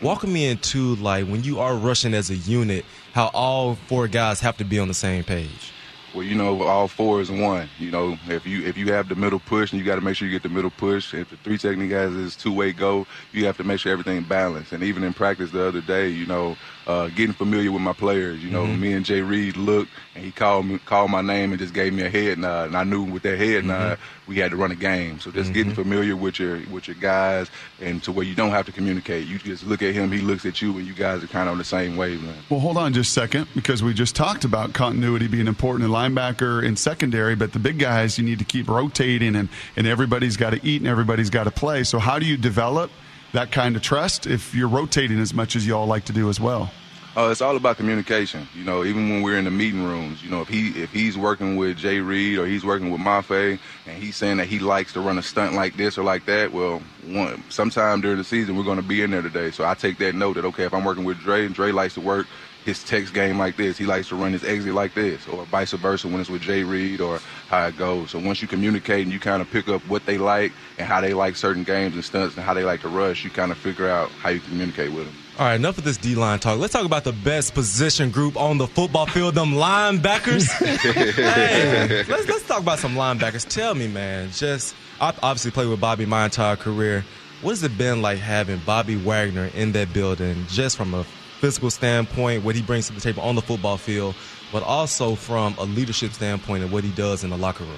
Walking 0.02 0.32
me 0.32 0.46
into 0.46 0.96
like 0.96 1.28
when 1.28 1.44
you 1.44 1.60
are 1.60 1.76
rushing 1.76 2.13
as 2.13 2.30
a 2.30 2.36
unit, 2.36 2.86
how 3.13 3.32
all 3.34 3.76
four 3.88 4.08
guys 4.08 4.40
have 4.42 4.58
to 4.58 4.63
be 4.66 4.78
on 4.78 4.88
the 4.88 4.94
same 4.94 5.24
page. 5.24 5.72
well, 6.13 6.24
you 6.24 6.36
know, 6.36 6.63
all 6.63 6.88
four 6.88 7.22
is 7.22 7.32
one. 7.32 7.70
You 7.80 7.92
know, 7.92 8.18
if 8.28 8.46
you 8.46 8.63
if 8.66 8.78
you 8.78 8.92
have 8.94 9.10
the 9.10 9.16
middle 9.16 9.40
push, 9.40 9.72
and 9.72 9.80
you 9.80 9.86
got 9.86 9.96
to 9.96 10.02
make 10.02 10.16
sure 10.16 10.28
you 10.28 10.34
get 10.34 10.44
the 10.44 10.50
middle 10.50 10.70
push. 10.72 11.13
If 11.13 11.30
the 11.30 11.38
three 11.38 11.58
technique 11.58 11.92
guys 11.92 12.12
is 12.13 12.36
two 12.36 12.54
way 12.54 12.74
go, 12.74 13.08
you 13.32 13.46
have 13.46 13.58
to 13.58 13.63
make 13.63 13.80
sure 13.80 13.92
everything 13.92 14.24
balanced. 14.24 14.72
And 14.72 14.84
even 14.84 15.04
in 15.04 15.13
practice 15.13 15.52
the 15.52 15.68
other 15.68 15.82
day, 15.82 16.10
you 16.10 16.26
know, 16.26 16.58
uh, 16.88 17.10
getting 17.10 17.34
familiar 17.34 17.71
with 17.71 17.82
my 17.82 17.93
players. 17.93 18.41
You 18.43 18.50
know, 18.50 18.63
mm-hmm. 18.63 18.82
me 18.82 18.93
and 18.93 19.06
Jay 19.06 19.21
Reed 19.21 19.58
looked, 19.58 19.91
and 20.15 20.23
he 20.23 20.32
called 20.32 20.65
me 20.65 20.80
called 20.80 21.12
my 21.12 21.21
name 21.21 21.52
and 21.52 21.60
just 21.60 21.73
gave 21.73 21.93
me 21.93 22.04
a 22.04 22.10
head 22.10 22.39
nod, 22.39 22.67
and 22.67 22.78
I 22.78 22.84
knew 22.86 23.04
with 23.04 23.23
that 23.23 23.38
head 23.38 23.63
mm-hmm. 23.63 23.67
nod 23.67 24.00
we 24.26 24.38
had 24.38 24.52
to 24.52 24.58
run 24.58 24.71
a 24.71 24.76
game. 24.76 25.19
So 25.19 25.32
just 25.32 25.54
getting 25.54 25.71
mm-hmm. 25.73 25.82
familiar 25.82 26.15
with 26.15 26.39
your 26.39 26.62
with 26.71 26.88
your 26.88 26.95
guys, 26.95 27.52
and 27.82 28.02
to 28.04 28.12
where 28.12 28.26
you 28.26 28.36
don't 28.36 28.52
have 28.52 28.65
to 28.67 28.71
communicate. 28.71 29.28
You 29.28 29.38
just 29.38 29.65
look 29.65 29.82
at 29.82 29.93
him, 29.93 30.12
he 30.12 30.21
looks 30.21 30.45
at 30.45 30.62
you, 30.62 30.78
and 30.78 30.88
you 30.88 30.93
guys 30.93 31.23
are 31.23 31.28
kind 31.28 31.50
of 31.50 31.54
on 31.54 31.58
the 31.58 31.65
same 31.65 31.97
wavelength. 31.97 32.50
Well, 32.50 32.62
hold 32.62 32.78
on 32.78 32.93
just 32.93 33.10
a 33.10 33.19
second 33.19 33.47
because 33.54 33.84
we 33.84 33.93
just 33.93 34.15
talked 34.15 34.45
about 34.45 34.73
continuity 34.73 35.28
being 35.28 35.47
important 35.47 35.86
in 35.86 35.91
linebacker 35.91 36.65
and 36.65 36.80
secondary, 36.80 37.36
but 37.36 37.52
the 37.52 37.60
big 37.60 37.80
guys 37.80 38.17
you 38.17 38.23
need 38.23 38.39
to 38.39 38.45
keep 38.45 38.69
rotating 38.69 39.36
and, 39.36 39.50
and 39.76 39.88
everybody's 39.88 40.38
got 40.38 40.52
to 40.52 40.65
eat 40.65 40.82
and 40.82 40.88
everybody's 40.88 41.30
got 41.30 41.43
to 41.43 41.52
play. 41.52 41.84
So, 41.84 42.00
how 42.00 42.17
do 42.17 42.26
you 42.26 42.38
develop 42.38 42.91
that 43.34 43.52
kind 43.52 43.76
of 43.76 43.82
trust 43.82 44.28
if 44.28 44.54
you're 44.54 44.68
rotating 44.68 45.20
as 45.20 45.34
much 45.34 45.56
as 45.56 45.66
you 45.66 45.76
all 45.76 45.88
like 45.88 46.06
to 46.06 46.13
do 46.13 46.30
as 46.30 46.40
well? 46.40 46.72
Uh, 47.18 47.30
it's 47.32 47.42
all 47.42 47.56
about 47.56 47.78
communication. 47.78 48.48
You 48.54 48.63
know, 48.63 48.86
even 48.86 49.10
when 49.10 49.24
we're 49.24 49.40
in 49.40 49.46
the 49.46 49.52
meeting 49.52 49.84
rooms, 49.84 50.24
you 50.24 50.30
know, 50.30 50.42
if 50.42 50.48
he 50.48 50.68
if 50.80 50.92
he's 50.92 51.18
working 51.18 51.56
with 51.56 51.76
Jay 51.76 52.00
Reed 52.00 52.38
or 52.38 52.46
he's 52.46 52.63
working 52.63 52.92
with 52.92 53.02
Mafe 53.02 53.58
and 53.88 54.04
he's 54.04 54.16
saying 54.16 54.38
that 54.38 54.46
he 54.46 54.60
likes 54.60 54.94
to 54.94 55.02
run 55.02 55.18
a 55.18 55.24
stunt 55.24 55.56
like 55.56 55.78
this 55.78 55.98
or 55.98 56.04
like 56.04 56.28
that, 56.28 56.54
well, 56.54 56.80
one, 57.08 57.44
sometime 57.50 58.02
during 58.02 58.20
the 58.20 58.24
season 58.24 58.56
we're 58.56 58.63
going 58.63 58.78
to 58.78 58.84
be 58.84 59.02
in 59.02 59.10
there 59.10 59.24
today. 59.24 59.50
So 59.50 59.66
I 59.66 59.74
take 59.74 59.98
that 59.98 60.13
note 60.13 60.36
that 60.36 60.46
okay, 60.46 60.66
if 60.66 60.76
I'm 60.76 60.86
working 60.86 61.06
with 61.06 61.18
Dre 61.18 61.44
and 61.44 61.56
Dre 61.56 61.72
likes 61.72 61.96
to 61.96 62.02
work 62.02 62.28
his 62.68 62.84
text 62.84 63.14
game 63.14 63.40
like 63.40 63.56
this. 63.56 63.78
He 63.78 63.86
likes 63.86 64.10
to 64.10 64.16
run 64.16 64.34
his 64.34 64.44
exit 64.44 64.74
like 64.74 64.94
this, 64.94 65.26
or 65.30 65.46
vice 65.46 65.72
versa 65.72 66.10
when 66.10 66.20
it's 66.20 66.30
with 66.30 66.42
Jay 66.42 66.64
Reed 66.64 67.00
or 67.00 67.20
how 67.48 67.66
it 67.68 67.78
goes. 67.78 68.12
So 68.12 68.20
once 68.20 68.42
you 68.42 68.48
communicate 68.48 69.04
and 69.04 69.12
you 69.12 69.22
kind 69.22 69.42
of 69.42 69.50
pick 69.50 69.70
up 69.70 69.82
what 69.88 70.06
they 70.06 70.18
like 70.18 70.52
and 70.78 70.86
how 70.86 71.00
they 71.00 71.14
like 71.14 71.38
certain 71.38 71.64
games 71.64 71.96
and 71.96 72.04
stunts 72.04 72.36
and 72.36 72.44
how 72.44 72.54
they 72.54 72.66
like 72.66 72.82
to 72.82 72.90
rush, 72.90 73.24
you 73.24 73.30
kind 73.30 73.54
of 73.54 73.58
figure 73.58 73.90
out 73.90 74.10
how 74.10 74.30
you 74.30 74.42
communicate 74.42 74.92
with 74.92 75.06
them. 75.06 75.16
All 75.40 75.46
right, 75.46 75.56
enough 75.56 75.78
of 75.78 75.86
this 75.86 75.96
D 75.96 76.16
line 76.16 76.40
talk. 76.40 76.60
Let's 76.60 76.74
talk 76.74 76.86
about 76.86 77.06
the 77.06 77.14
best 77.14 77.54
position 77.54 78.12
group 78.12 78.36
on 78.36 78.58
the 78.58 78.68
football 78.68 79.06
field, 79.06 79.34
them 79.36 79.54
linebackers. 79.54 80.50
hey, 81.14 82.04
let's 82.04 82.28
let's 82.28 82.46
talk 82.46 82.60
about 82.60 82.80
some 82.80 82.96
linebackers. 82.96 83.48
Tell 83.48 83.76
me, 83.76 83.88
man. 83.88 84.30
Just 84.32 84.76
I 85.00 85.14
obviously 85.24 85.52
played 85.52 85.70
with 85.70 85.80
Bobby 85.80 86.06
my 86.06 86.26
entire 86.26 86.58
career. 86.58 87.06
What 87.42 87.52
has 87.52 87.64
it 87.64 87.78
been 87.78 88.02
like 88.02 88.18
having 88.18 88.58
Bobby 88.66 88.98
Wagner 88.98 89.52
in 89.54 89.72
that 89.74 89.94
building, 89.94 90.44
just 90.50 90.76
from 90.76 90.94
a 90.94 91.06
physical 91.38 91.69
standpoint, 91.69 92.43
what 92.43 92.56
he 92.56 92.62
brings 92.62 92.88
to 92.88 92.93
the 92.93 93.02
table 93.02 93.21
on 93.21 93.36
the 93.36 93.41
football 93.41 93.78
field, 93.78 94.15
but 94.52 94.63
also 94.63 95.15
from 95.15 95.56
a 95.58 95.63
leadership 95.63 96.12
standpoint 96.12 96.63
and 96.63 96.71
what 96.71 96.84
he 96.84 96.91
does 96.91 97.23
in 97.23 97.30
the 97.30 97.38
locker 97.38 97.63
room? 97.63 97.76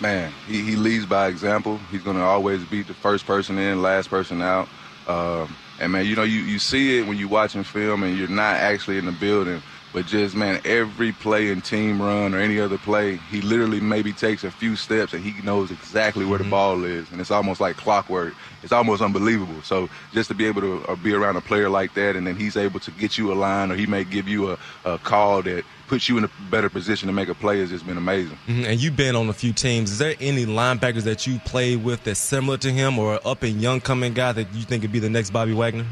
Man, 0.00 0.32
he, 0.46 0.62
he 0.62 0.76
leads 0.76 1.06
by 1.06 1.28
example. 1.28 1.78
He's 1.90 2.02
going 2.02 2.16
to 2.16 2.22
always 2.22 2.64
be 2.64 2.82
the 2.82 2.94
first 2.94 3.26
person 3.26 3.58
in, 3.58 3.82
last 3.82 4.10
person 4.10 4.42
out. 4.42 4.68
Um, 5.06 5.54
and 5.80 5.92
man, 5.92 6.06
you 6.06 6.16
know, 6.16 6.22
you, 6.22 6.40
you 6.40 6.58
see 6.58 6.98
it 6.98 7.06
when 7.06 7.16
you're 7.16 7.28
watching 7.28 7.64
film 7.64 8.02
and 8.02 8.16
you're 8.16 8.28
not 8.28 8.56
actually 8.56 8.98
in 8.98 9.06
the 9.06 9.12
building. 9.12 9.62
But 9.92 10.06
just 10.06 10.34
man, 10.34 10.60
every 10.64 11.12
play 11.12 11.50
and 11.52 11.62
team 11.62 12.00
run 12.00 12.34
or 12.34 12.38
any 12.38 12.58
other 12.58 12.78
play, 12.78 13.16
he 13.30 13.42
literally 13.42 13.80
maybe 13.80 14.12
takes 14.12 14.42
a 14.42 14.50
few 14.50 14.74
steps 14.74 15.12
and 15.12 15.22
he 15.22 15.40
knows 15.42 15.70
exactly 15.70 16.24
where 16.24 16.38
Mm-hmm. 16.38 16.48
the 16.48 16.50
ball 16.50 16.84
is, 16.84 17.10
and 17.12 17.20
it's 17.20 17.30
almost 17.30 17.60
like 17.60 17.76
clockwork. 17.76 18.32
It's 18.62 18.72
almost 18.72 19.02
unbelievable. 19.02 19.60
So 19.62 19.90
just 20.14 20.28
to 20.28 20.34
be 20.34 20.46
able 20.46 20.62
to 20.62 20.82
uh, 20.88 20.96
be 20.96 21.12
around 21.12 21.36
a 21.36 21.40
player 21.42 21.68
like 21.68 21.92
that, 21.94 22.16
and 22.16 22.26
then 22.26 22.36
he's 22.36 22.56
able 22.56 22.80
to 22.80 22.90
get 22.92 23.18
you 23.18 23.32
a 23.32 23.34
line, 23.34 23.70
or 23.70 23.74
he 23.76 23.86
may 23.86 24.04
give 24.04 24.26
you 24.28 24.52
a, 24.52 24.58
a 24.86 24.98
call 24.98 25.42
that 25.42 25.64
puts 25.88 26.08
you 26.08 26.16
in 26.16 26.24
a 26.24 26.30
better 26.50 26.70
position 26.70 27.06
to 27.08 27.12
make 27.12 27.28
a 27.28 27.34
play, 27.34 27.60
has 27.60 27.68
just 27.68 27.86
been 27.86 27.98
amazing. 27.98 28.38
Mhm, 28.48 28.64
And 28.64 28.80
you've 28.80 28.96
been 28.96 29.14
on 29.14 29.28
a 29.28 29.32
few 29.34 29.52
teams. 29.52 29.90
Is 29.90 29.98
there 29.98 30.14
any 30.20 30.46
linebackers 30.46 31.02
that 31.02 31.26
you 31.26 31.38
play 31.44 31.76
with 31.76 32.04
that's 32.04 32.18
similar 32.20 32.56
to 32.58 32.72
him 32.72 32.98
or 32.98 33.20
up 33.26 33.42
and 33.42 33.60
young 33.60 33.80
coming 33.82 34.14
guy 34.14 34.32
that 34.32 34.54
you 34.54 34.62
think 34.62 34.82
could 34.82 34.92
be 34.92 35.00
the 35.00 35.10
next 35.10 35.30
Bobby 35.30 35.52
Wagner? 35.52 35.84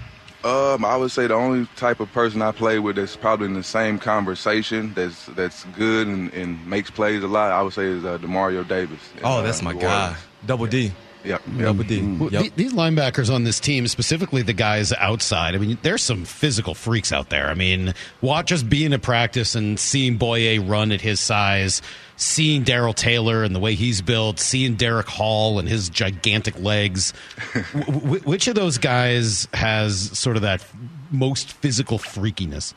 Um, 0.42 0.85
I 0.87 0.96
would 0.96 1.11
say 1.11 1.26
the 1.26 1.35
only 1.35 1.66
type 1.76 2.00
of 2.00 2.11
person 2.12 2.40
I 2.40 2.53
play 2.53 2.79
with 2.79 2.96
that's 2.96 3.14
probably 3.16 3.46
in 3.46 3.55
the 3.55 3.62
same 3.62 3.98
conversation 3.98 4.94
that's 4.94 5.26
that's 5.26 5.64
good 5.76 6.07
and, 6.07 6.33
and 6.33 6.66
makes 6.66 6.90
plays 6.90 7.22
a 7.22 7.29
lot. 7.29 7.50
I 7.53 7.61
would 7.62 7.74
say 7.74 7.85
is 7.85 8.05
uh, 8.05 8.16
Demario 8.18 8.66
Davis. 8.66 9.00
Oh, 9.22 9.38
Uh, 9.38 9.42
that's 9.42 9.62
my 9.62 9.72
New 9.72 9.81
guy. 9.81 10.03
Orleans. 10.03 10.18
Double 10.46 10.66
D. 10.66 10.92
Yep. 11.22 11.42
Double 11.59 11.85
D. 11.85 12.00
Well, 12.16 12.31
Yep. 12.33 12.53
These 12.57 12.72
linebackers 12.72 13.31
on 13.31 13.44
this 13.44 13.61
team, 13.61 13.87
specifically 13.88 14.40
the 14.40 14.55
guys 14.55 14.90
outside, 14.94 15.55
I 15.55 15.59
mean, 15.59 15.76
there's 15.83 16.03
some 16.03 16.24
physical 16.24 16.72
freaks 16.74 17.12
out 17.12 17.29
there. 17.29 17.48
I 17.50 17.55
mean, 17.55 17.92
watch 18.22 18.46
just 18.46 18.70
being 18.70 18.94
at 18.94 19.03
practice 19.03 19.55
and 19.55 19.79
seeing 19.79 20.16
Boye 20.16 20.57
run 20.59 20.90
at 20.92 21.03
his 21.03 21.20
size, 21.20 21.83
seeing 22.20 22.62
Darrell 22.64 22.92
Taylor 22.92 23.42
and 23.44 23.54
the 23.54 23.59
way 23.59 23.74
he's 23.74 24.02
built, 24.02 24.38
seeing 24.38 24.74
Derick 24.76 25.06
Hall 25.09 25.59
and 25.59 25.66
his 25.66 25.88
gigantic 25.88 26.59
legs. 26.61 27.14
w- 27.72 28.20
which 28.20 28.46
of 28.46 28.54
those 28.54 28.76
guys 28.76 29.48
has 29.54 30.16
sort 30.18 30.37
of 30.37 30.42
that 30.42 30.62
most 31.11 31.52
physical 31.54 31.98
freakiness? 31.98 32.74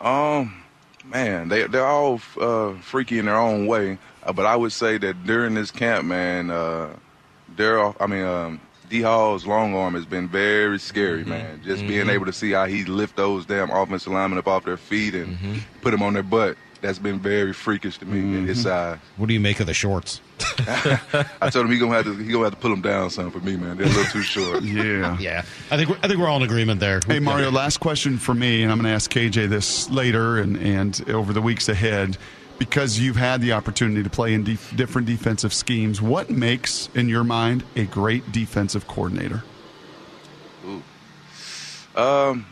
Um, 0.00 0.62
man, 1.04 1.48
they 1.48 1.66
they're 1.66 1.86
all 1.86 2.20
uh, 2.40 2.72
freaky 2.82 3.18
in 3.18 3.26
their 3.26 3.36
own 3.38 3.66
way. 3.66 3.98
Uh, 4.22 4.32
but 4.32 4.46
I 4.46 4.56
would 4.56 4.72
say 4.72 4.98
that 4.98 5.24
during 5.24 5.54
this 5.54 5.70
camp, 5.70 6.04
man, 6.06 6.50
uh, 6.50 6.96
Darrell, 7.56 7.94
I 8.00 8.06
mean, 8.06 8.24
um, 8.24 8.60
D 8.90 9.00
Hall's 9.02 9.46
long 9.46 9.74
arm 9.74 9.94
has 9.94 10.06
been 10.06 10.28
very 10.28 10.78
scary, 10.78 11.20
Mm-hmm. 11.20 11.30
man. 11.30 11.60
Just 11.64 11.86
being 11.86 12.08
able 12.10 12.26
to 12.26 12.32
see 12.32 12.50
how 12.52 12.64
he 12.66 12.84
lift 12.84 13.16
those 13.16 13.46
damn 13.46 13.70
offensive 13.70 14.12
linemen 14.12 14.38
up 14.38 14.48
off 14.48 14.64
their 14.64 14.76
feet 14.76 15.14
and 15.14 15.36
Mm-hmm. 15.36 15.58
put 15.82 15.90
them 15.92 16.02
on 16.02 16.14
their 16.14 16.22
butt. 16.22 16.56
That's 16.84 16.98
been 16.98 17.18
very 17.18 17.54
freakish 17.54 17.96
to 17.96 18.04
me 18.04 18.42
at 18.42 18.46
his 18.46 18.62
size. 18.62 18.98
What 19.16 19.28
do 19.28 19.32
you 19.32 19.40
make 19.40 19.58
of 19.58 19.66
the 19.66 19.72
shorts? 19.72 20.20
I 20.58 21.48
told 21.50 21.64
him 21.64 21.72
he 21.72 21.78
gonna 21.78 21.94
have 21.94 22.04
to 22.04 22.14
he 22.14 22.30
gonna 22.30 22.44
have 22.44 22.52
to 22.52 22.58
pull 22.58 22.72
them 22.72 22.82
down 22.82 23.08
some 23.08 23.30
for 23.30 23.40
me, 23.40 23.56
man. 23.56 23.78
They're 23.78 23.86
a 23.86 23.88
little 23.88 24.04
too 24.04 24.20
short. 24.20 24.62
Yeah. 24.62 25.16
Yeah, 25.20 25.44
I 25.70 25.78
think 25.78 25.88
we're, 25.88 25.96
I 26.02 26.08
think 26.08 26.20
we're 26.20 26.28
all 26.28 26.36
in 26.36 26.42
agreement 26.42 26.80
there. 26.80 27.00
Hey 27.06 27.20
Mario, 27.20 27.50
last 27.50 27.78
question 27.78 28.18
for 28.18 28.34
me, 28.34 28.62
and 28.62 28.70
I'm 28.70 28.76
going 28.76 28.84
to 28.84 28.94
ask 28.94 29.10
KJ 29.10 29.48
this 29.48 29.88
later 29.88 30.36
and, 30.36 30.58
and 30.58 31.08
over 31.08 31.32
the 31.32 31.40
weeks 31.40 31.70
ahead, 31.70 32.18
because 32.58 32.98
you've 32.98 33.16
had 33.16 33.40
the 33.40 33.54
opportunity 33.54 34.02
to 34.02 34.10
play 34.10 34.34
in 34.34 34.44
def- 34.44 34.76
different 34.76 35.06
defensive 35.06 35.54
schemes. 35.54 36.02
What 36.02 36.28
makes, 36.28 36.90
in 36.94 37.08
your 37.08 37.24
mind, 37.24 37.64
a 37.76 37.84
great 37.84 38.30
defensive 38.30 38.86
coordinator? 38.86 39.42
Um, 41.96 42.44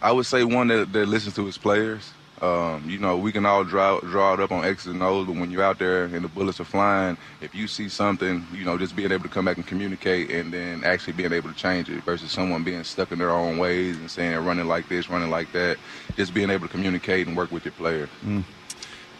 I 0.00 0.12
would 0.12 0.26
say 0.26 0.44
one 0.44 0.68
that, 0.68 0.92
that 0.92 1.08
listens 1.08 1.34
to 1.34 1.44
his 1.46 1.58
players. 1.58 2.12
Um, 2.42 2.84
you 2.88 2.98
know, 2.98 3.16
we 3.16 3.32
can 3.32 3.46
all 3.46 3.64
draw 3.64 3.98
draw 4.00 4.34
it 4.34 4.40
up 4.40 4.52
on 4.52 4.64
X's 4.64 4.92
and 4.92 5.02
O's, 5.02 5.26
but 5.26 5.36
when 5.36 5.50
you're 5.50 5.62
out 5.62 5.78
there 5.78 6.04
and 6.04 6.22
the 6.22 6.28
bullets 6.28 6.60
are 6.60 6.64
flying, 6.64 7.16
if 7.40 7.54
you 7.54 7.66
see 7.66 7.88
something, 7.88 8.46
you 8.52 8.64
know, 8.64 8.76
just 8.76 8.94
being 8.94 9.10
able 9.10 9.22
to 9.22 9.30
come 9.30 9.46
back 9.46 9.56
and 9.56 9.66
communicate, 9.66 10.30
and 10.30 10.52
then 10.52 10.84
actually 10.84 11.14
being 11.14 11.32
able 11.32 11.48
to 11.48 11.56
change 11.56 11.88
it, 11.88 12.02
versus 12.04 12.30
someone 12.30 12.62
being 12.62 12.84
stuck 12.84 13.10
in 13.10 13.18
their 13.18 13.30
own 13.30 13.56
ways 13.56 13.96
and 13.96 14.10
saying 14.10 14.36
running 14.44 14.66
like 14.66 14.88
this, 14.88 15.08
running 15.08 15.30
like 15.30 15.50
that. 15.52 15.78
Just 16.16 16.34
being 16.34 16.50
able 16.50 16.66
to 16.66 16.72
communicate 16.72 17.26
and 17.26 17.36
work 17.36 17.50
with 17.50 17.64
your 17.64 17.72
player. 17.72 18.08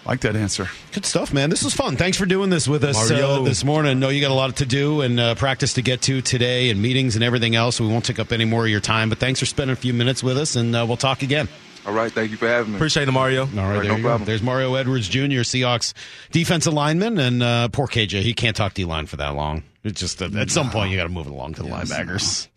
Like 0.04 0.20
that 0.20 0.36
answer. 0.36 0.68
Good 0.92 1.04
stuff, 1.04 1.32
man. 1.32 1.50
This 1.50 1.64
was 1.64 1.74
fun. 1.74 1.96
Thanks 1.96 2.16
for 2.16 2.26
doing 2.26 2.48
this 2.48 2.68
with 2.68 2.84
us 2.84 3.10
uh, 3.10 3.40
this 3.40 3.64
morning. 3.64 3.98
know 3.98 4.08
you 4.08 4.20
got 4.20 4.30
a 4.30 4.34
lot 4.34 4.54
to 4.56 4.66
do 4.66 5.00
and 5.00 5.18
uh, 5.18 5.34
practice 5.34 5.72
to 5.74 5.82
get 5.82 6.02
to 6.02 6.20
today, 6.20 6.70
and 6.70 6.80
meetings 6.80 7.16
and 7.16 7.24
everything 7.24 7.56
else. 7.56 7.76
So 7.76 7.84
we 7.84 7.90
won't 7.90 8.04
take 8.04 8.20
up 8.20 8.30
any 8.30 8.44
more 8.44 8.64
of 8.64 8.70
your 8.70 8.80
time. 8.80 9.08
But 9.08 9.18
thanks 9.18 9.40
for 9.40 9.46
spending 9.46 9.72
a 9.72 9.76
few 9.76 9.92
minutes 9.92 10.22
with 10.22 10.38
us, 10.38 10.54
and 10.54 10.76
uh, 10.76 10.84
we'll 10.86 10.96
talk 10.96 11.22
again. 11.22 11.48
All 11.86 11.92
right, 11.92 12.10
thank 12.10 12.32
you 12.32 12.36
for 12.36 12.48
having 12.48 12.72
me. 12.72 12.78
Appreciate 12.78 13.06
it, 13.06 13.12
Mario. 13.12 13.42
All 13.42 13.46
right, 13.46 13.56
right, 13.56 13.72
there 13.74 13.84
no 13.84 13.96
you 13.96 14.02
go. 14.02 14.08
problem. 14.08 14.26
There's 14.26 14.42
Mario 14.42 14.74
Edwards 14.74 15.08
Jr., 15.08 15.42
Seahawks 15.46 15.92
defensive 16.32 16.72
lineman, 16.72 17.18
and 17.18 17.42
uh, 17.42 17.68
poor 17.68 17.86
KJ. 17.86 18.22
He 18.22 18.34
can't 18.34 18.56
talk 18.56 18.74
D 18.74 18.84
line 18.84 19.06
for 19.06 19.16
that 19.18 19.36
long. 19.36 19.62
It's 19.84 20.00
just 20.00 20.20
uh, 20.20 20.28
at 20.36 20.50
some 20.50 20.70
point 20.70 20.90
you 20.90 20.96
got 20.96 21.04
to 21.04 21.08
move 21.08 21.28
it 21.28 21.32
along 21.32 21.54
to 21.54 21.62
the 21.62 21.68
linebackers. 21.68 22.48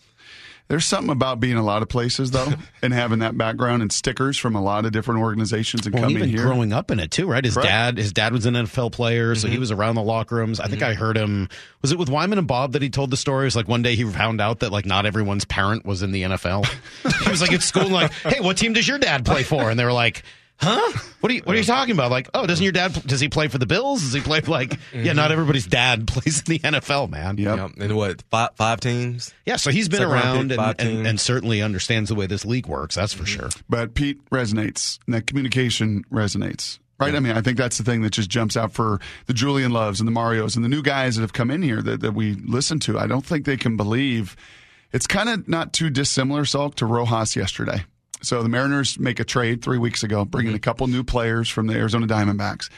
There's 0.69 0.85
something 0.85 1.09
about 1.09 1.39
being 1.39 1.57
a 1.57 1.63
lot 1.63 1.81
of 1.81 1.89
places 1.89 2.29
though, 2.29 2.53
and 2.83 2.93
having 2.93 3.19
that 3.19 3.35
background 3.35 3.81
and 3.81 3.91
stickers 3.91 4.37
from 4.37 4.55
a 4.55 4.61
lot 4.61 4.85
of 4.85 4.91
different 4.91 5.21
organizations 5.21 5.87
and 5.87 5.95
Well, 5.95 6.03
coming 6.03 6.17
even 6.17 6.29
here. 6.29 6.43
growing 6.43 6.71
up 6.71 6.91
in 6.91 6.99
it 6.99 7.09
too, 7.09 7.25
right? 7.25 7.43
His 7.43 7.55
Correct. 7.55 7.67
dad, 7.67 7.97
his 7.97 8.13
dad 8.13 8.33
was 8.33 8.45
an 8.45 8.53
NFL 8.53 8.91
player, 8.91 9.33
so 9.33 9.47
he 9.47 9.53
mm-hmm. 9.53 9.61
was 9.61 9.71
around 9.71 9.95
the 9.95 10.03
locker 10.03 10.35
rooms. 10.35 10.59
I 10.59 10.67
think 10.67 10.83
mm-hmm. 10.83 10.91
I 10.91 10.93
heard 10.93 11.17
him. 11.17 11.49
Was 11.81 11.91
it 11.91 11.97
with 11.97 12.09
Wyman 12.09 12.37
and 12.37 12.47
Bob 12.47 12.73
that 12.73 12.83
he 12.83 12.91
told 12.91 13.09
the 13.09 13.17
story? 13.17 13.45
It 13.45 13.47
was 13.47 13.55
like 13.55 13.67
one 13.67 13.81
day 13.81 13.95
he 13.95 14.03
found 14.03 14.39
out 14.39 14.59
that 14.59 14.71
like 14.71 14.85
not 14.85 15.07
everyone's 15.07 15.43
parent 15.43 15.85
was 15.85 16.03
in 16.03 16.11
the 16.11 16.21
NFL. 16.21 16.67
he 17.23 17.29
was 17.31 17.41
like 17.41 17.51
at 17.51 17.63
school, 17.63 17.83
and 17.83 17.91
like, 17.91 18.11
"Hey, 18.11 18.39
what 18.39 18.55
team 18.55 18.73
does 18.73 18.87
your 18.87 18.99
dad 18.99 19.25
play 19.25 19.41
for?" 19.41 19.71
And 19.71 19.79
they 19.79 19.85
were 19.85 19.93
like. 19.93 20.23
Huh? 20.59 20.91
What 21.21 21.31
are 21.31 21.35
you 21.35 21.41
What 21.43 21.55
are 21.55 21.59
you 21.59 21.63
talking 21.63 21.93
about? 21.93 22.11
Like, 22.11 22.29
oh, 22.33 22.45
doesn't 22.45 22.63
your 22.63 22.73
dad? 22.73 22.93
Does 23.05 23.21
he 23.21 23.29
play 23.29 23.47
for 23.47 23.57
the 23.57 23.65
Bills? 23.65 24.01
Does 24.01 24.13
he 24.13 24.19
play 24.19 24.41
like? 24.41 24.77
Yeah, 24.93 25.13
not 25.13 25.31
everybody's 25.31 25.67
dad 25.67 26.07
plays 26.07 26.39
in 26.39 26.45
the 26.45 26.59
NFL, 26.59 27.09
man. 27.09 27.37
Yep. 27.37 27.57
Yep. 27.57 27.71
And 27.79 27.95
what, 27.95 28.21
five, 28.29 28.49
five 28.55 28.79
teams? 28.79 29.33
Yeah, 29.45 29.55
so 29.55 29.71
he's 29.71 29.87
been 29.87 29.99
Second 29.99 30.13
around 30.13 30.49
pick, 30.49 30.59
and, 30.59 30.79
and, 30.79 31.07
and 31.07 31.19
certainly 31.19 31.61
understands 31.61 32.09
the 32.09 32.15
way 32.15 32.25
this 32.25 32.43
league 32.43 32.67
works. 32.67 32.95
That's 32.95 33.13
for 33.13 33.25
sure. 33.25 33.49
But 33.69 33.93
Pete 33.93 34.23
resonates, 34.29 34.99
and 35.05 35.15
that 35.15 35.27
communication 35.27 36.03
resonates. 36.11 36.79
Right? 36.99 37.15
I 37.15 37.21
mean, 37.21 37.31
I 37.37 37.41
think 37.41 37.57
that's 37.57 37.77
the 37.77 37.85
thing 37.85 38.01
that 38.01 38.09
just 38.09 38.29
jumps 38.29 38.57
out 38.57 38.73
for 38.73 38.99
the 39.25 39.33
Julian 39.33 39.71
Loves 39.71 40.01
and 40.01 40.07
the 40.07 40.11
Marios 40.11 40.57
and 40.57 40.65
the 40.65 40.69
new 40.69 40.81
guys 40.81 41.15
that 41.15 41.21
have 41.21 41.31
come 41.31 41.49
in 41.49 41.61
here 41.61 41.81
that, 41.81 42.01
that 42.01 42.11
we 42.11 42.33
listen 42.33 42.77
to. 42.81 42.99
I 42.99 43.07
don't 43.07 43.25
think 43.25 43.45
they 43.45 43.55
can 43.55 43.77
believe 43.77 44.35
it's 44.91 45.07
kind 45.07 45.29
of 45.29 45.47
not 45.47 45.71
too 45.71 45.89
dissimilar, 45.89 46.43
Salk, 46.43 46.75
to 46.75 46.85
Rojas 46.85 47.37
yesterday. 47.37 47.85
So 48.21 48.43
the 48.43 48.49
Mariners 48.49 48.99
make 48.99 49.19
a 49.19 49.23
trade 49.23 49.61
three 49.61 49.77
weeks 49.77 50.03
ago, 50.03 50.25
bringing 50.25 50.51
mm-hmm. 50.51 50.57
a 50.57 50.59
couple 50.59 50.87
new 50.87 51.03
players 51.03 51.49
from 51.49 51.67
the 51.67 51.75
Arizona 51.75 52.07
Diamondbacks. 52.07 52.69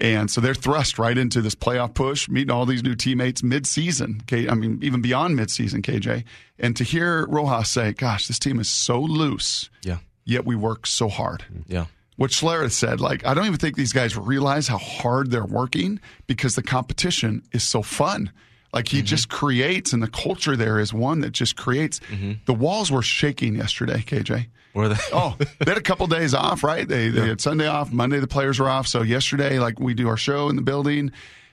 And 0.00 0.30
so 0.30 0.40
they're 0.40 0.54
thrust 0.54 0.98
right 0.98 1.16
into 1.16 1.42
this 1.42 1.54
playoff 1.54 1.92
push, 1.92 2.28
meeting 2.28 2.50
all 2.50 2.64
these 2.64 2.82
new 2.82 2.94
teammates 2.94 3.42
mid-season. 3.42 4.22
K- 4.26 4.48
I 4.48 4.54
mean, 4.54 4.78
even 4.82 5.02
beyond 5.02 5.36
mid-season, 5.36 5.82
KJ. 5.82 6.24
And 6.58 6.74
to 6.76 6.84
hear 6.84 7.26
Rojas 7.26 7.68
say, 7.68 7.92
"Gosh, 7.92 8.26
this 8.26 8.38
team 8.38 8.58
is 8.60 8.68
so 8.68 9.00
loose, 9.00 9.68
Yeah. 9.82 9.98
yet 10.24 10.46
we 10.46 10.56
work 10.56 10.86
so 10.86 11.08
hard." 11.08 11.44
Mm, 11.52 11.64
yeah. 11.66 11.84
What 12.16 12.30
Schler 12.30 12.70
said, 12.70 13.00
like, 13.00 13.26
I 13.26 13.34
don't 13.34 13.46
even 13.46 13.58
think 13.58 13.76
these 13.76 13.92
guys 13.92 14.16
realize 14.16 14.68
how 14.68 14.78
hard 14.78 15.30
they're 15.30 15.44
working 15.44 16.00
because 16.26 16.54
the 16.54 16.62
competition 16.62 17.42
is 17.52 17.62
so 17.62 17.82
fun. 17.82 18.30
Like 18.72 18.88
he 18.88 19.02
just 19.02 19.28
creates, 19.28 19.92
and 19.92 20.00
the 20.02 20.08
culture 20.08 20.56
there 20.56 20.78
is 20.78 20.92
one 20.94 21.20
that 21.20 21.32
just 21.32 21.56
creates. 21.56 22.00
The 22.46 22.54
walls 22.54 22.90
were 22.92 23.02
shaking 23.02 23.56
yesterday, 23.56 23.98
KJ. 23.98 24.46
Were 24.74 24.88
they? 24.88 24.94
Oh, 25.12 25.36
they 25.38 25.70
had 25.70 25.76
a 25.78 25.80
couple 25.80 26.06
days 26.06 26.34
off, 26.34 26.62
right? 26.62 26.86
They 26.86 27.08
they 27.08 27.26
had 27.28 27.40
Sunday 27.40 27.66
off, 27.66 27.92
Monday 27.92 28.20
the 28.20 28.28
players 28.28 28.60
were 28.60 28.68
off. 28.68 28.86
So 28.86 29.02
yesterday, 29.02 29.58
like 29.58 29.80
we 29.80 29.94
do 29.94 30.06
our 30.08 30.16
show 30.16 30.48
in 30.48 30.54
the 30.56 30.62
building, 30.62 31.10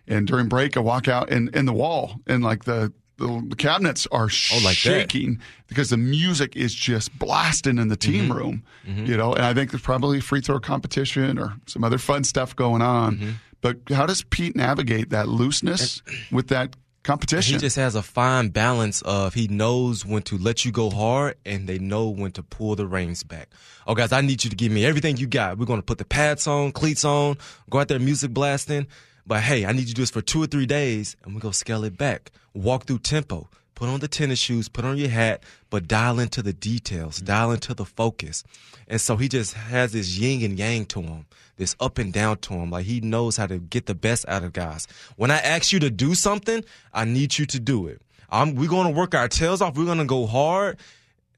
and 0.07 0.27
during 0.27 0.47
break 0.47 0.77
I 0.77 0.81
walk 0.81 1.07
out 1.07 1.31
and 1.31 1.49
in 1.55 1.65
the 1.65 1.73
wall, 1.73 2.19
and 2.27 2.43
like 2.43 2.65
the 2.65 2.93
the 3.17 3.55
cabinets 3.57 4.05
are 4.11 4.29
Oh, 4.53 4.57
like 4.57 4.63
that. 4.63 4.75
shaking 4.75 5.39
because 5.67 5.89
the 5.89 5.97
music 5.97 6.55
is 6.55 6.75
just 6.75 7.17
blasting 7.17 7.79
in 7.79 7.87
the 7.87 7.95
team 7.97 8.25
Mm-hmm. 8.29 8.37
room, 8.37 8.63
you 8.85 9.17
know. 9.17 9.33
And 9.33 9.43
I 9.43 9.55
think 9.55 9.71
there's 9.71 9.81
probably 9.81 10.19
free 10.19 10.41
throw 10.41 10.59
competition 10.59 11.39
or 11.39 11.55
some 11.65 11.83
other 11.83 11.97
fun 11.97 12.23
stuff 12.25 12.55
going 12.55 12.83
on. 12.83 13.15
Mm-hmm. 13.17 13.29
But 13.61 13.77
how 13.89 14.05
does 14.05 14.21
Pete 14.21 14.55
navigate 14.55 15.09
that 15.09 15.27
looseness 15.27 16.03
with 16.31 16.49
that 16.49 16.75
competition. 17.07 17.53
He 17.55 17.59
just 17.59 17.77
has 17.77 17.95
a 17.95 18.03
fine 18.03 18.49
balance 18.49 19.01
of 19.01 19.33
he 19.33 19.47
knows 19.47 20.05
when 20.05 20.21
to 20.23 20.37
let 20.37 20.65
you 20.65 20.71
go 20.71 20.89
hard 20.89 21.35
and 21.45 21.67
they 21.67 21.79
know 21.79 22.09
when 22.09 22.31
to 22.33 22.43
pull 22.43 22.75
the 22.75 22.85
reins 22.85 23.23
back. 23.23 23.49
Oh, 23.87 23.95
guys, 23.95 24.11
I 24.11 24.21
need 24.21 24.43
you 24.43 24.49
to 24.49 24.55
give 24.55 24.71
me 24.71 24.85
everything 24.85 25.17
you 25.17 25.25
got. 25.25 25.57
We're 25.57 25.65
going 25.65 25.79
to 25.79 25.85
put 25.85 25.97
the 25.97 26.05
pads 26.05 26.45
on, 26.45 26.73
cleats 26.73 27.05
on, 27.05 27.37
go 27.69 27.79
out 27.79 27.87
there 27.87 27.99
music 27.99 28.31
blasting. 28.31 28.87
But 29.25 29.41
hey, 29.41 29.65
I 29.65 29.71
need 29.71 29.81
you 29.81 29.87
to 29.87 29.93
do 29.93 30.01
this 30.03 30.11
for 30.11 30.21
two 30.21 30.43
or 30.43 30.47
three 30.47 30.65
days 30.65 31.15
and 31.23 31.39
going 31.39 31.51
to 31.51 31.57
scale 31.57 31.83
it 31.83 31.97
back. 31.97 32.31
Walk 32.53 32.85
through 32.85 32.99
tempo. 32.99 33.49
Put 33.77 33.89
on 33.89 33.99
the 33.99 34.07
tennis 34.07 34.39
shoes, 34.39 34.67
put 34.67 34.85
on 34.85 34.97
your 34.97 35.09
hat, 35.09 35.43
but 35.69 35.87
dial 35.87 36.17
into 36.17 36.41
the 36.41 36.51
details, 36.51 37.17
mm-hmm. 37.17 37.27
dial 37.27 37.51
into 37.51 37.75
the 37.75 37.85
focus. 37.85 38.43
And 38.87 38.99
so 38.99 39.17
he 39.17 39.29
just 39.29 39.53
has 39.53 39.91
this 39.91 40.17
yin 40.17 40.43
and 40.43 40.57
yang 40.57 40.87
to 40.87 41.01
him, 41.03 41.27
this 41.57 41.75
up 41.79 41.99
and 41.99 42.11
down 42.11 42.39
to 42.39 42.55
him. 42.55 42.71
Like 42.71 42.87
he 42.87 43.01
knows 43.01 43.37
how 43.37 43.45
to 43.45 43.59
get 43.59 43.85
the 43.85 43.93
best 43.93 44.27
out 44.27 44.43
of 44.43 44.53
guys. 44.53 44.87
When 45.15 45.29
I 45.29 45.37
ask 45.37 45.71
you 45.71 45.79
to 45.81 45.91
do 45.91 46.15
something, 46.15 46.65
I 46.91 47.05
need 47.05 47.37
you 47.37 47.45
to 47.45 47.59
do 47.59 47.85
it. 47.85 48.01
I'm, 48.31 48.55
we're 48.55 48.67
going 48.67 48.91
to 48.91 48.99
work 48.99 49.13
our 49.13 49.27
tails 49.27 49.61
off. 49.61 49.77
We're 49.77 49.85
going 49.85 49.99
to 49.99 50.05
go 50.05 50.25
hard. 50.25 50.79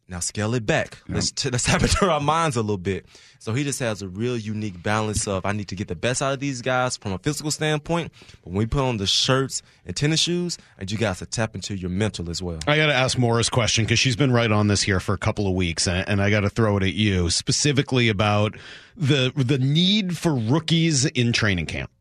Now 0.10 0.20
scale 0.20 0.56
it 0.56 0.66
back. 0.66 0.98
Let's 1.08 1.32
t- 1.32 1.52
let's 1.52 1.68
have 1.68 1.84
it 1.84 1.92
to 2.00 2.10
our 2.10 2.20
minds 2.20 2.56
a 2.56 2.62
little 2.62 2.78
bit. 2.78 3.06
So 3.38 3.54
he 3.54 3.64
just 3.64 3.80
has 3.80 4.02
a 4.02 4.08
real 4.10 4.36
unique 4.36 4.82
balance 4.82 5.28
of 5.28 5.46
I 5.46 5.52
need 5.52 5.68
to 5.68 5.76
get 5.76 5.88
the 5.88 5.96
best 5.96 6.24
out 6.24 6.34
of 6.34 6.40
these 6.40 6.64
guys 6.64 6.98
from 6.98 7.14
a 7.14 7.20
physical 7.20 7.52
standpoint, 7.52 8.12
but 8.44 8.48
when 8.48 8.58
we 8.58 8.66
put 8.66 8.82
on 8.82 8.98
the 8.98 9.06
shirts 9.06 9.62
and 9.86 9.96
tennis 9.96 10.20
shoes, 10.20 10.58
and 10.80 10.92
you 10.92 10.98
guys 10.98 11.20
to 11.20 11.28
tap 11.28 11.54
into 11.54 11.76
your 11.76 11.92
mental 11.92 12.32
as 12.32 12.42
well. 12.42 12.58
I 12.68 12.76
got 12.76 12.88
to 12.88 12.94
ask 12.94 13.20
Morris 13.20 13.50
a 13.50 13.52
question 13.52 13.86
because 13.86 14.00
she's 14.00 14.16
been 14.16 14.32
right 14.32 14.52
on 14.52 14.68
this 14.68 14.82
here 14.82 15.00
for 15.00 15.14
a 15.14 15.18
couple 15.18 15.48
of 15.48 15.54
weeks, 15.54 15.88
and, 15.88 16.10
and 16.10 16.22
I 16.22 16.32
got 16.32 16.42
to 16.42 16.50
throw 16.50 16.78
it 16.78 16.84
at 16.84 16.94
you 16.96 17.30
specifically 17.30 18.10
about 18.10 18.58
the 18.98 19.32
the 19.36 19.60
need 19.60 20.18
for 20.18 20.34
rookies 20.34 21.06
in 21.06 21.32
training 21.34 21.68
camp. 21.68 21.92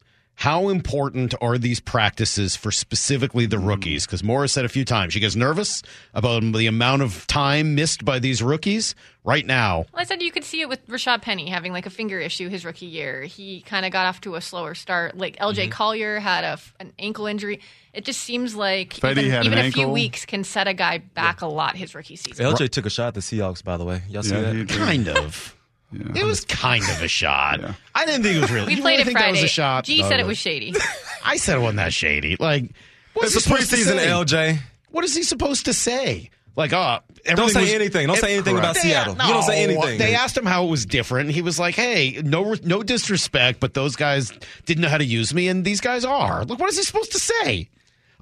How 0.43 0.69
important 0.69 1.35
are 1.41 1.59
these 1.59 1.81
practices 1.81 2.55
for 2.55 2.71
specifically 2.71 3.45
the 3.47 3.59
rookies? 3.59 4.07
Because 4.07 4.23
Morris 4.23 4.53
said 4.53 4.65
a 4.65 4.69
few 4.69 4.85
times 4.85 5.13
she 5.13 5.19
gets 5.19 5.35
nervous 5.35 5.83
about 6.15 6.43
the 6.53 6.69
amount 6.69 7.03
of 7.03 7.27
time 7.27 7.75
missed 7.75 8.05
by 8.05 8.21
these 8.21 8.41
rookies. 8.41 8.95
Right 9.25 9.45
now, 9.45 9.79
Well, 9.93 10.01
I 10.01 10.05
said 10.05 10.23
you 10.23 10.31
could 10.31 10.45
see 10.45 10.61
it 10.61 10.69
with 10.69 10.87
Rashad 10.87 11.23
Penny 11.23 11.51
having 11.51 11.73
like 11.73 11.87
a 11.87 11.91
finger 11.91 12.21
issue 12.21 12.49
his 12.49 12.65
rookie 12.65 12.87
year. 12.87 13.25
He 13.25 13.63
kind 13.63 13.85
of 13.85 13.91
got 13.91 14.07
off 14.07 14.21
to 14.23 14.37
a 14.37 14.41
slower 14.41 14.77
start. 14.77 15.19
Like 15.19 15.37
LJ 15.39 15.55
Mm-hmm. 15.65 15.71
Collier 15.73 16.19
had 16.21 16.45
a, 16.45 16.53
f- 16.53 16.73
an 16.79 16.93
ankle 17.01 17.27
injury. 17.27 17.61
It 17.93 18.05
just 18.05 18.21
seems 18.21 18.55
like 18.55 18.95
Fetty 18.95 19.19
even, 19.19 19.31
had 19.31 19.45
even 19.45 19.59
an 19.59 19.67
a 19.67 19.71
few 19.73 19.89
weeks 19.89 20.25
can 20.25 20.45
set 20.45 20.69
a 20.69 20.73
guy 20.73 20.99
back 20.99 21.41
a 21.43 21.47
lot 21.47 21.75
his 21.77 21.97
rookie 21.97 22.15
season. 22.17 22.47
LJ 22.47 22.71
took 22.71 22.87
a 22.87 22.91
shot 22.91 23.09
at 23.09 23.15
the 23.15 23.21
Seahawks, 23.21 23.63
by 23.65 23.77
the 23.77 23.85
way. 23.85 24.03
Y'all 24.09 24.23
see 24.23 24.37
Yeah, 24.37 24.53
that? 24.53 24.69
kind 24.69 25.09
of. 25.09 25.57
It 25.93 26.25
was 26.25 26.45
kind 26.45 26.83
of 26.85 27.03
a 27.03 27.09
shot. 27.09 27.61
Yeah. 27.61 27.73
I 27.95 28.05
didn't 28.05 28.23
think 28.23 28.37
it 28.37 28.41
was 28.41 28.51
really. 28.51 28.67
We 28.67 28.75
you 28.75 28.83
played 28.83 28.93
really 28.93 29.03
it 29.03 29.05
think 29.07 29.19
Friday. 29.19 29.33
That 29.33 29.43
was 29.43 29.51
a 29.51 29.55
shot. 29.55 29.85
G 29.85 30.03
No, 30.03 30.09
said 30.09 30.21
it 30.21 30.27
was 30.27 30.37
shady. 30.39 30.75
I 31.25 31.37
said 31.37 31.57
it 31.57 31.61
wasn't 31.61 31.79
that 31.79 31.93
shady. 31.95 32.37
Like, 32.39 32.71
what's 33.15 33.35
It's 33.35 33.45
he 33.47 33.55
a 33.55 33.59
supposed 33.67 33.73
preseason. 33.73 33.99
LJ. 33.99 34.59
What 34.91 35.05
is 35.05 35.15
he 35.15 35.23
supposed 35.23 35.65
to 35.67 35.73
say? 35.73 36.31
Like, 36.57 36.73
oh, 36.73 36.99
Don't 37.25 37.51
say 37.51 37.61
was- 37.63 37.73
anything. 37.73 38.07
Don't 38.09 38.17
say 38.19 38.35
anything 38.35 38.59
about 38.59 38.75
They- 38.75 38.81
Seattle. 38.81 39.15
You 39.15 39.33
don't 39.33 39.43
say 39.45 39.63
anything. 39.63 39.99
They 39.99 40.15
asked 40.15 40.37
him 40.37 40.45
how 40.45 40.65
it 40.65 40.69
was 40.71 40.85
different. 40.85 41.31
He 41.31 41.41
was 41.41 41.59
like, 41.59 41.75
"Hey, 41.77 42.21
no, 42.25 42.55
no 42.65 42.83
disrespect, 42.83 43.61
but 43.61 43.75
those 43.75 43.97
guys 43.97 44.33
didn't 44.67 44.83
know 44.83 44.89
how 44.89 44.99
to 44.99 45.05
use 45.05 45.33
me, 45.33 45.49
and 45.49 45.65
these 45.65 45.81
guys 45.81 46.05
are." 46.05 46.45
Like, 46.45 46.59
what 46.59 46.69
is 46.69 46.77
he 46.77 46.83
supposed 46.83 47.13
to 47.13 47.19
say? 47.21 47.69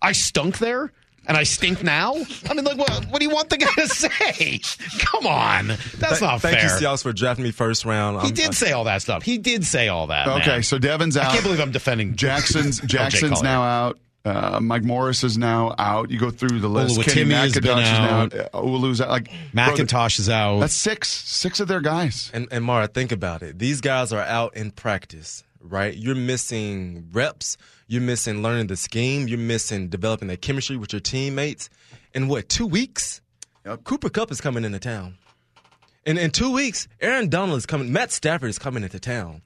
I 0.03 0.13
stunk 0.13 0.59
there, 0.59 0.93
and 1.27 1.37
I 1.37 1.43
stink 1.43 1.83
now. 1.83 2.15
I 2.49 2.55
mean, 2.55 2.65
like, 2.65 2.79
what? 2.79 3.05
What 3.07 3.19
do 3.21 3.25
you 3.27 3.35
want 3.35 3.51
the 3.51 3.57
guy 3.59 3.73
to 3.77 3.89
say? 3.89 4.61
Come 4.99 5.27
on, 5.27 5.69
that's 5.69 6.19
Th- 6.19 6.21
not 6.23 6.41
Thank 6.41 6.59
fair. 6.59 6.69
Thank 6.69 6.81
you, 6.81 6.87
Seahawks, 6.87 7.03
for 7.03 7.13
drafting 7.13 7.45
me 7.45 7.51
first 7.51 7.85
round. 7.85 8.19
he 8.23 8.27
I'm- 8.27 8.35
did 8.35 8.49
I- 8.49 8.53
say 8.53 8.73
all 8.73 8.85
that 8.85 9.03
stuff. 9.03 9.23
He 9.23 9.39
did 9.39 9.65
say 9.65 9.89
all 9.89 10.07
that. 10.09 10.27
Okay, 10.29 10.47
man. 10.47 10.63
so 10.63 10.79
Devon's 10.79 11.17
out. 11.17 11.27
I 11.27 11.33
can't 11.33 11.43
believe 11.45 11.61
I'm 11.61 11.73
defending 11.73 12.15
Jaxon's 12.15 12.81
Jaxon's 12.83 13.43
now 13.43 13.63
out. 13.63 13.99
Uh, 14.25 14.59
Mike 14.61 14.83
Morris 14.83 15.23
is 15.23 15.39
now 15.39 15.73
out. 15.79 16.11
You 16.11 16.19
go 16.19 16.31
through 16.31 16.59
the 16.59 16.67
list. 16.67 17.01
Kenny 17.03 17.31
Oluwatimi 17.31 17.35
has 17.43 17.55
been 17.61 17.79
out. 17.79 18.33
is 18.33 18.41
now. 18.41 18.49
Olu's 18.55 19.01
out. 19.01 19.09
Like 19.09 19.31
McIntosh 19.55 20.19
is 20.19 20.29
out. 20.29 20.59
That's 20.59 20.75
six. 20.75 21.09
Six 21.09 21.61
of 21.61 21.69
their 21.69 21.81
guys. 21.81 22.33
And, 22.35 22.49
and 22.51 22.65
Mara, 22.65 22.89
think 22.89 23.13
about 23.13 23.45
it. 23.45 23.57
These 23.61 23.81
guys 23.81 24.13
are 24.13 24.21
out 24.23 24.57
in 24.57 24.73
practice, 24.73 25.45
right? 25.61 25.97
You're 25.97 26.17
missing 26.17 27.09
reps. 27.13 27.57
You're 27.87 28.03
missing 28.03 28.43
learning 28.43 28.67
the 28.67 28.77
scheme. 28.77 29.29
You're 29.29 29.39
missing 29.39 29.89
developing 29.89 30.29
that 30.29 30.43
chemistry 30.43 30.77
with 30.77 30.93
your 30.93 31.01
teammates. 31.01 31.69
In 32.15 32.29
what, 32.29 32.49
two 32.49 32.67
weeks? 32.67 33.21
Yep. 33.65 33.85
Cooper 33.85 34.09
Kupp 34.09 34.31
is 34.31 34.41
coming 34.41 34.65
into 34.65 34.79
town. 34.79 35.19
And 36.05 36.19
in 36.19 36.31
two 36.31 36.53
weeks, 36.53 36.89
Aaron 37.01 37.29
Donald 37.29 37.59
is 37.59 37.67
coming. 37.67 37.93
Matt 37.93 38.13
Stafford 38.13 38.51
is 38.51 38.59
coming 38.59 38.83
into 38.83 39.01
town. 39.01 39.43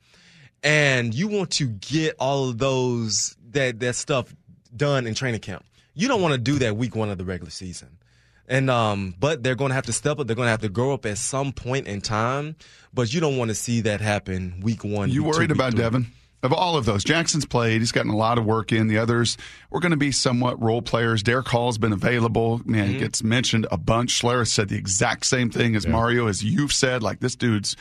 And 0.63 1.15
you 1.15 1.29
want 1.29 1.53
to 1.53 1.67
get 1.67 2.17
all 2.19 2.51
of 2.51 2.59
those, 2.59 3.37
that, 3.51 3.81
that 3.81 3.97
stuff 3.97 4.35
done 4.75 5.07
in 5.07 5.15
training 5.15 5.41
camp. 5.41 5.65
You 5.95 6.09
don't 6.09 6.21
want 6.23 6.33
to 6.33 6.39
do 6.39 6.59
that 6.61 6.77
week 6.77 6.95
one 6.95 7.11
of 7.11 7.19
the 7.19 7.25
regular 7.25 7.51
season. 7.51 7.99
And 8.47 8.69
um, 8.69 9.15
but 9.19 9.45
they're 9.45 9.55
going 9.55 9.69
to 9.69 9.77
have 9.77 9.87
to 9.87 9.93
step 9.93 10.19
up. 10.19 10.27
They're 10.27 10.35
going 10.35 10.47
to 10.47 10.51
have 10.51 10.63
to 10.63 10.69
grow 10.69 10.93
up 10.93 11.07
at 11.07 11.19
some 11.19 11.53
point 11.53 11.87
in 11.87 12.01
time. 12.01 12.57
But 12.93 13.15
you 13.15 13.21
don't 13.21 13.37
want 13.37 13.51
to 13.51 13.55
see 13.55 13.83
that 13.83 14.01
happen 14.01 14.61
week 14.61 14.83
one. 14.83 15.09
You 15.09 15.23
week 15.23 15.33
two, 15.33 15.39
worried 15.39 15.51
week 15.51 15.57
about 15.57 15.73
three. 15.73 15.83
Devon? 15.83 16.13
Of 16.43 16.55
all 16.55 16.77
of 16.77 16.87
those, 16.87 17.05
Jaxon's 17.05 17.45
played. 17.45 17.83
He's 17.83 17.93
gotten 17.93 18.11
a 18.11 18.17
lot 18.17 18.39
of 18.39 18.47
work 18.47 18.73
in. 18.73 18.89
The 18.89 18.97
others 18.97 19.37
were 19.69 19.79
going 19.81 19.91
to 19.91 19.99
be 19.99 20.11
somewhat 20.11 20.61
role 20.63 20.81
players. 20.81 21.23
Derick 21.23 21.49
Hall's 21.49 21.77
been 21.77 21.93
available. 21.93 22.63
Man, 22.65 22.85
Mm-hmm. 22.85 22.93
he 22.95 22.99
gets 22.99 23.23
mentioned 23.23 23.67
a 23.71 23.77
bunch. 23.77 24.19
Schlereth 24.23 24.49
said 24.49 24.71
the 24.71 24.77
exact 24.79 25.27
same 25.27 25.51
thing 25.51 25.77
as 25.77 25.87
Mario, 25.87 26.29
as 26.29 26.43
you've 26.43 26.73
said. 26.73 27.03
Like 27.03 27.21
this 27.21 27.37
dude's 27.37 27.77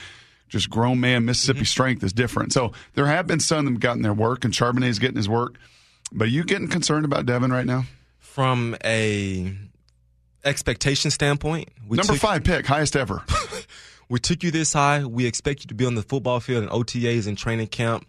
just 0.49 0.69
grown 0.69 0.99
man. 0.99 1.23
Mississippi 1.23 1.59
Mm-hmm. 1.59 1.65
strength 1.65 2.03
is 2.03 2.11
different. 2.11 2.51
So 2.51 2.73
there 2.95 3.05
have 3.05 3.27
been 3.27 3.39
some 3.39 3.63
that 3.65 3.71
have 3.71 3.79
gotten 3.79 4.01
their 4.01 4.13
work, 4.13 4.43
and 4.43 4.53
Charbonnet's 4.53 4.99
getting 4.99 5.15
his 5.17 5.29
work. 5.29 5.55
But 6.11 6.25
are 6.25 6.31
you 6.31 6.43
getting 6.43 6.67
concerned 6.67 7.05
about 7.05 7.25
Devon 7.25 7.51
right 7.51 7.65
now? 7.65 7.83
From 8.19 8.75
a 8.83 9.53
expectation 10.43 11.11
standpoint, 11.11 11.69
we 11.87 11.97
Number 11.97 12.13
took, 12.13 12.21
five 12.21 12.43
pick, 12.43 12.65
highest 12.65 12.95
ever. 12.95 13.23
we 14.09 14.19
took 14.19 14.43
you 14.43 14.51
this 14.51 14.73
high. 14.73 15.05
We 15.05 15.25
expect 15.25 15.61
you 15.61 15.67
to 15.67 15.73
be 15.75 15.85
on 15.85 15.95
the 15.95 16.01
football 16.01 16.39
field 16.39 16.63
and 16.63 16.71
OTAs 16.71 17.27
and 17.27 17.37
training 17.37 17.67
camp 17.67 18.05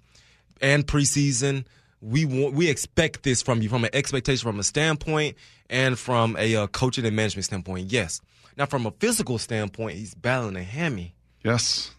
and 0.61 0.87
preseason. 0.87 1.65
We 2.03 2.25
want, 2.25 2.55
we 2.55 2.69
expect 2.69 3.23
this 3.23 3.43
from 3.43 3.61
you 3.61 3.69
from 3.69 3.85
an 3.85 3.91
expectation, 3.93 4.49
from 4.49 4.59
a 4.59 4.63
standpoint, 4.63 5.37
and 5.69 5.99
from 5.99 6.37
a 6.39 6.57
uh, 6.57 6.67
coaching 6.69 7.05
and 7.05 7.15
management 7.15 7.45
standpoint. 7.45 7.93
Yes. 7.93 8.21
Now, 8.57 8.67
from 8.67 8.87
a 8.87 8.91
physical 8.93 9.39
standpoint, 9.39 9.97
he's 9.97 10.15
battling 10.15 10.57
a 10.57 10.63
hammy. 10.63 11.15
yes. 11.45 11.93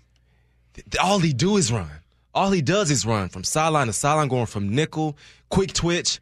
all 1.02 1.20
he 1.20 1.34
do 1.34 1.58
is 1.58 1.72
run. 1.72 1.90
All 2.34 2.52
he 2.52 2.62
does 2.62 2.90
is 2.92 3.06
run 3.06 3.30
from 3.30 3.44
sideline 3.44 3.88
to 3.88 3.94
sideline, 3.94 4.30
going 4.30 4.46
from 4.46 4.74
nickel, 4.74 5.18
quick 5.50 5.74
twitch, 5.74 6.20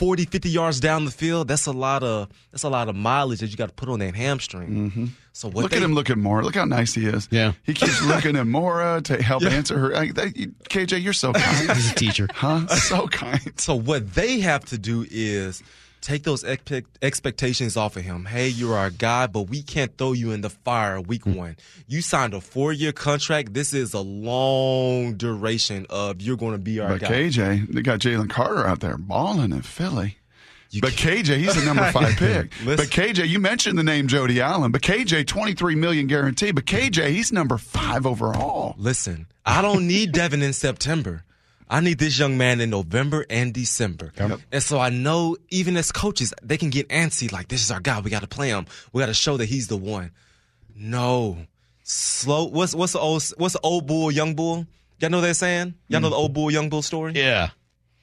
40, 0.00 0.24
50 0.24 0.48
yards 0.48 0.80
down 0.80 1.04
the 1.04 1.10
field. 1.10 1.46
That's 1.46 1.66
a 1.66 1.72
lot 1.72 2.02
of 2.02 2.30
that's 2.52 2.62
a 2.62 2.70
lot 2.70 2.88
of 2.88 2.96
mileage 2.96 3.40
that 3.40 3.50
you 3.50 3.56
got 3.58 3.66
to 3.68 3.74
put 3.74 3.90
on 3.90 3.98
that 3.98 4.14
hamstring. 4.14 4.68
Mm-hmm. 4.70 5.06
So 5.34 5.48
what 5.48 5.56
Look 5.64 5.72
they, 5.72 5.76
at 5.76 5.82
him 5.82 5.92
looking 5.92 6.18
more. 6.18 6.42
Look 6.42 6.54
how 6.54 6.64
nice 6.64 6.94
he 6.94 7.04
is. 7.04 7.28
Yeah. 7.30 7.52
He 7.64 7.74
keeps 7.74 8.02
looking 8.06 8.34
at 8.36 8.46
Mora 8.46 9.02
to 9.02 9.22
help 9.22 9.42
answer 9.42 9.78
her. 9.78 9.90
Like, 9.90 10.14
that- 10.14 10.38
you- 10.38 10.54
KJ, 10.70 11.02
you're 11.02 11.12
so 11.12 11.34
kind. 11.34 11.70
He's 11.76 11.92
a 11.92 11.94
teacher. 11.94 12.28
huh? 12.32 12.66
So 12.68 13.08
kind. 13.08 13.52
So 13.60 13.74
what 13.74 14.14
they 14.14 14.40
have 14.40 14.64
to 14.66 14.78
do 14.78 15.04
is 15.10 15.62
take 16.00 16.22
those 16.24 16.44
expect, 16.44 16.98
expectations 17.02 17.76
off 17.76 17.96
of 17.96 18.02
him. 18.02 18.24
Hey, 18.26 18.48
you're 18.48 18.76
our 18.76 18.90
guy, 18.90 19.26
but 19.26 19.42
we 19.42 19.62
can't 19.62 19.96
throw 19.96 20.12
you 20.12 20.32
in 20.32 20.40
the 20.40 20.50
fire 20.50 21.00
week 21.00 21.24
Hmm. 21.24 21.34
one. 21.34 21.56
You 21.86 22.00
signed 22.02 22.34
a 22.34 22.40
four 22.40 22.72
year 22.72 22.92
contract. 22.92 23.54
This 23.54 23.72
is 23.74 23.92
a 23.94 24.00
long 24.00 25.14
duration 25.14 25.86
of 25.90 26.20
you're 26.20 26.36
going 26.36 26.52
to 26.52 26.58
be 26.58 26.80
our 26.80 26.90
But 26.90 27.00
guy. 27.02 27.08
KJ, 27.08 27.72
they 27.72 27.82
got 27.82 27.98
Jalen 28.00 28.30
Carter 28.30 28.66
out 28.66 28.80
there 28.80 28.96
balling 28.96 29.52
in 29.52 29.62
Philly. 29.62 30.16
You 30.72 30.80
But 30.80 30.92
can't- 30.92 31.26
KJ, 31.26 31.38
he's 31.38 31.56
the 31.56 31.64
number 31.64 31.90
five 31.92 32.16
pick. 32.16 32.52
But 32.64 32.78
KJ, 32.90 33.28
you 33.28 33.40
mentioned 33.40 33.76
the 33.76 33.82
name 33.82 34.06
Jody 34.06 34.40
Allen. 34.40 34.70
But 34.70 34.82
KJ, 34.82 35.26
23 35.26 35.74
million 35.74 36.06
guarantee. 36.06 36.52
But 36.52 36.64
KJ, 36.66 37.10
he's 37.10 37.32
number 37.32 37.58
five 37.58 38.06
overall. 38.06 38.76
Listen, 38.78 39.26
I 39.44 39.62
don't 39.62 39.86
need 39.88 40.12
Devon 40.12 40.42
in 40.42 40.52
September. 40.52 41.24
I 41.72 41.78
need 41.78 41.98
this 41.98 42.18
young 42.18 42.36
man 42.36 42.60
in 42.60 42.68
November 42.68 43.24
and 43.30 43.54
December. 43.54 44.12
And 44.50 44.60
so 44.60 44.80
I 44.80 44.90
know 44.90 45.36
even 45.50 45.76
as 45.76 45.92
coaches, 45.92 46.34
they 46.42 46.58
can 46.58 46.70
get 46.70 46.88
antsy 46.88 47.30
like, 47.30 47.46
this 47.46 47.62
is 47.62 47.70
our 47.70 47.78
guy. 47.78 48.00
We 48.00 48.10
got 48.10 48.22
to 48.22 48.28
play 48.28 48.48
him. 48.48 48.66
We 48.92 49.00
got 49.00 49.06
to 49.06 49.14
show 49.14 49.36
that 49.36 49.46
he's 49.46 49.68
the 49.68 49.76
one. 49.76 50.10
No. 50.74 51.38
Slow. 51.84 52.46
What's, 52.46 52.74
what's 52.74 52.94
the 52.94 52.98
old, 52.98 53.22
what's 53.36 53.54
the 53.54 53.60
old 53.62 53.86
bull, 53.86 54.10
young 54.10 54.34
bull? 54.34 54.66
Y'all 54.98 55.10
know 55.10 55.18
what 55.18 55.22
they're 55.22 55.34
saying? 55.34 55.74
Y'all 55.86 56.00
know 56.00 56.10
the 56.10 56.16
mm. 56.16 56.18
old 56.18 56.34
bull, 56.34 56.50
young 56.50 56.68
bull 56.68 56.82
story? 56.82 57.12
Yeah. 57.14 57.50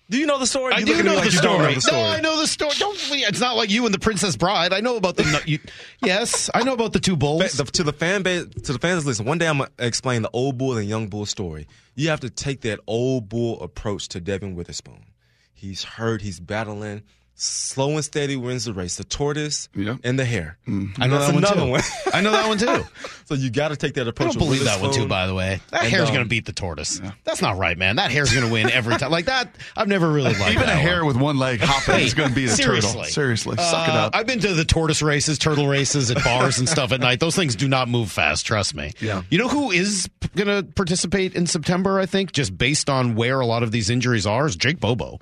Do 0.09 0.17
you 0.17 0.25
know 0.25 0.39
the 0.39 0.47
story? 0.47 0.73
I 0.73 0.79
You 0.79 0.85
do 0.85 1.03
know 1.03 1.15
like 1.15 1.25
the 1.25 1.31
you 1.31 1.37
story. 1.37 1.57
know 1.67 1.73
the 1.73 1.81
story. 1.81 2.01
No, 2.01 2.07
I 2.07 2.21
know 2.21 2.39
the 2.39 2.47
story. 2.47 2.71
Don't. 2.79 2.97
It's 3.11 3.39
not 3.41 3.57
like 3.57 3.69
you 3.69 3.85
and 3.85 3.93
the 3.93 3.99
Princess 3.99 4.37
Bride. 4.37 4.71
I 4.71 4.79
know 4.79 4.95
about 4.95 5.17
the. 5.17 5.23
no, 5.23 5.39
you, 5.45 5.59
yes, 6.01 6.49
I 6.53 6.63
know 6.63 6.73
about 6.73 6.93
the 6.93 6.99
two 6.99 7.17
bulls. 7.17 7.51
The- 7.53 7.65
to 7.65 7.83
the 7.83 7.91
fan 7.93 8.21
base, 8.23 8.45
to 8.63 8.73
the 8.73 8.79
fans, 8.79 9.05
listen. 9.05 9.25
One 9.25 9.37
day 9.37 9.47
I'm 9.47 9.57
gonna 9.57 9.69
explain 9.79 10.21
the 10.21 10.29
old 10.31 10.57
bull 10.57 10.77
and 10.77 10.87
young 10.87 11.07
bull 11.07 11.25
story. 11.25 11.67
You 11.95 12.07
have 12.09 12.21
to 12.21 12.29
take 12.29 12.61
that 12.61 12.79
old 12.87 13.27
bull 13.27 13.61
approach 13.61 14.07
to 14.09 14.21
Devon 14.21 14.55
Witherspoon. 14.55 15.05
He's 15.53 15.83
hurt. 15.83 16.21
He's 16.21 16.39
battling. 16.39 17.03
Slow 17.39 17.91
and 17.91 18.03
steady 18.03 18.35
wins 18.35 18.65
the 18.65 18.73
race. 18.73 18.95
The 18.95 19.03
tortoise 19.03 19.69
Yep. 19.75 19.99
and 20.03 20.17
the 20.17 20.25
hare. 20.25 20.57
I 20.67 20.71
know 20.71 20.87
That's 21.19 21.27
that 21.27 21.33
one 21.35 21.43
another 21.43 21.61
too. 21.65 21.69
one. 21.69 21.81
I 22.13 22.21
know 22.21 22.31
that 22.31 22.47
one 22.47 22.57
too. 22.57 22.83
So 23.25 23.35
you 23.35 23.51
got 23.51 23.67
to 23.67 23.75
take 23.75 23.93
that 23.93 24.07
approach. 24.07 24.29
I 24.29 24.31
don't 24.31 24.39
believe 24.39 24.63
that 24.63 24.81
one 24.81 24.91
too. 24.91 25.07
By 25.07 25.27
the 25.27 25.35
way, 25.35 25.59
that 25.69 25.83
And, 25.83 25.91
hare's 25.91 26.07
um, 26.09 26.15
going 26.15 26.25
to 26.25 26.29
beat 26.29 26.45
the 26.47 26.51
tortoise. 26.51 26.99
That's 27.25 27.39
not 27.39 27.57
right, 27.59 27.77
man. 27.77 27.97
That 27.97 28.09
hare's 28.09 28.33
going 28.33 28.47
to 28.47 28.51
win 28.51 28.71
every 28.71 28.97
time. 28.97 29.11
Like 29.11 29.25
that, 29.25 29.53
I've 29.75 29.87
never 29.87 30.09
really 30.11 30.33
liked 30.33 30.55
Even 30.55 30.67
a 30.67 30.71
hare 30.75 31.05
one. 31.05 31.13
with 31.13 31.17
one 31.23 31.37
leg 31.37 31.59
hopping 31.61 32.03
is 32.03 32.15
going 32.15 32.29
to 32.29 32.35
beat 32.35 32.45
a 32.45 32.53
seriously. 32.53 32.91
turtle. 33.01 33.03
Seriously, 33.11 33.57
suck 33.57 33.87
it 33.87 33.93
Uh, 33.93 33.97
up. 34.07 34.15
I've 34.15 34.25
been 34.25 34.39
to 34.39 34.55
the 34.55 34.65
tortoise 34.65 35.03
races, 35.03 35.37
turtle 35.37 35.67
races 35.67 36.09
at 36.09 36.23
bars 36.23 36.57
and 36.57 36.67
stuff 36.67 36.91
at 36.91 37.01
night. 37.01 37.19
Those 37.19 37.35
things 37.35 37.55
do 37.55 37.67
not 37.67 37.87
move 37.87 38.11
fast. 38.11 38.47
Trust 38.47 38.73
me. 38.73 38.93
Yeah. 38.99 39.21
You 39.29 39.37
know 39.37 39.47
who 39.47 39.69
is 39.69 40.09
going 40.35 40.47
to 40.47 40.63
participate 40.73 41.35
in 41.35 41.45
September? 41.45 41.99
I 41.99 42.07
think 42.07 42.31
just 42.31 42.57
based 42.57 42.89
on 42.89 43.13
where 43.13 43.39
a 43.39 43.45
lot 43.45 43.61
of 43.61 43.71
these 43.71 43.91
injuries 43.91 44.25
are, 44.25 44.47
is 44.47 44.55
Jake 44.55 44.79
Bobo. 44.79 45.19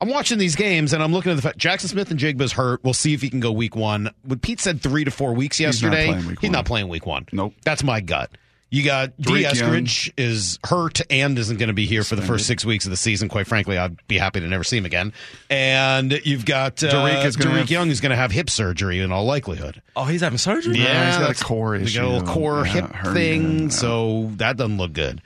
I'm 0.00 0.08
watching 0.10 0.38
these 0.38 0.56
games 0.56 0.92
and 0.92 1.02
I'm 1.02 1.12
looking 1.12 1.30
at 1.32 1.36
the 1.36 1.42
fact 1.42 1.58
Jaxon 1.58 1.88
Smith-Njigba's 1.88 2.52
hurt. 2.52 2.82
We'll 2.84 2.92
see 2.94 3.14
if 3.14 3.22
he 3.22 3.30
can 3.30 3.40
go 3.40 3.52
week 3.52 3.76
one. 3.76 4.10
What 4.24 4.42
Pete 4.42 4.60
said 4.60 4.80
three 4.82 5.04
to 5.04 5.10
four 5.10 5.32
weeks 5.34 5.58
not 5.60 5.66
yesterday. 5.66 6.06
playing 6.08 6.26
week 6.26 6.40
He's 6.40 6.48
one. 6.48 6.52
not 6.52 6.64
playing 6.66 6.88
week 6.88 7.06
one. 7.06 7.26
Nope. 7.32 7.54
That's 7.64 7.82
my 7.84 8.00
gut. 8.00 8.30
You 8.70 8.82
got 8.84 9.16
D. 9.20 9.30
Dareke 9.34 9.40
Young. 9.42 9.52
Eskridge 9.84 10.12
is 10.16 10.58
hurt 10.64 11.00
and 11.08 11.38
isn't 11.38 11.58
going 11.58 11.68
to 11.68 11.74
be 11.74 11.86
here 11.86 12.02
for 12.02 12.16
the 12.16 12.22
first 12.22 12.44
six 12.46 12.64
weeks 12.64 12.84
of 12.86 12.90
the 12.90 12.96
season. 12.96 13.28
Quite 13.28 13.46
frankly, 13.46 13.78
I'd 13.78 14.04
be 14.08 14.18
happy 14.18 14.40
to 14.40 14.48
never 14.48 14.64
see 14.64 14.76
him 14.76 14.84
again. 14.84 15.12
And 15.48 16.10
you've 16.24 16.44
got 16.44 16.82
uh, 16.82 16.88
Dareke 16.90 17.24
is 17.24 17.36
gonna 17.36 17.54
Dareke 17.54 17.58
have- 17.58 17.70
Young 17.70 17.90
is 17.90 18.00
going 18.00 18.10
to 18.10 18.16
have 18.16 18.32
hip 18.32 18.50
surgery 18.50 18.98
in 18.98 19.12
all 19.12 19.24
likelihood. 19.26 19.80
Oh, 19.94 20.04
he's 20.06 20.22
having 20.22 20.38
surgery. 20.38 20.76
Yeah, 20.76 21.06
he's 21.06 21.14
got 21.14 21.18
a 21.18 21.26
that's- 21.28 21.42
core 21.44 21.78
they 21.78 21.84
issue. 21.84 22.00
got 22.00 22.06
a 22.06 22.10
little 22.10 22.26
core 22.34 22.66
Yeah, 22.66 22.72
hip 22.72 22.84
hernia, 22.92 23.14
thing, 23.14 23.62
yeah. 23.64 23.68
so 23.68 24.30
that 24.38 24.56
doesn't 24.56 24.76
look 24.78 24.92
good. 24.92 25.22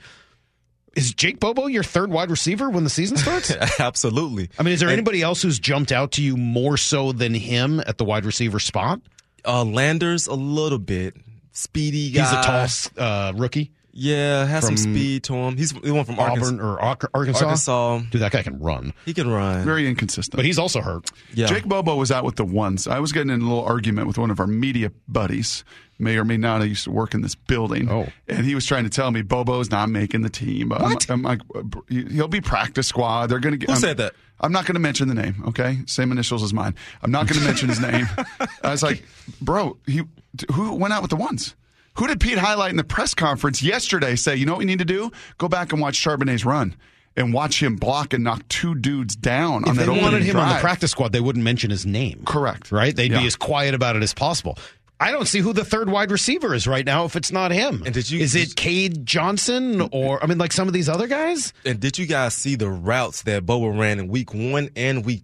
Is 0.99 1.13
Jake 1.13 1.39
Bobo 1.39 1.67
your 1.67 1.83
third 1.83 2.11
wide 2.11 2.29
receiver 2.29 2.69
when 2.69 2.83
the 2.83 2.89
season 2.89 3.15
starts? 3.15 3.51
Absolutely. 3.79 4.49
I 4.59 4.63
mean, 4.63 4.73
is 4.73 4.81
there 4.81 4.89
And, 4.89 4.93
anybody 4.97 5.21
else 5.21 5.41
who's 5.41 5.57
jumped 5.57 5.93
out 5.93 6.11
to 6.13 6.21
you 6.21 6.35
more 6.35 6.75
so 6.75 7.13
than 7.13 7.33
him 7.33 7.79
at 7.79 7.97
the 7.97 8.03
wide 8.03 8.25
receiver 8.25 8.59
spot? 8.59 8.99
Uh, 9.45 9.63
Landers 9.63 10.27
a 10.27 10.33
little 10.33 10.77
bit. 10.77 11.15
Speedy 11.53 12.11
guy. 12.11 12.21
He's 12.21 12.33
a 12.33 12.41
tall 12.43 13.03
uh, 13.03 13.33
rookie. 13.33 13.71
Yeah, 13.91 14.45
has 14.45 14.65
some 14.65 14.77
speed 14.77 15.23
to 15.23 15.33
him. 15.33 15.57
He's 15.57 15.73
the 15.73 15.91
one 15.91 16.05
from 16.05 16.19
Auburn 16.19 16.59
Arkansas. 16.59 16.63
or 16.63 16.81
Ar- 16.81 16.97
Arkansas. 17.13 17.43
Arkansas. 17.45 17.99
Dude, 18.11 18.21
that 18.21 18.31
guy 18.31 18.43
can 18.43 18.59
run, 18.59 18.93
He 19.05 19.13
can 19.13 19.29
run. 19.29 19.63
Very 19.65 19.87
inconsistent. 19.87 20.35
but 20.35 20.45
he's 20.45 20.59
also 20.59 20.81
hurt. 20.81 21.09
yeah. 21.33 21.47
Jake 21.47 21.65
Bobo 21.65 21.95
was 21.95 22.11
out 22.11 22.23
with 22.23 22.35
the 22.35 22.45
ones. 22.45 22.87
I 22.87 22.99
was 22.99 23.11
getting 23.11 23.29
in 23.31 23.41
a 23.41 23.43
little 23.43 23.63
argument 23.65 24.07
with 24.07 24.17
one 24.17 24.29
of 24.31 24.39
our 24.39 24.47
media 24.47 24.91
buddies, 25.07 25.63
may 25.97 26.17
or 26.17 26.23
may 26.23 26.37
not. 26.37 26.61
I 26.61 26.65
used 26.65 26.83
to 26.85 26.91
work 26.91 27.13
in 27.13 27.21
this 27.21 27.35
building. 27.35 27.89
Oh. 27.89 28.07
And 28.27 28.45
he 28.45 28.55
was 28.55 28.65
trying 28.65 28.83
to 28.83 28.89
tell 28.89 29.11
me 29.11 29.21
Bobo's 29.21 29.69
not 29.71 29.89
making 29.89 30.21
the 30.21 30.29
team. 30.29 30.71
I'm- 30.71 30.83
What? 30.83 31.09
I'm, 31.09 31.21
like, 31.23 31.41
he'll 31.89 32.27
be 32.27 32.41
practice 32.41 32.87
squad. 32.87 33.27
They're 33.27 33.39
going 33.39 33.53
to 33.53 33.57
get. 33.57 33.67
Who 33.69 33.73
I'm- 33.73 33.81
said 33.81 33.97
that? 33.97 34.13
I'm 34.41 34.53
not 34.53 34.65
going 34.65 34.75
to 34.75 34.79
mention 34.79 35.09
the 35.09 35.15
name, 35.15 35.43
okay? 35.49 35.79
Same 35.85 36.13
initials 36.13 36.43
as 36.43 36.53
mine. 36.53 36.73
I'm 37.03 37.11
not 37.11 37.27
going 37.27 37.41
to 37.41 37.45
mention 37.45 37.67
his 37.67 37.81
name. 37.81 38.07
I 38.63 38.71
was 38.71 38.81
like, 38.81 39.03
bro, 39.41 39.75
he, 39.85 40.03
who 40.53 40.75
went 40.75 40.93
out 40.93 41.01
with 41.01 41.09
the 41.09 41.17
ones? 41.17 41.55
Who 41.95 42.07
did 42.07 42.19
Pete 42.19 42.37
highlight 42.37 42.71
in 42.71 42.77
the 42.77 42.83
press 42.83 43.13
conference 43.13 43.61
yesterday 43.61 44.15
say, 44.15 44.35
you 44.35 44.45
know 44.45 44.53
what 44.53 44.59
we 44.59 44.65
need 44.65 44.79
to 44.79 44.85
do? 44.85 45.11
Go 45.37 45.47
back 45.47 45.73
and 45.73 45.81
watch 45.81 45.95
Charbonnet's 46.03 46.45
run 46.45 46.75
and 47.17 47.33
watch 47.33 47.61
him 47.61 47.75
block 47.75 48.13
and 48.13 48.23
knock 48.23 48.47
two 48.47 48.75
dudes 48.75 49.15
down 49.15 49.65
on 49.65 49.71
If 49.71 49.75
that 49.77 49.85
they 49.85 49.89
wanted 49.89 50.05
opening 50.05 50.23
him 50.23 50.37
on 50.37 50.53
the 50.53 50.61
practice 50.61 50.91
squad, 50.91 51.11
they 51.11 51.19
wouldn't 51.19 51.43
mention 51.43 51.69
his 51.69 51.85
name. 51.85 52.23
Correct. 52.25 52.71
Right? 52.71 52.95
They'd 52.95 53.11
Yeah. 53.11 53.19
be 53.21 53.27
as 53.27 53.35
quiet 53.35 53.73
about 53.73 53.95
it 53.97 54.03
as 54.03 54.13
possible. 54.13 54.57
I 55.01 55.11
don't 55.11 55.27
see 55.27 55.39
who 55.39 55.53
the 55.53 55.63
third 55.63 55.89
wide 55.89 56.11
receiver 56.11 56.53
is 56.53 56.67
right 56.67 56.85
now 56.85 57.05
if 57.05 57.15
it's 57.15 57.31
not 57.31 57.51
him. 57.51 57.83
And 57.85 57.93
did 57.93 58.09
you- 58.11 58.19
is 58.19 58.35
it 58.35 58.55
Cade 58.57 59.05
Johnson 59.05 59.87
or 59.93 60.21
I 60.21 60.27
mean 60.27 60.37
like 60.37 60.51
some 60.51 60.67
of 60.67 60.73
these 60.73 60.89
other 60.89 61.07
guys? 61.07 61.53
And 61.65 61.79
did 61.79 61.97
you 61.97 62.05
guys 62.05 62.33
see 62.33 62.55
the 62.55 62.69
routes 62.69 63.21
that 63.23 63.45
Bobo 63.45 63.69
ran 63.69 63.99
in 63.99 64.09
week 64.09 64.33
one 64.33 64.69
and 64.75 65.05
week 65.05 65.23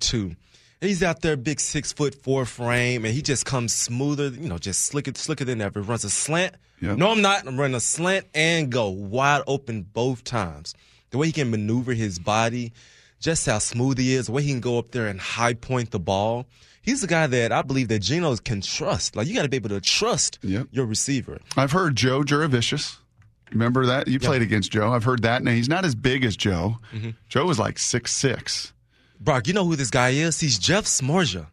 He's 0.81 1.01
out 1.01 1.21
there, 1.21 1.35
big 1.37 1.59
six 1.59 1.93
foot 1.93 2.15
four 2.21 2.45
frame, 2.45 3.05
and 3.05 3.13
he 3.13 3.21
just 3.21 3.45
comes 3.45 3.73
smoother, 3.73 4.27
you 4.27 4.47
know, 4.49 4.57
just 4.57 4.81
slicker, 4.85 5.11
slicker 5.15 5.45
than 5.45 5.61
ever. 5.61 5.81
Runs 5.81 6.03
a 6.03 6.09
slant. 6.09 6.55
Yep. 6.81 6.97
No, 6.97 7.11
I'm 7.11 7.21
not. 7.21 7.47
I'm 7.47 7.59
running 7.59 7.75
a 7.75 7.79
slant 7.79 8.27
and 8.35 8.71
go 8.71 8.89
wide 8.89 9.41
open 9.47 9.83
both 9.83 10.23
times. 10.23 10.75
The 11.11 11.17
way 11.17 11.27
he 11.27 11.33
can 11.33 11.49
maneuver 11.49 11.93
his 11.93 12.19
body, 12.19 12.73
just 13.19 13.45
how 13.45 13.59
smooth 13.59 13.97
he 13.97 14.13
is, 14.13 14.25
the 14.27 14.33
way 14.33 14.43
he 14.43 14.51
can 14.51 14.59
go 14.59 14.77
up 14.77 14.91
there 14.91 15.07
and 15.07 15.19
high 15.19 15.53
point 15.53 15.91
the 15.91 15.99
ball. 15.99 16.45
He's 16.81 17.01
the 17.01 17.07
guy 17.07 17.25
that 17.25 17.51
I 17.51 17.61
believe 17.63 17.87
that 17.87 17.99
Geno 17.99 18.35
can 18.35 18.61
trust. 18.61 19.15
Like 19.15 19.27
you 19.27 19.33
got 19.33 19.43
to 19.43 19.49
be 19.49 19.55
able 19.57 19.69
to 19.69 19.81
trust 19.81 20.37
Yep. 20.43 20.67
your 20.71 20.85
receiver. 20.85 21.39
I've 21.57 21.71
heard 21.71 21.95
Joe 21.95 22.21
Jurevicius. 22.21 22.97
Remember 23.51 23.85
that? 23.87 24.07
You 24.07 24.19
played 24.19 24.41
against 24.41 24.71
Joe. 24.71 24.91
I've 24.91 25.03
heard 25.05 25.21
that. 25.23 25.41
Now, 25.41 25.51
he's 25.51 25.69
not 25.69 25.85
as 25.85 25.95
big 25.95 26.25
as 26.25 26.35
Joe. 26.35 26.77
Mm-hmm. 26.93 27.11
Joe 27.29 27.45
was 27.45 27.57
like 27.57 27.79
six 27.79 28.13
six. 28.13 28.73
Brock, 29.19 29.47
you 29.47 29.53
know 29.53 29.65
who 29.65 29.75
this 29.75 29.89
guy 29.89 30.09
is? 30.09 30.39
He's 30.39 30.59
Jeff 30.59 30.85
Samardzija 30.85 31.47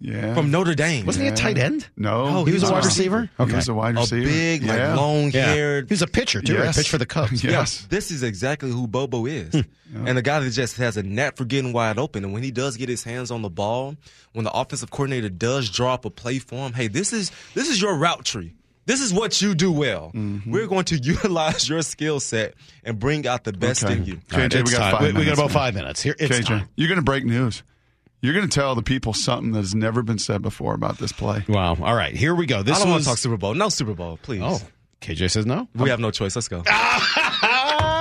Yeah. 0.00 0.34
from 0.34 0.50
Notre 0.50 0.74
Dame. 0.74 1.06
Wasn't 1.06 1.24
he 1.24 1.30
a 1.30 1.34
tight 1.34 1.58
end? 1.58 1.88
No. 1.96 2.22
Oh, 2.24 2.30
no, 2.30 2.44
He 2.44 2.52
was 2.52 2.62
a 2.62 2.70
wide 2.72 2.84
receiver? 2.84 3.28
He 3.36 3.52
was 3.52 3.68
a 3.68 3.74
wide 3.74 3.96
receiver. 3.96 4.16
a 4.16 4.24
receiver. 4.24 4.38
big, 4.38 4.62
Yeah. 4.62 4.88
like 4.90 4.96
long 4.96 5.30
haired. 5.32 5.88
He 5.88 5.92
was 5.94 6.02
a 6.02 6.06
pitcher 6.06 6.40
too. 6.40 6.54
Right? 6.56 6.64
Yes. 6.66 6.76
Pitch 6.76 6.88
for 6.90 6.98
the 6.98 7.06
Cubs. 7.06 7.42
Yes. 7.42 7.86
This 7.90 8.10
is 8.10 8.22
exactly 8.22 8.70
who 8.70 8.86
Bobo 8.86 9.26
is. 9.26 9.52
Hmm. 9.92 10.06
And 10.06 10.18
a 10.18 10.22
guy 10.22 10.38
that 10.40 10.50
just 10.50 10.76
has 10.76 10.96
a 10.98 11.02
knack 11.02 11.36
for 11.36 11.44
getting 11.46 11.72
wide 11.72 11.98
open. 11.98 12.22
And 12.22 12.32
when 12.34 12.42
he 12.42 12.50
does 12.50 12.76
get 12.76 12.88
his 12.90 13.02
hands 13.04 13.30
on 13.30 13.42
the 13.42 13.48
ball, 13.50 13.96
when 14.34 14.44
the 14.44 14.52
offensive 14.52 14.90
coordinator 14.90 15.30
does 15.30 15.70
drop 15.70 16.00
up 16.00 16.04
a 16.04 16.10
play 16.10 16.38
for 16.38 16.66
him, 16.66 16.74
hey, 16.74 16.88
this 16.88 17.12
is 17.12 17.32
this 17.54 17.68
is 17.70 17.80
your 17.80 17.96
route 17.96 18.24
tree. 18.24 18.52
This 18.88 19.02
is 19.02 19.12
what 19.12 19.40
you 19.42 19.54
do 19.54 19.70
well. 19.70 20.10
Mm-hmm. 20.14 20.50
We're 20.50 20.66
going 20.66 20.86
to 20.86 20.96
utilize 21.02 21.68
your 21.68 21.82
skill 21.82 22.20
set 22.20 22.54
and 22.82 22.98
bring 22.98 23.26
out 23.26 23.44
the 23.44 23.52
best 23.52 23.84
Okay. 23.84 23.92
in 23.98 24.04
you. 24.06 24.16
KJ, 24.16 24.32
All 24.34 24.40
right, 24.40 24.54
we 24.54 24.72
got 24.72 24.78
time. 24.78 24.92
five 24.92 25.14
We- 25.14 25.18
we 25.20 25.24
got 25.26 25.34
about 25.34 25.48
man. 25.50 25.54
five 25.54 25.74
minutes. 25.74 26.00
Here, 26.02 26.16
it's 26.18 26.38
KJ, 26.38 26.44
time. 26.46 26.68
you're 26.74 26.88
going 26.88 26.96
to 26.96 27.02
break 27.04 27.24
news. 27.26 27.62
You're 28.22 28.32
going 28.34 28.48
to 28.48 28.52
tell 28.54 28.74
the 28.74 28.82
people 28.82 29.12
something 29.12 29.52
that 29.52 29.60
has 29.60 29.74
never 29.74 30.02
been 30.02 30.18
said 30.18 30.40
before 30.42 30.72
about 30.74 30.96
this 30.98 31.12
play. 31.12 31.44
Wow. 31.48 31.76
All 31.80 31.94
right, 31.94 32.14
here 32.16 32.34
we 32.34 32.46
go. 32.46 32.62
This 32.62 32.76
I 32.76 32.80
don't 32.80 32.88
want 32.88 32.98
was 33.00 33.04
to 33.06 33.10
talk 33.10 33.18
Super 33.18 33.36
Bowl. 33.36 33.54
No 33.54 33.68
Super 33.68 33.94
Bowl, 33.94 34.18
please. 34.22 34.40
Oh, 34.42 34.60
KJ 35.02 35.30
says 35.30 35.44
no. 35.46 35.68
We 35.74 35.90
have 35.90 36.00
no 36.00 36.10
choice. 36.10 36.34
Let's 36.34 36.48
go. 36.48 36.64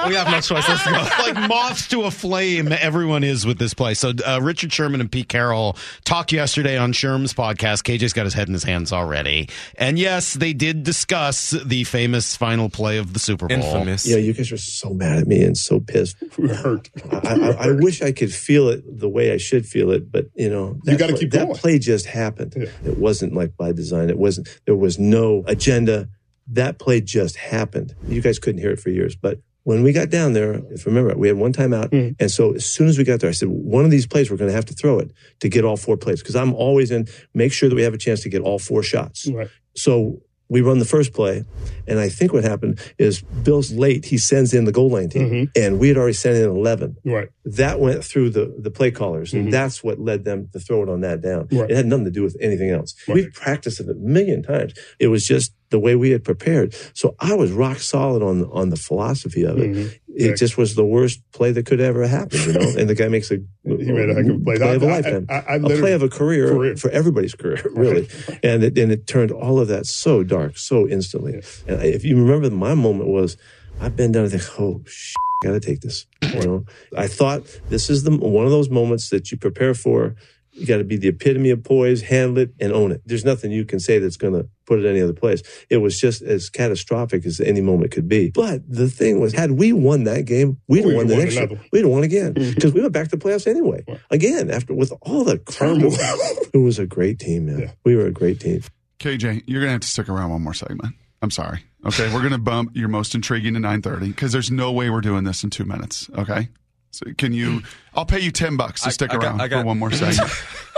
we 0.08 0.16
have 0.16 0.30
no 0.30 0.42
choice. 0.42 0.68
Let's 0.68 0.86
go. 0.86 0.92
like 1.32 1.50
moths 1.50 1.88
to 1.90 2.04
a 2.04 2.12
flame, 2.12 2.72
everyone 2.72 3.24
is 3.24 3.46
with 3.46 3.58
this 3.60 3.74
play. 3.74 3.94
So 3.94 4.14
uh, 4.26 4.40
Richard 4.42 4.72
Sherman 4.72 5.02
and 5.02 5.12
Pete 5.12 5.30
Carroll 5.30 5.78
talked 6.04 6.32
yesterday 6.32 6.78
on 6.78 6.94
Sherm's 6.94 7.34
podcast. 7.34 7.84
KJ's 7.84 8.14
got 8.14 8.26
his 8.26 8.34
head 8.34 8.48
in 8.48 8.54
his 8.54 8.64
hands 8.64 8.92
already, 8.92 9.50
and 9.78 9.98
yes, 10.00 10.34
they 10.34 10.54
did 10.54 10.84
discuss 10.84 11.52
the 11.52 11.84
famous 11.84 12.36
final 12.36 12.70
play 12.70 12.98
of 12.98 13.14
the 13.14 13.20
Super 13.20 13.48
Bowl. 13.48 13.58
Infamous. 13.58 14.08
Yeah, 14.08 14.18
you 14.18 14.34
guys 14.34 14.52
are 14.52 14.58
so 14.58 14.94
mad 14.94 15.20
at 15.20 15.28
me 15.28 15.44
and 15.44 15.58
so 15.58 15.80
pissed. 15.80 16.18
We're 16.38 16.54
hurt. 16.56 16.90
I, 17.12 17.18
I, 17.18 17.50
I 17.68 17.72
wish 17.72 18.02
I 18.02 18.12
could 18.12 18.34
feel 18.34 18.70
it 18.70 18.84
the 19.00 19.10
way 19.10 19.32
I 19.32 19.38
should 19.38 19.66
feel 19.66 19.92
it, 19.92 20.12
but 20.12 20.28
you 20.36 20.50
know, 20.50 20.78
that, 20.84 21.00
gotta 21.00 21.14
play- 21.14 21.20
keep 21.22 21.32
that 21.32 21.56
play 21.56 21.80
just 21.80 22.06
happened. 22.06 22.54
It 22.56 22.98
wasn't 22.98 23.34
like 23.34 23.56
by 23.58 23.72
design. 23.72 24.10
It 24.10 24.18
wasn't. 24.18 24.48
There 24.66 24.76
was 24.76 24.98
no 25.00 25.44
agenda. 25.48 26.10
That 26.48 26.80
play 26.80 27.02
just 27.02 27.36
happened. 27.36 27.94
You 28.08 28.22
guys 28.22 28.40
couldn't 28.40 28.62
hear 28.62 28.72
it 28.72 28.80
for 28.80 28.90
years, 28.90 29.16
but. 29.16 29.40
When 29.68 29.84
we 29.84 29.92
got 29.92 30.10
down 30.10 30.32
there, 30.32 30.54
if 30.72 30.86
you 30.86 30.94
remember, 30.94 31.14
we 31.18 31.28
had 31.28 31.36
one 31.36 31.52
time 31.52 31.74
out. 31.74 31.92
Mm. 31.92 32.16
And 32.22 32.32
so 32.32 32.54
as 32.54 32.66
soon 32.66 32.88
as 32.88 32.98
we 32.98 33.04
got 33.04 33.20
there, 33.20 33.30
I 33.30 33.34
said, 33.34 33.50
one 33.50 33.84
of 33.84 33.92
these 33.92 34.08
plays, 34.08 34.32
we're 34.32 34.38
going 34.38 34.50
to 34.50 34.56
have 34.56 34.64
to 34.68 34.74
throw 34.74 34.98
it 35.00 35.12
to 35.42 35.50
get 35.50 35.66
all 35.66 35.76
four 35.76 35.98
plays. 35.98 36.24
Cause 36.24 36.38
I'm 36.38 36.54
always 36.54 36.90
in, 36.90 37.06
make 37.34 37.52
sure 37.52 37.68
that 37.68 37.76
we 37.76 37.82
have 37.82 37.94
a 37.94 37.98
chance 37.98 38.22
to 38.22 38.30
get 38.30 38.40
all 38.40 38.60
four 38.60 38.82
shots. 38.82 39.28
Right. 39.28 39.50
So 39.76 40.22
we 40.48 40.62
run 40.62 40.80
the 40.80 40.86
first 40.86 41.14
play, 41.14 41.44
and 41.86 42.00
I 42.00 42.08
think 42.08 42.32
what 42.32 42.46
happened 42.46 42.80
is 42.98 43.22
Bill's 43.22 43.74
late. 43.74 44.06
He 44.06 44.18
sends 44.18 44.54
in 44.54 44.64
the 44.64 44.72
goal 44.72 44.90
line 44.90 45.10
team, 45.10 45.30
mm-hmm. 45.30 45.62
and 45.62 45.80
we 45.80 45.90
had 45.90 45.98
already 45.98 46.14
sent 46.14 46.38
in 46.38 46.50
eleven. 46.50 46.96
Right. 47.04 47.28
That 47.44 47.82
went 47.82 48.04
through 48.06 48.30
the 48.30 48.56
the 48.58 48.72
play 48.72 48.92
callers, 48.92 49.34
and 49.34 49.44
mm-hmm. 49.44 49.52
that's 49.52 49.84
what 49.84 50.00
led 50.00 50.24
them 50.24 50.48
to 50.54 50.60
throw 50.60 50.84
it 50.84 50.90
on 50.90 51.02
that 51.02 51.22
down. 51.22 51.50
Right. 51.52 51.70
It 51.70 51.76
had 51.76 51.86
nothing 51.86 52.06
to 52.06 52.12
do 52.12 52.24
with 52.24 52.38
anything 52.40 52.70
else. 52.70 52.96
We've 53.08 53.34
practiced 53.34 53.82
it 53.82 53.90
a 53.90 53.94
million 53.96 54.42
times. 54.42 54.74
It 55.00 55.08
was 55.08 55.28
just 55.28 55.54
the 55.70 55.80
way 55.80 55.96
we 55.96 56.12
had 56.12 56.24
prepared. 56.24 56.74
So 56.94 57.16
I 57.20 57.34
was 57.34 57.52
rock 57.52 57.80
solid 57.80 58.22
on 58.24 58.46
on 58.52 58.70
the 58.70 58.78
philosophy 58.78 59.44
of 59.44 59.58
it. 59.58 59.70
Mm-hmm. 59.72 59.88
It 60.16 60.30
Yeah. 60.30 60.34
just 60.36 60.58
was 60.58 60.74
the 60.76 60.86
worst 60.86 61.22
play 61.34 61.52
that 61.52 61.66
could 61.66 61.80
ever 61.82 62.08
happen, 62.08 62.40
you 62.48 62.54
know. 62.54 62.70
and 62.80 62.90
the 62.90 62.96
guy 62.96 63.08
makes 63.08 63.30
a, 63.32 63.36
He 63.66 63.92
made 63.92 64.10
a 64.10 64.16
heck 64.16 64.26
of 64.26 64.42
a 64.42 64.44
play. 64.44 64.56
of 64.56 64.62
a 64.62 64.66
I- 64.66 64.90
I- 64.90 64.92
lifetime, 64.96 65.26
I- 65.30 65.34
I 65.54 65.56
a 65.58 65.60
play 65.60 65.94
of 65.94 66.02
a 66.02 66.10
career, 66.10 66.48
Career. 66.50 66.76
for 66.78 66.90
everybody's 66.90 67.36
career, 67.36 67.62
really. 67.76 68.08
and 68.44 68.64
it, 68.64 68.78
and 68.78 68.92
it 68.92 69.06
turned 69.08 69.32
all 69.32 69.60
of 69.60 69.68
that 69.68 69.86
so 69.86 70.24
dark, 70.24 70.58
so 70.58 70.88
instantly. 70.88 71.42
And 71.68 71.82
I- 71.82 71.86
if 71.98 72.04
you 72.06 72.16
remember, 72.20 72.50
my 72.50 72.74
moment 72.74 73.10
was, 73.10 73.38
I 73.80 73.90
bend 73.90 74.14
down 74.16 74.24
and 74.24 74.32
think, 74.32 74.44
oh, 74.60 74.82
shit, 74.88 75.16
got 75.44 75.52
to 75.52 75.60
take 75.60 75.82
this. 75.82 76.08
You 76.34 76.42
know, 76.46 76.66
I 76.96 77.06
thought 77.08 77.42
this 77.70 77.90
is 77.92 78.02
the 78.04 78.12
one 78.18 78.46
of 78.46 78.52
those 78.52 78.70
moments 78.72 79.10
that 79.10 79.32
you 79.32 79.38
prepare 79.38 79.74
for. 79.76 80.16
You 80.58 80.66
got 80.66 80.78
to 80.78 80.84
be 80.84 80.98
the 80.98 81.10
epitome 81.10 81.52
of 81.52 81.64
poise, 81.64 82.02
handle 82.02 82.40
it, 82.40 82.54
and 82.60 82.74
own 82.74 82.92
it. 82.92 83.02
There's 83.06 83.24
nothing 83.24 83.52
you 83.52 83.66
can 83.66 83.80
say 83.80 84.00
that's 84.00 84.18
going 84.18 84.34
to 84.34 84.50
put 84.66 84.80
it 84.80 84.90
any 84.90 85.02
other 85.02 85.14
place. 85.14 85.42
It 85.70 85.78
was 85.78 86.00
just 86.00 86.22
as 86.22 86.50
catastrophic 86.50 87.26
as 87.26 87.40
any 87.40 87.62
moment 87.62 87.92
could 87.92 88.08
be. 88.10 88.32
But 88.32 88.62
the 88.68 88.90
thing 88.90 89.20
was, 89.20 89.34
had 89.34 89.52
we 89.52 89.72
won 89.72 90.04
that 90.06 90.26
game, 90.26 90.60
we'd 90.68 90.80
have 90.80 90.88
We'd 90.88 90.96
won 90.96 91.08
the 91.08 91.16
won 91.16 91.24
next 91.24 91.38
another. 91.38 91.56
one. 91.56 91.66
We'd 91.72 91.82
have 91.82 91.90
won 91.90 92.04
again 92.04 92.34
mm-hmm. 92.34 92.54
because 92.56 92.74
we 92.74 92.82
went 92.82 92.94
back 92.94 93.10
to 93.10 93.16
the 93.16 93.24
playoffs 93.24 93.48
anyway. 93.48 93.86
Again, 94.10 94.50
after 94.50 94.74
with 94.74 94.92
all 95.02 95.24
the 95.24 95.38
turmoil, 95.38 95.94
it 96.54 96.58
was 96.58 96.80
a 96.80 96.86
great 96.86 97.20
team, 97.20 97.46
man. 97.46 97.72
We 97.86 97.96
were 97.96 98.08
a 98.08 98.12
great 98.12 98.40
team. 98.40 98.62
KJ, 99.00 99.44
you're 99.46 99.62
going 99.62 99.70
to 99.70 99.74
have 99.74 99.82
to 99.82 99.88
stick 99.88 100.10
around 100.10 100.32
one 100.32 100.42
more 100.42 100.54
segment. 100.54 100.96
I'm 101.22 101.32
sorry. 101.32 101.64
Okay, 101.86 102.12
we're 102.14 102.20
going 102.20 102.32
to 102.32 102.38
bump 102.38 102.72
your 102.76 102.90
most 102.90 103.16
intriguing 103.16 103.54
to 103.54 103.60
9:30 103.60 104.08
because 104.08 104.32
there's 104.32 104.52
no 104.52 104.72
way 104.72 104.90
we're 104.90 105.02
doing 105.02 105.24
this 105.24 105.44
in 105.44 105.50
two 105.50 105.66
minutes. 105.66 106.10
Okay, 106.18 106.50
So 106.98 107.12
can 107.18 107.34
you? 107.34 107.62
I'll 107.94 108.06
pay 108.06 108.20
you 108.20 108.32
ten 108.32 108.58
bucks 108.58 108.82
to 108.82 108.88
I- 108.88 108.92
stick 108.92 109.12
I 109.12 109.16
got- 109.18 109.24
around 109.24 109.42
I 109.42 109.48
got- 109.48 109.62
for 109.62 109.66
one 109.68 109.80
more 109.80 109.92
segment. 110.04 110.30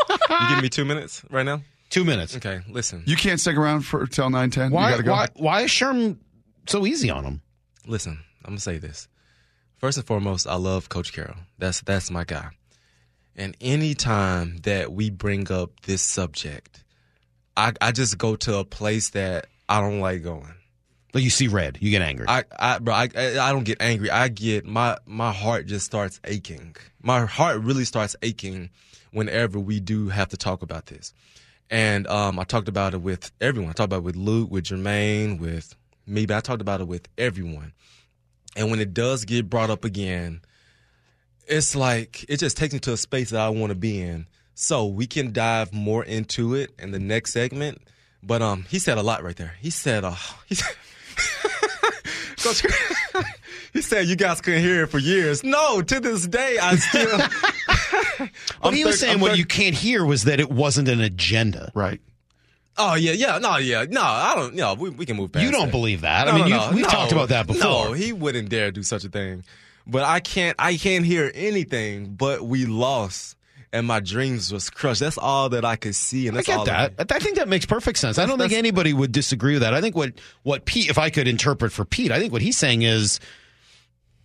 you 0.09 0.47
giving 0.49 0.61
me 0.63 0.70
two 0.70 0.86
minutes 0.86 1.24
right 1.30 1.45
now? 1.45 1.61
Two 1.89 2.03
minutes. 2.03 2.36
Okay, 2.36 2.59
listen. 2.70 3.03
you 3.07 3.15
can't 3.15 3.39
stick 3.39 3.57
around 3.57 3.82
for 3.82 4.05
till 4.05 4.30
nine 4.30 4.51
ten. 4.51 4.72
Why? 4.72 4.89
You 4.89 4.91
gotta 4.91 5.03
go. 5.03 5.11
Why? 5.11 5.28
Why 5.36 5.61
is 5.61 5.72
Sherm 5.72 6.17
so 6.67 6.86
easy 6.86 7.09
on 7.09 7.24
him? 7.24 7.41
Listen, 7.88 8.20
I'm 8.45 8.51
gonna 8.51 8.59
say 8.59 8.78
this. 8.78 9.07
First 9.78 9.97
and 9.97 10.05
foremost, 10.05 10.45
I 10.45 10.55
love 10.55 10.89
Coach 10.89 11.13
Carroll. 11.13 11.38
That's 11.57 11.82
that's 11.82 12.11
my 12.11 12.26
guy. 12.26 12.49
And 13.36 13.55
anytime 13.61 14.57
that 14.63 14.91
we 14.91 15.09
bring 15.09 15.51
up 15.51 15.80
this 15.82 16.01
subject, 16.01 16.84
I 17.57 17.74
I 17.82 17.91
just 17.91 18.17
go 18.17 18.36
to 18.36 18.57
a 18.57 18.65
place 18.65 19.09
that 19.11 19.47
I 19.67 19.80
don't 19.82 19.99
like 19.99 20.22
going. 20.24 20.53
Like 21.14 21.24
you 21.24 21.30
see 21.30 21.47
red, 21.47 21.78
you 21.82 21.89
get 21.89 22.01
angry. 22.01 22.26
I, 22.28 22.43
I, 22.57 22.80
bro, 22.80 22.93
I, 22.93 23.10
I 23.16 23.51
don't 23.51 23.64
get 23.64 23.82
angry. 23.82 24.12
I 24.12 24.28
get 24.28 24.66
my 24.66 24.97
my 25.05 25.32
heart 25.32 25.66
just 25.66 25.86
starts 25.86 26.20
aching. 26.24 26.76
My 27.01 27.26
heart 27.26 27.62
really 27.62 27.86
starts 27.86 28.16
aching 28.22 28.70
whenever 29.12 29.60
we 29.60 29.80
do 29.80 30.10
have 30.10 30.30
to 30.30 30.38
talk 30.38 30.62
about 30.62 30.86
this. 30.86 31.14
And 31.70 32.07
um, 32.07 32.39
I 32.39 32.43
talked 32.43 32.68
about 32.68 32.93
it 32.93 33.01
with 33.01 33.32
everyone. 33.41 33.70
I 33.70 33.74
talked 33.74 33.88
about 33.88 33.97
it 33.97 34.03
with 34.03 34.16
Luke, 34.16 34.49
with 34.51 34.66
Jermaine, 34.66 35.39
with 35.39 35.76
me, 36.05 36.26
but 36.26 36.38
I 36.38 36.39
talked 36.41 36.62
about 36.62 36.82
it 36.82 36.88
with 36.88 37.07
everyone. 37.18 37.74
And 38.55 38.72
when 38.72 38.80
it 38.80 38.93
does 38.93 39.26
get 39.26 39.49
brought 39.49 39.70
up 39.70 39.86
again, 39.86 40.41
it's 41.47 41.76
like 41.76 42.26
it 42.28 42.38
just 42.38 42.57
takes 42.57 42.74
me 42.74 42.80
to 42.82 42.93
a 42.93 42.97
space 42.97 43.32
that 43.32 43.41
I 43.41 43.49
want 43.49 43.72
to 43.72 43.76
be 43.76 44.01
in. 44.01 44.28
So 44.55 44.88
we 44.88 45.07
can 45.07 45.32
dive 45.32 45.72
more 45.72 46.03
into 46.03 46.53
it 46.53 46.72
in 46.80 46.91
the 46.91 46.99
next 46.99 47.34
segment. 47.34 47.82
But 48.22 48.41
um, 48.41 48.66
he 48.68 48.80
said 48.80 48.97
a 48.97 49.03
lot 49.03 49.24
right 49.24 49.36
there. 49.36 49.55
He 49.62 49.70
said, 49.70 50.03
uh, 50.03 50.16
he 50.47 50.55
said, 50.55 50.76
Coach, 52.50 53.26
he 53.74 53.82
said 53.82 54.08
you 54.08 54.16
guys 54.16 54.41
couldn't 54.41 54.62
hear 54.62 54.84
it 54.84 54.88
for 54.88 55.00
years. 55.00 55.43
No, 55.43 55.82
to 55.82 56.00
this 56.00 56.28
day, 56.28 56.58
I 56.62 56.76
still. 56.76 57.20
But 58.62 58.74
he 58.74 58.84
was 58.84 58.95
thir- 58.95 59.06
saying 59.06 59.14
I'm 59.16 59.22
what 59.22 59.32
thir- 59.32 59.38
you 59.38 59.45
can't 59.45 59.76
hear 59.76 60.04
was 60.06 60.26
that 60.26 60.39
it 60.39 60.50
wasn't 60.52 60.89
an 60.89 61.00
agenda. 61.02 61.72
Right. 61.74 62.02
Oh 62.78 62.95
yeah, 62.95 63.12
yeah, 63.12 63.38
no, 63.39 63.58
yeah, 63.58 63.86
no. 63.89 64.02
I 64.02 64.36
don't. 64.36 64.56
No, 64.56 64.74
we, 64.74 64.89
we 64.89 65.06
can 65.06 65.18
move 65.18 65.32
past. 65.32 65.43
You 65.45 65.52
don't 65.52 65.66
that. 65.66 65.72
believe 65.72 66.02
that. 66.02 66.28
No, 66.28 66.32
I 66.34 66.36
mean, 66.38 66.50
no, 66.50 66.70
no, 66.70 66.76
we've 66.76 66.84
no. 66.84 66.89
talked 66.89 67.12
about 67.12 67.30
that 67.30 67.47
before. 67.47 67.62
No, 67.62 67.93
he 67.93 68.14
wouldn't 68.14 68.50
dare 68.50 68.72
do 68.72 68.84
such 68.84 69.04
a 69.04 69.10
thing. 69.10 69.43
But 69.88 70.04
I 70.04 70.20
can't. 70.20 70.56
I 70.60 70.78
can't 70.78 71.06
hear 71.06 71.32
anything. 71.34 72.14
But 72.14 72.43
we 72.43 72.66
lost, 72.66 73.36
and 73.72 73.86
my 73.86 73.99
dreams 73.99 74.51
was 74.51 74.70
crushed. 74.70 74.99
That's 74.99 75.17
all 75.17 75.49
that 75.49 75.65
I 75.65 75.76
could 75.76 75.95
see, 75.95 76.28
and 76.28 76.38
I 76.38 76.41
get 76.41 76.57
all 76.57 76.65
that. 76.65 76.93
I, 76.97 77.05
I 77.15 77.20
think 77.20 77.38
that 77.38 77.47
makes 77.47 77.65
perfect 77.65 77.99
sense. 77.99 78.17
I 78.17 78.26
don't 78.26 78.38
think 78.38 78.53
anybody 78.53 78.93
would 78.93 79.11
disagree 79.11 79.53
with 79.53 79.61
that. 79.61 79.74
I 79.74 79.82
think 79.82 79.95
what 79.95 80.13
what 80.43 80.65
Pete, 80.65 80.89
if 80.89 80.97
I 80.97 81.09
could 81.09 81.28
interpret 81.28 81.72
for 81.72 81.86
Pete, 81.86 82.11
I 82.11 82.20
think 82.20 82.34
what 82.34 82.41
he's 82.41 82.57
saying 82.57 82.82
is 82.82 83.20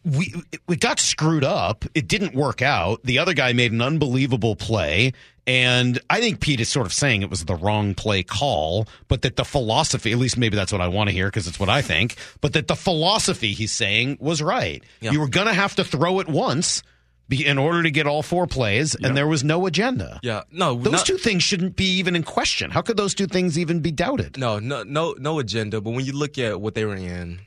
we 0.05 0.35
we 0.67 0.77
got 0.77 0.99
screwed 0.99 1.45
up. 1.45 1.85
It 1.95 2.09
didn't 2.09 2.35
work 2.35 2.63
out. 2.63 3.03
The 3.05 3.19
other 3.19 3.35
guy 3.35 3.53
made 3.53 3.73
an 3.73 3.83
unbelievable 3.83 4.57
play, 4.57 5.13
and 5.47 5.99
I 6.09 6.21
think 6.21 6.41
Pete 6.41 6.61
is 6.61 6.69
sort 6.69 6.87
of 6.87 6.93
saying 6.93 7.23
it 7.23 7.31
was 7.31 7.45
the 7.45 7.55
wrong 7.55 7.95
play 7.95 8.23
call, 8.23 8.87
but 9.09 9.23
that 9.23 9.37
the 9.37 9.45
philosophy, 9.45 10.13
at 10.13 10.19
least 10.19 10.39
maybe 10.39 10.57
that's 10.57 10.73
what 10.73 10.81
I 10.81 10.89
want 10.89 11.09
to 11.09 11.15
hear 11.15 11.27
because 11.29 11.47
it's 11.47 11.61
what 11.61 11.69
I 11.69 11.83
think, 11.83 12.17
but 12.41 12.55
that 12.55 12.69
the 12.69 12.77
philosophy 12.77 13.53
he's 13.53 13.73
saying 13.73 14.19
was 14.21 14.43
right. 14.43 14.83
Yeah. 15.01 15.13
You 15.13 15.21
were 15.21 15.29
going 15.29 15.47
to 15.47 15.55
have 15.55 15.75
to 15.77 15.85
throw 15.85 16.21
it 16.21 16.29
once. 16.29 16.83
Be, 17.27 17.45
in 17.47 17.57
order 17.57 17.83
to 17.83 17.91
get 17.91 18.07
all 18.07 18.23
four 18.23 18.47
plays, 18.47 18.95
and 18.95 19.17
there 19.17 19.27
was 19.27 19.43
no 19.43 19.65
agenda. 19.65 20.21
Yeah, 20.23 20.43
no, 20.53 20.75
Those 20.79 20.93
not- 20.93 21.07
two 21.07 21.17
things 21.17 21.43
shouldn't 21.43 21.75
be 21.75 21.87
even 21.99 22.15
in 22.15 22.23
question. 22.23 22.71
How 22.71 22.83
could 22.83 22.99
those 22.99 23.15
two 23.15 23.27
things 23.27 23.59
even 23.59 23.81
be 23.81 23.91
doubted? 23.91 24.37
No, 24.37 24.59
no, 24.59 24.83
no, 24.83 25.15
no 25.19 25.39
agenda. 25.39 25.81
But 25.81 25.93
when 25.93 26.05
you 26.05 26.13
look 26.13 26.37
at 26.39 26.61
what 26.61 26.75
they 26.75 26.85
were 26.85 26.95
in, 26.97 27.41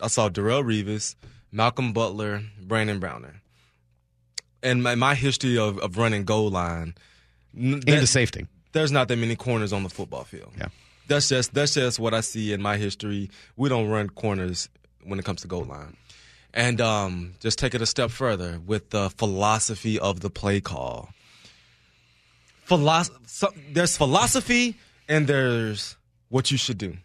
I 0.00 0.06
saw 0.08 0.30
Darrelle 0.30 0.64
Revis, 0.64 1.16
Malcolm 1.52 1.92
Butler, 1.92 2.44
Brandon 2.62 2.98
Browner, 2.98 3.42
and 4.62 4.82
my, 4.82 4.94
my 4.94 5.14
history 5.14 5.58
of, 5.58 5.78
of 5.80 5.98
running 5.98 6.24
goal 6.24 6.48
line. 6.50 6.94
n- 7.56 7.74
And 7.74 7.82
that- 7.82 8.00
the 8.00 8.06
safety. 8.06 8.46
there's 8.72 8.92
not 8.92 9.08
that 9.08 9.16
many 9.16 9.36
corners 9.36 9.72
on 9.72 9.82
the 9.82 9.90
football 9.90 10.24
field. 10.24 10.52
Yeah. 10.58 10.68
That's 11.08 11.28
just 11.28 11.52
that's 11.52 11.74
just 11.74 11.98
what 11.98 12.14
I 12.14 12.20
see 12.20 12.52
in 12.52 12.62
my 12.62 12.76
history. 12.76 13.30
We 13.56 13.68
don't 13.68 13.88
run 13.88 14.08
corners 14.08 14.68
when 15.04 15.18
it 15.18 15.24
comes 15.24 15.42
to 15.42 15.48
goal 15.48 15.64
line. 15.64 15.96
And 16.52 16.80
um, 16.80 17.34
just 17.40 17.58
take 17.58 17.74
it 17.74 17.82
a 17.82 17.86
step 17.86 18.10
further 18.10 18.60
with 18.64 18.90
the 18.90 19.10
philosophy 19.10 19.98
of 19.98 20.20
the 20.20 20.30
play 20.30 20.60
call. 20.60 21.10
Philosoph- 22.66 23.16
so, 23.26 23.52
there's 23.72 23.96
philosophy 23.96 24.76
and 25.08 25.26
there's 25.26 25.96
what 26.28 26.50
you 26.50 26.58
should 26.58 26.78
do. 26.78 26.96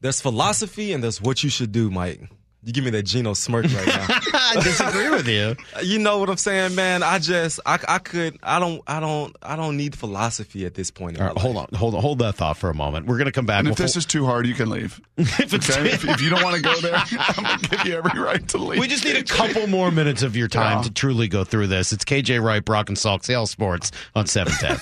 There's 0.00 0.20
philosophy 0.20 0.92
and 0.92 1.02
there's 1.02 1.20
what 1.20 1.42
you 1.42 1.50
should 1.50 1.72
do, 1.72 1.90
Mike. 1.90 2.28
You 2.66 2.72
give 2.72 2.82
me 2.84 2.90
that 2.90 3.04
Geno 3.04 3.32
smirk 3.32 3.64
right 3.66 3.86
now. 3.86 4.06
I 4.10 4.54
disagree 4.60 5.08
with 5.08 5.28
you. 5.28 5.54
You 5.84 5.98
know 6.00 6.18
what 6.18 6.28
I'm 6.28 6.36
saying, 6.36 6.74
man? 6.74 7.02
I 7.04 7.18
just 7.20 7.60
I, 7.64 7.78
I 7.86 7.98
could 7.98 8.38
I 8.42 8.58
don't 8.58 8.82
I 8.88 8.98
don't 8.98 9.36
I 9.40 9.54
don't 9.54 9.76
need 9.76 9.94
philosophy 9.94 10.66
at 10.66 10.74
this 10.74 10.90
point. 10.90 11.16
In 11.16 11.22
All 11.22 11.34
my 11.34 11.40
hold 11.40 11.54
life. 11.56 11.68
on, 11.72 11.78
hold 11.78 11.94
on, 11.94 12.00
hold 12.02 12.18
that 12.20 12.34
thought 12.34 12.56
for 12.56 12.68
a 12.68 12.74
moment. 12.74 13.06
We're 13.06 13.18
going 13.18 13.26
to 13.26 13.32
come 13.32 13.46
back. 13.46 13.60
And 13.60 13.68
if 13.68 13.74
before- 13.74 13.84
this 13.84 13.96
is 13.96 14.04
too 14.06 14.24
hard, 14.26 14.46
you 14.48 14.54
can 14.54 14.68
leave. 14.68 15.00
if 15.16 15.54
it's- 15.54 15.70
Okay? 15.78 15.90
if, 15.92 16.04
if 16.08 16.20
you 16.20 16.28
don't 16.30 16.42
want 16.42 16.56
to 16.56 16.62
go 16.62 16.74
there, 16.80 16.94
I'm 16.96 17.44
going 17.44 17.58
to 17.60 17.68
give 17.68 17.86
you 17.86 17.94
every 17.98 18.20
right 18.20 18.46
to 18.48 18.58
leave. 18.58 18.80
we 18.80 18.88
just 18.88 19.04
need 19.04 19.16
a 19.16 19.22
couple 19.22 19.68
more 19.68 19.92
minutes 19.92 20.22
of 20.24 20.34
your 20.36 20.48
time 20.48 20.78
Yeah. 20.78 20.82
to 20.84 20.90
truly 20.92 21.28
go 21.28 21.44
through 21.44 21.68
this. 21.68 21.92
It's 21.92 22.04
KJ 22.04 22.42
Wright, 22.42 22.64
Brock 22.64 22.88
and 22.88 22.96
Salk, 22.98 23.24
Sale 23.24 23.46
Sports 23.46 23.92
on 24.16 24.26
710. 24.26 24.80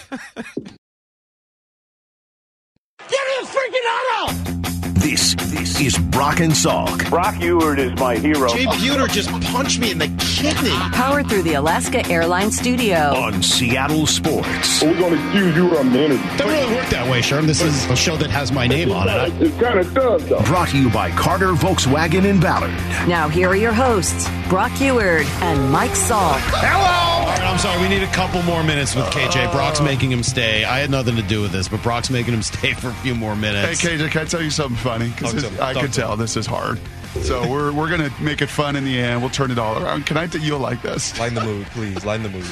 This 5.05 5.34
this 5.34 5.78
is 5.82 5.98
Brock 5.98 6.40
and 6.40 6.50
Salk. 6.52 7.11
Brock 7.11 7.34
Huard 7.34 7.78
is 7.78 7.92
my 8.00 8.16
hero. 8.16 8.48
Jay 8.48 8.64
Buhner 8.64 9.07
just 9.07 9.28
punched 9.52 9.78
me 9.78 9.90
in 9.90 9.98
the 9.98 10.09
kidney. 10.18 10.70
Powered 10.92 11.28
through 11.28 11.42
the 11.42 11.55
Alaska 11.55 12.07
Airlines 12.09 12.57
Studio. 12.57 12.96
on 13.14 13.42
Seattle 13.42 14.07
Sports. 14.07 14.82
We're 14.82 14.98
going 14.98 15.12
to 15.14 15.22
excuse 15.22 15.57
you 15.57 15.68
from 15.74 15.92
the 15.92 16.05
interview. 16.07 16.38
Doesn't 16.38 16.46
really 16.48 16.74
work 16.74 16.88
that 16.88 17.11
way, 17.11 17.20
Sherm. 17.20 17.44
This 17.46 17.61
is 17.61 17.84
a 17.90 17.96
show 17.96 18.16
that 18.16 18.30
has 18.30 18.50
my 18.50 18.66
name 18.66 18.92
on 18.92 19.09
it. 19.11 19.42
It 19.42 19.61
kind 19.61 19.78
of 19.78 19.92
does, 19.92 20.26
though. 20.26 20.40
Brought 20.44 20.68
to 20.70 20.78
you 20.78 20.88
by 20.88 21.11
Carter 21.11 21.48
Volkswagen 21.52 22.24
in 22.24 22.40
Ballard. 22.40 22.70
Now, 23.07 23.28
here 23.28 23.50
are 23.50 23.57
your 23.57 23.74
hosts, 23.74 24.26
Brock 24.48 24.72
Huard 24.72 25.26
and 25.42 25.70
Mike 25.70 25.90
Salk. 25.90 26.38
Hello! 26.40 27.05
All 27.24 27.30
right, 27.30 27.40
I'm 27.42 27.59
sorry. 27.59 27.80
We 27.82 27.88
need 27.88 28.02
a 28.02 28.12
couple 28.12 28.42
more 28.42 28.62
minutes 28.62 28.94
with 28.94 29.05
KJ. 29.07 29.52
Brock's 29.52 29.80
making 29.82 30.11
him 30.11 30.22
stay. 30.22 30.64
I 30.64 30.78
had 30.78 30.90
nothing 30.90 31.16
to 31.16 31.22
do 31.22 31.42
with 31.42 31.52
this, 31.52 31.68
but 31.68 31.82
Brock's 31.82 32.09
making 32.11 32.32
him 32.32 32.42
stay 32.55 32.72
for 32.72 32.88
a 32.88 32.94
few 32.94 33.14
more 33.14 33.36
minutes. 33.36 33.80
Hey. 33.80 33.96
KJ, 33.98 34.11
can 34.11 34.22
I 34.22 34.24
tell 34.24 34.42
you 34.42 34.50
something 34.50 34.76
funny? 34.76 34.93
Talk 34.99 35.34
Because. 35.34 35.45
I 35.61 35.72
Talk 35.72 35.82
could 35.82 35.92
tell 35.92 36.16
this 36.16 36.36
is 36.36 36.47
hard. 36.47 36.80
So 37.22 37.49
we're 37.49 37.72
we're 37.72 37.88
gonna 37.88 38.11
make 38.20 38.42
it 38.42 38.49
fun 38.49 38.74
in 38.76 38.84
the 38.84 38.99
end. 38.99 39.20
We'll 39.20 39.30
turn 39.30 39.51
it 39.51 39.59
all 39.59 39.82
around. 39.82 40.07
Can 40.07 40.16
I? 40.16 40.26
T- 40.26 40.38
you'll 40.40 40.59
like 40.59 40.82
this. 40.82 41.16
Lighten 41.18 41.36
the 41.36 41.45
mood, 41.45 41.66
please. 41.68 42.05
Lighten 42.05 42.24
the 42.24 42.30
mood. 42.30 42.47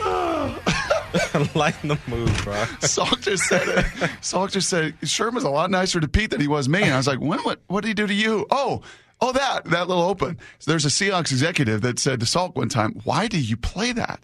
Lighten 1.54 1.88
the 1.88 1.98
mood, 2.06 2.32
bro. 2.42 2.54
Salk 2.80 3.20
just 3.20 3.44
said 3.44 3.66
it. 3.68 3.84
Salk 4.20 4.50
just 4.52 4.68
said 4.68 4.94
Sherman's 5.02 5.44
a 5.44 5.50
lot 5.50 5.70
nicer 5.70 6.00
to 6.00 6.08
Pete 6.08 6.30
than 6.30 6.40
he 6.40 6.48
was 6.48 6.68
me. 6.68 6.82
And 6.82 6.92
I 6.92 6.96
was 6.96 7.06
like, 7.06 7.20
when? 7.20 7.40
What? 7.40 7.60
What 7.68 7.82
did 7.82 7.88
he 7.88 7.94
do 7.94 8.06
to 8.06 8.14
you? 8.14 8.46
Oh. 8.50 8.82
Oh, 9.22 9.32
that 9.32 9.66
that 9.66 9.86
little 9.86 10.04
open. 10.04 10.38
So 10.60 10.70
there's 10.70 10.86
a 10.86 10.88
Seahawks 10.88 11.30
executive 11.30 11.82
that 11.82 11.98
said 11.98 12.20
to 12.20 12.26
Salk 12.26 12.56
one 12.56 12.70
time, 12.70 12.98
"Why 13.04 13.28
do 13.28 13.38
you 13.38 13.56
play 13.56 13.92
that? 13.92 14.20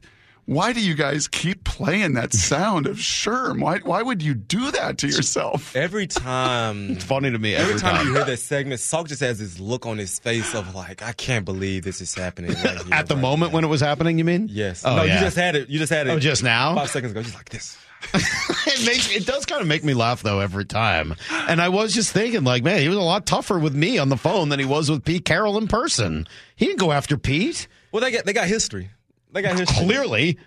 Why 0.47 0.73
do 0.73 0.81
you 0.81 0.95
guys 0.95 1.27
keep 1.27 1.65
playing 1.65 2.15
that 2.15 2.33
sound 2.33 2.87
of 2.87 2.99
Sherm? 2.99 3.61
Why 3.61 3.79
why 3.79 4.01
would 4.01 4.23
you 4.23 4.33
do 4.35 4.71
that 4.71 4.99
to 4.99 5.09
yourself?" 5.09 5.75
Every 5.75 6.07
time, 6.07 6.91
It's 6.93 7.05
funny 7.05 7.31
to 7.33 7.39
me 7.39 7.55
every, 7.57 7.75
every 7.75 7.81
time 7.81 8.07
you 8.07 8.15
hear 8.15 8.25
that 8.25 8.37
segment, 8.39 8.81
Salk 8.81 9.09
just 9.09 9.21
has 9.23 9.41
this 9.41 9.59
look 9.59 9.87
on 9.87 9.99
his 9.99 10.19
face 10.21 10.55
of 10.55 10.73
like, 10.75 11.03
I 11.03 11.13
can't 11.13 11.45
believe 11.45 11.83
this 11.83 12.01
is 12.01 12.15
happening 12.15 12.53
right 12.53 12.59
here, 12.81 12.95
At 12.95 13.09
the 13.09 13.17
right 13.17 13.21
moment 13.21 13.51
now. 13.53 13.57
when 13.57 13.65
it 13.65 13.69
was 13.69 13.81
happening, 13.81 14.19
you 14.19 14.25
mean? 14.25 14.49
Yes. 14.51 14.85
Oh, 14.85 14.95
no, 14.97 15.03
yeah. 15.03 15.15
you 15.15 15.21
just 15.25 15.37
had 15.37 15.57
it. 15.57 15.69
You 15.69 15.79
just 15.81 15.93
had 15.93 16.07
it. 16.07 16.11
Oh, 16.11 16.19
just 16.21 16.43
now? 16.45 16.75
Five 16.77 16.91
seconds 16.91 17.11
ago. 17.13 17.23
Just 17.23 17.35
like 17.35 17.49
this. 17.49 17.77
it 18.15 18.87
makes 18.87 19.11
it 19.11 19.27
does 19.27 19.47
kind 19.47 19.61
of 19.61 19.67
make 19.67 19.83
me 19.83 19.95
laugh 19.95 20.23
though 20.23 20.39
every 20.39 20.65
time. 20.65 21.17
And 21.49 21.61
I 21.61 21.71
was 21.71 21.93
just 21.93 22.13
thinking, 22.13 22.45
like, 22.45 22.63
man, 22.63 22.79
he 22.81 22.89
was 22.89 22.99
a 22.99 23.01
lot 23.03 23.27
tougher 23.27 23.59
with 23.59 23.75
me 23.75 23.99
on 23.99 24.11
the 24.11 24.17
phone 24.17 24.51
than 24.51 24.61
he 24.61 24.65
was 24.65 24.89
with 24.91 25.05
Pete 25.05 25.25
Carroll 25.25 25.59
in 25.59 25.67
person. 25.67 26.29
He 26.55 26.67
didn't 26.67 26.79
go 26.79 26.93
after 26.93 27.17
Pete. 27.17 27.67
Well, 27.91 28.03
they 28.03 28.13
got 28.13 28.25
they 28.27 28.33
got 28.33 28.47
history. 28.47 28.91
They 29.37 29.43
got 29.43 29.59
history. 29.59 29.85
Clearly. 29.85 30.39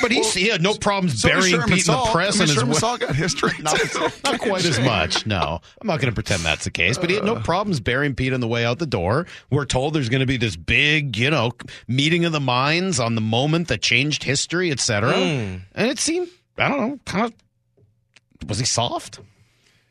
But 0.00 0.12
he's, 0.12 0.32
he 0.32 0.46
had 0.46 0.62
no 0.62 0.74
problems 0.74 1.20
So 1.20 1.28
burying 1.28 1.50
Sherman 1.50 1.68
Pete 1.68 1.88
in 1.88 1.94
the 1.94 2.08
press 2.12 2.36
I 2.36 2.38
mean, 2.38 2.42
and 2.42 2.50
his 2.50 2.58
Sherman 2.58 2.76
Salk 2.76 3.00
got 3.00 3.16
history. 3.16 3.50
not, 3.60 4.22
not 4.22 4.38
quite 4.40 4.64
as 4.64 4.78
much. 4.78 5.26
No, 5.26 5.60
I'm 5.80 5.86
not 5.88 5.98
going 6.00 6.12
to 6.12 6.14
pretend 6.14 6.42
that's 6.42 6.62
the 6.62 6.70
case. 6.70 6.96
But 6.96 7.10
he 7.10 7.16
had 7.16 7.24
no 7.24 7.40
problems 7.40 7.80
burying 7.80 8.14
Pete 8.14 8.32
on 8.32 8.38
the 8.38 8.46
way 8.46 8.64
out 8.64 8.78
the 8.78 8.86
door. 8.86 9.26
We're 9.50 9.64
told 9.64 9.94
there's 9.94 10.08
going 10.08 10.20
to 10.20 10.26
be 10.26 10.36
this 10.36 10.54
big, 10.54 11.16
you 11.16 11.28
know, 11.28 11.50
meeting 11.88 12.24
of 12.24 12.30
the 12.30 12.38
minds 12.38 13.00
on 13.00 13.16
the 13.16 13.20
moment 13.20 13.66
that 13.66 13.82
changed 13.82 14.22
history, 14.22 14.70
etc. 14.70 15.12
Mm. 15.12 15.62
And 15.74 15.90
it 15.90 15.98
seemed, 15.98 16.28
I 16.56 16.68
don't 16.68 16.78
know, 16.78 17.00
kind 17.04 17.24
of. 17.24 18.48
Was 18.48 18.60
he 18.60 18.64
soft? 18.64 19.18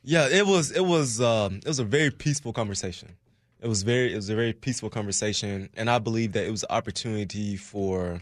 Yeah, 0.02 0.30
it 0.32 0.48
was 0.48 0.72
it 0.72 0.86
was 0.86 1.20
um, 1.20 1.56
it 1.58 1.68
was 1.68 1.80
a 1.80 1.84
very 1.84 2.10
peaceful 2.10 2.54
conversation. 2.54 3.18
It 3.60 3.68
was 3.68 3.84
very 3.84 4.14
it 4.14 4.16
was 4.16 4.30
a 4.30 4.36
very 4.36 4.54
peaceful 4.54 4.90
conversation, 4.90 5.68
and 5.76 5.90
I 5.90 6.00
believe 6.00 6.32
that 6.34 6.46
it 6.46 6.52
was 6.52 6.64
an 6.64 6.70
opportunity 6.70 7.58
for 7.58 8.20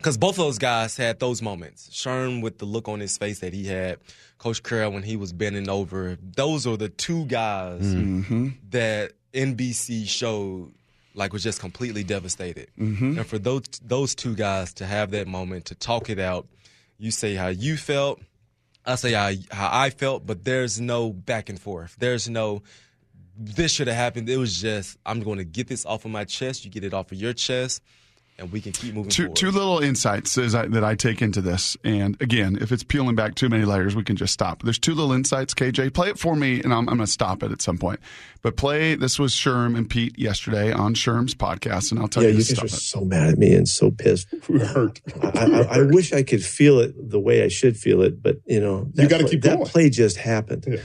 because 0.00 0.16
both 0.16 0.30
of 0.38 0.44
those 0.46 0.58
guys 0.58 0.96
had 0.96 1.20
those 1.20 1.42
moments. 1.42 1.90
Sherm 1.92 2.40
with 2.42 2.56
the 2.58 2.64
look 2.64 2.88
on 2.88 3.00
his 3.00 3.18
face 3.18 3.40
that 3.40 3.52
he 3.52 3.66
had, 3.66 3.98
Coach 4.38 4.62
Carroll 4.62 4.92
when 4.92 5.02
he 5.02 5.14
was 5.16 5.32
bending 5.34 5.68
over. 5.68 6.16
Those 6.36 6.66
are 6.66 6.78
the 6.78 6.88
two 6.88 7.26
guys 7.26 7.80
that 8.70 9.12
NBC 9.34 10.08
showed 10.08 10.72
like 11.14 11.32
was 11.32 11.42
just 11.42 11.60
completely 11.60 12.02
devastated. 12.04 12.68
Mhm. 12.78 13.18
And 13.18 13.26
for 13.26 13.38
those 13.38 13.62
those 13.82 14.14
two 14.14 14.34
guys 14.34 14.72
to 14.74 14.86
have 14.86 15.10
that 15.10 15.26
moment 15.26 15.66
to 15.66 15.74
talk 15.74 16.08
it 16.08 16.18
out, 16.18 16.46
you 16.98 17.10
say 17.10 17.34
how 17.34 17.48
you 17.48 17.76
felt, 17.76 18.20
I 18.86 18.94
say 18.94 19.12
how 19.12 19.32
how 19.50 19.68
I 19.72 19.90
felt, 19.90 20.24
but 20.24 20.44
there's 20.44 20.80
no 20.80 21.12
back 21.12 21.48
and 21.50 21.60
forth. 21.60 21.96
There's 21.98 22.28
no 22.28 22.62
this 23.36 23.72
should 23.72 23.86
have 23.88 23.96
happened. 23.96 24.28
It 24.28 24.36
was 24.36 24.60
just 24.60 24.98
I'm 25.04 25.20
going 25.20 25.38
to 25.38 25.44
get 25.44 25.66
this 25.68 25.84
off 25.84 26.04
of 26.04 26.10
my 26.10 26.24
chest. 26.24 26.64
You 26.64 26.70
get 26.70 26.84
it 26.84 26.94
off 26.94 27.10
of 27.12 27.18
your 27.18 27.32
chest, 27.32 27.82
and 28.40 28.50
we 28.50 28.60
can 28.60 28.72
keep 28.72 28.94
moving 28.94 29.10
Two, 29.10 29.24
forward. 29.24 29.36
two 29.36 29.50
little 29.50 29.78
insights 29.78 30.36
as 30.38 30.54
I, 30.54 30.66
that 30.68 30.82
I 30.82 30.94
take 30.96 31.22
into 31.22 31.40
this. 31.40 31.76
And 31.84 32.20
again, 32.20 32.58
if 32.60 32.72
it's 32.72 32.82
peeling 32.82 33.14
back 33.14 33.34
too 33.36 33.48
many 33.48 33.64
layers, 33.64 33.94
we 33.94 34.02
can 34.02 34.16
just 34.16 34.32
stop. 34.32 34.62
There's 34.62 34.78
two 34.78 34.94
little 34.94 35.12
insights, 35.12 35.54
KJ. 35.54 35.94
Play 35.94 36.08
it 36.08 36.18
for 36.18 36.34
me, 36.34 36.60
and 36.62 36.72
I'm, 36.72 36.80
I'm 36.88 36.96
going 36.96 37.00
to 37.00 37.06
stop 37.06 37.42
it 37.42 37.52
at 37.52 37.62
some 37.62 37.78
point. 37.78 38.00
But 38.42 38.56
play, 38.56 38.94
this 38.94 39.18
was 39.18 39.32
Sherm 39.34 39.76
and 39.76 39.88
Pete 39.88 40.18
yesterday 40.18 40.72
on 40.72 40.94
Sherm's 40.94 41.34
podcast, 41.34 41.92
and 41.92 42.00
I'll 42.00 42.08
tell 42.08 42.22
yeah, 42.22 42.30
you 42.30 42.38
you 42.38 42.44
guys 42.44 42.58
are 42.62 42.66
it. 42.66 42.70
so 42.70 43.04
mad 43.04 43.28
at 43.32 43.38
me 43.38 43.54
and 43.54 43.68
so 43.68 43.90
pissed. 43.90 44.26
We're 44.48 44.64
hurt. 44.64 45.00
I, 45.22 45.28
I, 45.28 45.78
I 45.78 45.82
wish 45.82 46.12
I 46.12 46.22
could 46.22 46.42
feel 46.44 46.78
it 46.80 46.94
the 47.10 47.20
way 47.20 47.44
I 47.44 47.48
should 47.48 47.76
feel 47.76 48.00
it, 48.00 48.22
but 48.22 48.38
you 48.46 48.58
know, 48.60 48.88
You 48.94 49.06
gotta 49.08 49.28
keep 49.28 49.42
that 49.42 49.56
going. 49.58 49.66
play 49.68 49.90
just 49.90 50.16
happened. 50.16 50.80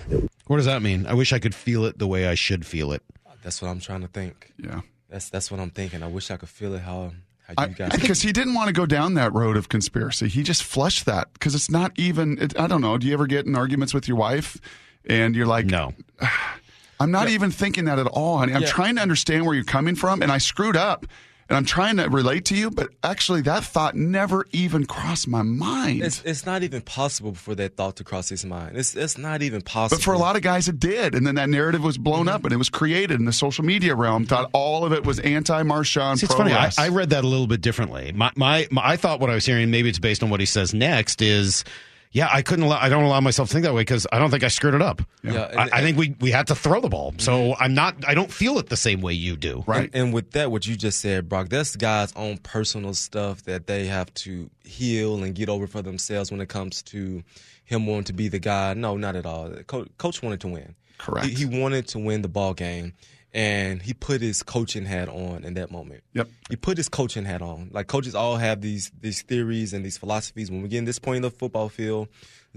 What 0.47 0.57
does 0.57 0.65
that 0.65 0.81
mean? 0.81 1.07
I 1.07 1.13
wish 1.13 1.31
I 1.31 1.39
could 1.39 1.55
feel 1.55 1.85
it 1.85 1.97
the 1.97 2.07
way 2.07 2.27
I 2.27 2.35
should 2.35 2.65
feel 2.65 2.91
it. 2.91 3.01
That's 3.41 3.61
what 3.61 3.69
I'm 3.69 3.79
trying 3.79 4.01
to 4.01 4.07
think. 4.07 4.51
Yeah. 4.61 4.81
That's 5.09 5.29
that's 5.29 5.49
what 5.49 5.59
I'm 5.61 5.69
thinking. 5.69 6.03
I 6.03 6.07
wish 6.07 6.29
I 6.31 6.37
could 6.37 6.49
feel 6.49 6.73
it 6.73 6.81
how 6.81 7.11
how 7.11 7.11
I- 7.57 7.67
you 7.67 7.73
guys 7.75 7.91
because 7.99 8.21
he 8.21 8.31
didn't 8.31 8.53
want 8.53 8.67
to 8.67 8.73
go 8.73 8.85
down 8.85 9.13
that 9.15 9.33
road 9.33 9.57
of 9.57 9.69
conspiracy. 9.69 10.27
He 10.27 10.43
just 10.43 10.63
flushed 10.63 11.05
that 11.05 11.31
because 11.33 11.53
it's 11.55 11.69
not 11.69 11.91
even. 11.95 12.37
It, 12.41 12.59
I 12.59 12.67
don't 12.67 12.81
know. 12.81 12.97
Do 12.97 13.07
you 13.07 13.13
ever 13.13 13.27
get 13.27 13.45
in 13.45 13.55
arguments 13.55 13.93
with 13.93 14.07
your 14.07 14.17
wife, 14.17 14.59
and 15.05 15.35
you're 15.35 15.45
like, 15.45 15.65
"No, 15.67 15.93
I'm 16.99 17.11
not 17.11 17.29
even 17.29 17.51
thinking 17.51 17.85
that 17.85 17.99
at 17.99 18.07
all, 18.07 18.37
honey. 18.39 18.53
I'm 18.53 18.61
Yeah. 18.61 18.67
trying 18.69 18.95
to 18.95 19.01
understand 19.01 19.45
where 19.45 19.53
you're 19.53 19.63
coming 19.65 19.95
from, 19.95 20.21
and 20.21 20.31
I 20.31 20.37
screwed 20.37 20.77
up, 20.77 21.05
and 21.47 21.55
I'm 21.57 21.65
trying 21.65 21.97
to 21.97 22.09
relate 22.09 22.45
to 22.45 22.55
you, 22.55 22.71
but 22.71 22.89
actually, 23.03 23.41
that 23.41 23.63
thought 23.63 23.95
never 23.95 24.47
even 24.51 24.85
crossed 24.85 25.27
my 25.27 25.43
mind. 25.43 26.01
It's, 26.01 26.23
it's 26.25 26.45
not 26.45 26.63
even 26.63 26.81
possible 26.81 27.35
for 27.35 27.53
that 27.55 27.77
thought 27.77 27.97
to 27.97 28.03
cross 28.03 28.29
his 28.29 28.43
mind. 28.45 28.77
It's 28.77 28.95
it's 28.95 29.17
not 29.17 29.43
even 29.43 29.61
possible. 29.61 29.97
But 29.97 30.03
for 30.03 30.13
a 30.13 30.17
lot 30.17 30.35
of 30.35 30.41
guys, 30.41 30.67
it 30.67 30.79
did, 30.79 31.13
and 31.13 31.25
then 31.25 31.35
that 31.35 31.49
narrative 31.49 31.83
was 31.83 31.97
blown 31.97 32.27
up, 32.27 32.37
mm-hmm. 32.37 32.47
and 32.47 32.53
it 32.53 32.57
was 32.57 32.69
created 32.69 33.19
in 33.19 33.25
the 33.25 33.33
social 33.33 33.63
media 33.63 33.93
realm. 33.93 34.25
Thought 34.25 34.49
all 34.53 34.85
of 34.85 34.93
it 34.93 35.05
was 35.05 35.19
anti-Marshawn. 35.19 36.21
It's 36.23 36.33
funny. 36.33 36.51
I, 36.51 36.71
I 36.77 36.89
read 36.89 37.11
that 37.11 37.23
a 37.23 37.27
little 37.27 37.47
bit 37.47 37.61
differently. 37.61 38.11
My, 38.13 38.31
my, 38.35 38.67
my, 38.71 38.81
I 38.83 38.95
thought 38.97 39.19
what 39.19 39.29
I 39.29 39.35
was 39.35 39.45
hearing, 39.45 39.69
maybe 39.69 39.89
it's 39.89 39.99
based 39.99 40.23
on 40.23 40.29
what 40.29 40.39
he 40.39 40.45
says 40.47 40.73
next, 40.73 41.21
is 41.21 41.63
yeah, 42.11 42.29
I 42.31 42.41
couldn't. 42.41 42.65
Allow, 42.65 42.79
I 42.79 42.89
don't 42.89 43.03
allow 43.03 43.19
myself 43.19 43.49
to 43.49 43.53
think 43.53 43.65
that 43.65 43.73
way 43.73 43.81
because 43.81 44.07
I 44.11 44.19
don't 44.19 44.31
think 44.31 44.43
I 44.43 44.47
screwed 44.47 44.73
it 44.73 44.81
up. 44.81 45.01
Yeah, 45.23 45.45
and- 45.45 45.59
I, 45.59 45.79
I 45.79 45.81
think 45.81 45.97
we 45.97 46.15
we 46.19 46.31
had 46.31 46.47
to 46.47 46.55
throw 46.55 46.79
the 46.79 46.89
ball, 46.89 47.13
so 47.17 47.31
mm-hmm. 47.31 47.63
I'm 47.63 47.73
not. 47.73 47.95
I 48.07 48.13
don't 48.13 48.31
feel 48.31 48.57
it 48.57 48.69
the 48.69 48.77
same 48.77 49.01
way 49.01 49.13
you 49.13 49.35
do. 49.35 49.63
Right. 49.67 49.85
And, 49.85 49.95
and 49.95 50.13
with 50.13 50.31
that, 50.31 50.51
what 50.51 50.65
you 50.65 50.75
just 50.75 51.01
said, 51.01 51.27
Brock, 51.27 51.49
that's 51.49 51.75
guys' 51.75 52.13
own 52.15 52.37
personal 52.37 52.93
stuff 52.93 53.43
that 53.43 53.67
they 53.67 53.87
have 53.87 54.13
to 54.15 54.49
heal 54.63 55.23
and 55.23 55.35
get 55.35 55.49
over 55.49 55.67
for 55.67 55.81
themselves 55.81 56.31
when 56.31 56.41
it 56.41 56.49
comes 56.49 56.81
to 56.83 57.23
him 57.65 57.87
wanting 57.87 58.05
to 58.05 58.13
be 58.13 58.27
the 58.27 58.39
guy. 58.39 58.73
No, 58.73 58.95
not 58.95 59.15
at 59.15 59.25
all. 59.25 59.49
Coach, 59.67 59.89
Coach 59.97 60.23
wanted 60.23 60.39
to 60.41 60.47
win. 60.47 60.75
Correct. 60.97 61.27
He, 61.27 61.33
he 61.33 61.45
wanted 61.45 61.87
to 61.89 61.99
win 61.99 62.21
the 62.21 62.29
ball 62.29 62.53
game, 62.53 62.93
and 63.36 63.81
he 63.81 63.93
put 63.93 64.21
his 64.21 64.41
coaching 64.41 64.86
hat 64.86 65.09
on 65.09 65.43
in 65.43 65.55
that 65.55 65.69
moment. 65.69 66.03
Yep. 66.13 66.29
He 66.49 66.55
put 66.55 66.77
his 66.77 66.88
coaching 66.88 67.25
hat 67.25 67.41
on. 67.41 67.69
Like 67.73 67.88
coaches 67.88 68.15
all 68.15 68.38
have 68.38 68.61
these 68.61 68.91
these 69.01 69.21
theories 69.21 69.73
and 69.73 69.86
these 69.86 69.97
philosophies. 69.97 70.49
When 70.49 70.61
we 70.61 70.69
get 70.69 70.79
in 70.79 70.86
this 70.86 70.99
point 70.99 71.17
in 71.17 71.21
the 71.21 71.29
football 71.29 71.67
field, 71.67 72.07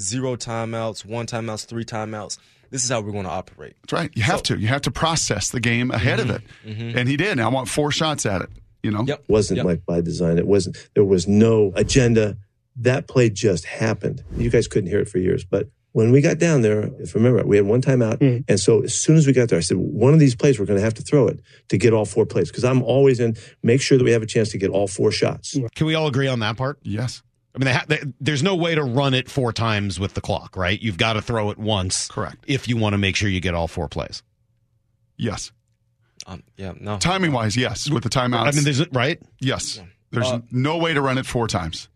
zero 0.01 0.37
timeouts, 0.37 1.05
one 1.05 1.27
timeouts, 1.27 1.67
three 1.67 1.85
timeouts. 1.85 2.39
This 2.71 2.85
is 2.85 2.91
how 2.91 3.01
we're 3.01 3.13
going 3.13 3.25
to 3.25 3.31
operate. 3.31 3.77
That's 3.83 3.93
right. 3.95 4.11
You 4.15 4.23
have 4.23 4.43
to. 4.45 4.59
You 4.59 4.69
have 4.69 4.83
to 4.83 4.91
process 4.91 5.51
the 5.51 5.59
game 5.59 5.91
ahead 5.91 6.21
of 6.21 6.27
mm-hmm. 6.27 6.69
it, 6.69 6.77
mm-hmm. 6.77 6.99
and 6.99 7.09
he 7.09 7.17
did. 7.17 7.33
And 7.33 7.41
I 7.41 7.49
want 7.49 7.69
four 7.69 7.91
shots 7.91 8.25
at 8.25 8.43
it. 8.43 8.51
You 8.83 8.93
know. 8.93 9.05
Yep. 9.05 9.25
wasn't 9.27 9.65
like 9.65 9.85
by 9.85 10.01
design. 10.01 10.39
It 10.39 10.47
wasn't. 10.47 10.77
There 10.95 11.05
was 11.05 11.27
no 11.27 11.73
agenda. 11.75 12.37
That 12.77 13.09
play 13.09 13.31
just 13.31 13.65
happened. 13.65 14.23
You 14.37 14.51
guys 14.51 14.69
couldn't 14.69 14.91
hear 14.91 15.01
it 15.01 15.09
for 15.09 15.19
years, 15.19 15.45
but 15.45 15.69
when 15.93 16.13
we 16.13 16.21
got 16.21 16.39
down 16.39 16.63
there, 16.63 16.83
if 17.01 17.15
you 17.15 17.21
remember, 17.21 17.45
we 17.47 17.57
had 17.57 17.67
one 17.67 17.81
timeout, 17.83 18.21
and 18.49 18.61
so 18.61 18.83
as 18.83 18.95
soon 18.95 19.17
as 19.17 19.27
we 19.27 19.33
got 19.33 19.49
there, 19.49 19.59
I 19.59 19.63
said, 19.63 19.79
one 19.79 20.13
of 20.13 20.21
these 20.21 20.35
plays 20.37 20.59
we're 20.59 20.67
going 20.67 20.79
to 20.79 20.85
have 20.85 20.95
to 20.95 21.03
throw 21.03 21.27
it 21.29 21.41
to 21.69 21.79
get 21.79 21.93
all 21.93 22.05
four 22.05 22.27
plays 22.27 22.51
because 22.51 22.65
I'm 22.65 22.83
always 22.83 23.21
in. 23.21 23.37
Make 23.63 23.81
sure 23.81 23.97
that 23.99 24.05
we 24.05 24.13
have 24.13 24.23
a 24.23 24.27
chance 24.27 24.51
to 24.51 24.59
get 24.59 24.71
all 24.71 24.87
four 24.87 25.11
shots. 25.11 25.57
Can 25.75 25.87
we 25.87 25.95
all 25.95 26.07
agree 26.07 26.29
on 26.29 26.41
that 26.41 26.57
part? 26.57 26.79
Yes. 26.83 27.23
I 27.55 27.59
mean, 27.59 27.65
they 27.65 27.73
ha- 27.73 27.85
they, 27.89 28.01
there's 28.21 28.43
no 28.43 28.55
way 28.55 28.75
to 28.75 28.85
run 28.85 29.15
it 29.15 29.29
four 29.29 29.53
times 29.53 29.99
with 29.99 30.15
the 30.15 30.21
clock, 30.21 30.57
right? 30.57 30.81
You've 30.81 30.99
got 30.99 31.15
to 31.15 31.23
throw 31.23 31.51
it 31.51 31.59
once, 31.59 32.07
correct? 32.09 32.45
If 32.47 32.69
you 32.69 32.77
want 32.77 32.93
to 32.93 32.99
make 32.99 33.17
sure 33.17 33.29
you 33.29 33.41
get 33.41 33.55
all 33.55 33.67
four 33.67 33.89
plays. 33.89 34.23
Yes. 35.17 35.51
Um, 36.27 36.43
yeah. 36.57 36.75
No. 36.79 36.99
Timing 36.99 37.33
wise, 37.33 37.57
yes. 37.57 37.91
With 37.91 38.03
the 38.05 38.11
timeouts. 38.11 38.47
I 38.47 38.51
mean, 38.53 38.63
there's 38.65 38.87
right. 38.93 39.21
Yes. 39.41 39.81
There's 40.13 40.27
Uh, 40.27 40.41
no 40.53 40.77
way 40.77 40.95
to 40.95 41.01
run 41.01 41.19
it 41.19 41.27
four 41.27 41.49
times. 41.49 41.89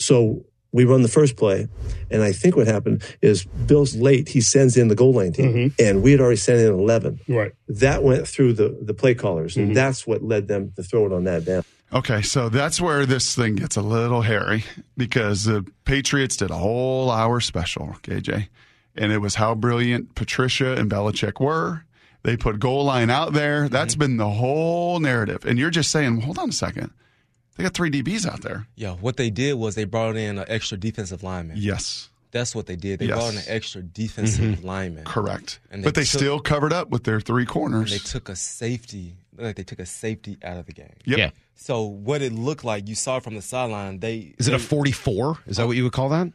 So 0.00 0.44
we 0.74 0.84
run 0.84 1.02
the 1.02 1.08
first 1.08 1.36
play, 1.36 1.68
and 2.10 2.20
I 2.20 2.32
think 2.32 2.56
what 2.56 2.66
happened 2.66 3.04
is 3.22 3.44
Bill's 3.44 3.94
late. 3.94 4.28
He 4.28 4.40
sends 4.40 4.76
in 4.76 4.88
the 4.88 4.96
goal 4.96 5.12
line 5.12 5.32
team, 5.32 5.54
mm-hmm. 5.54 5.74
and 5.78 6.02
we 6.02 6.10
had 6.10 6.20
already 6.20 6.36
sent 6.36 6.60
in 6.60 6.72
eleven. 6.72 7.20
Right. 7.28 7.52
That 7.68 8.02
went 8.02 8.26
through 8.26 8.54
the 8.54 8.76
the 8.82 8.92
play 8.92 9.14
callers, 9.14 9.56
and 9.56 9.66
mm-hmm. 9.66 9.74
that's 9.74 10.04
what 10.04 10.24
led 10.24 10.48
them 10.48 10.72
to 10.74 10.82
throw 10.82 11.06
it 11.06 11.12
on 11.12 11.24
that 11.24 11.44
down. 11.44 11.64
Okay, 11.92 12.22
so 12.22 12.48
that's 12.48 12.80
where 12.80 13.06
this 13.06 13.36
thing 13.36 13.54
gets 13.54 13.76
a 13.76 13.82
little 13.82 14.22
hairy 14.22 14.64
because 14.96 15.44
the 15.44 15.64
Patriots 15.84 16.36
did 16.36 16.50
a 16.50 16.56
whole 16.56 17.08
hour 17.08 17.38
special, 17.38 17.96
KJ, 18.02 18.48
and 18.96 19.12
it 19.12 19.18
was 19.18 19.36
how 19.36 19.54
brilliant 19.54 20.16
Patricia 20.16 20.74
and 20.74 20.90
Belichick 20.90 21.40
were. 21.40 21.84
They 22.24 22.36
put 22.36 22.58
goal 22.58 22.84
line 22.84 23.10
out 23.10 23.32
there. 23.32 23.68
That's 23.68 23.94
mm-hmm. 23.94 24.00
been 24.00 24.16
the 24.16 24.30
whole 24.30 24.98
narrative, 24.98 25.44
and 25.44 25.56
you're 25.56 25.70
just 25.70 25.92
saying, 25.92 26.22
hold 26.22 26.36
on 26.36 26.48
a 26.48 26.52
second, 26.52 26.90
they 27.56 27.62
got 27.62 27.74
three 27.74 27.90
DBs 27.90 28.26
out 28.26 28.42
there. 28.42 28.66
Yeah, 28.76 28.92
what 28.94 29.16
they 29.16 29.30
did 29.30 29.54
was 29.54 29.74
they 29.74 29.84
brought 29.84 30.16
in 30.16 30.38
an 30.38 30.44
extra 30.48 30.76
defensive 30.78 31.22
lineman. 31.22 31.56
Yes. 31.58 32.08
That's 32.32 32.52
what 32.54 32.66
they 32.66 32.74
did. 32.74 32.98
They 32.98 33.06
Yes. 33.06 33.16
brought 33.16 33.32
in 33.32 33.38
an 33.38 33.44
extra 33.46 33.80
defensive 33.82 34.64
lineman. 34.64 35.04
Correct. 35.04 35.60
And 35.70 35.84
but 35.84 35.94
they 35.94 36.02
took- 36.02 36.18
still 36.20 36.40
covered 36.40 36.72
up 36.72 36.90
with 36.90 37.04
their 37.04 37.20
three 37.20 37.42
and 37.42 37.48
corners. 37.50 37.90
they 37.92 37.98
took 37.98 38.28
a 38.28 38.34
safety. 38.34 39.14
Like 39.36 39.54
they 39.56 39.62
took 39.62 39.78
a 39.78 39.86
safety 39.86 40.36
out 40.42 40.56
of 40.56 40.66
the 40.66 40.72
game. 40.72 40.94
Yep. 41.04 41.18
Yeah. 41.18 41.30
So 41.54 41.82
what 41.82 42.22
it 42.22 42.32
looked 42.32 42.64
like, 42.64 42.88
you 42.88 42.94
saw 42.96 43.20
from 43.20 43.34
the 43.36 43.42
sideline. 43.42 44.00
They 44.00 44.34
Is 44.38 44.48
it 44.48 44.54
a 44.54 44.58
44? 44.58 45.38
Is 45.46 45.56
that 45.58 45.66
what 45.68 45.76
you 45.76 45.84
would 45.84 45.92
call 45.92 46.08
that? 46.08 46.32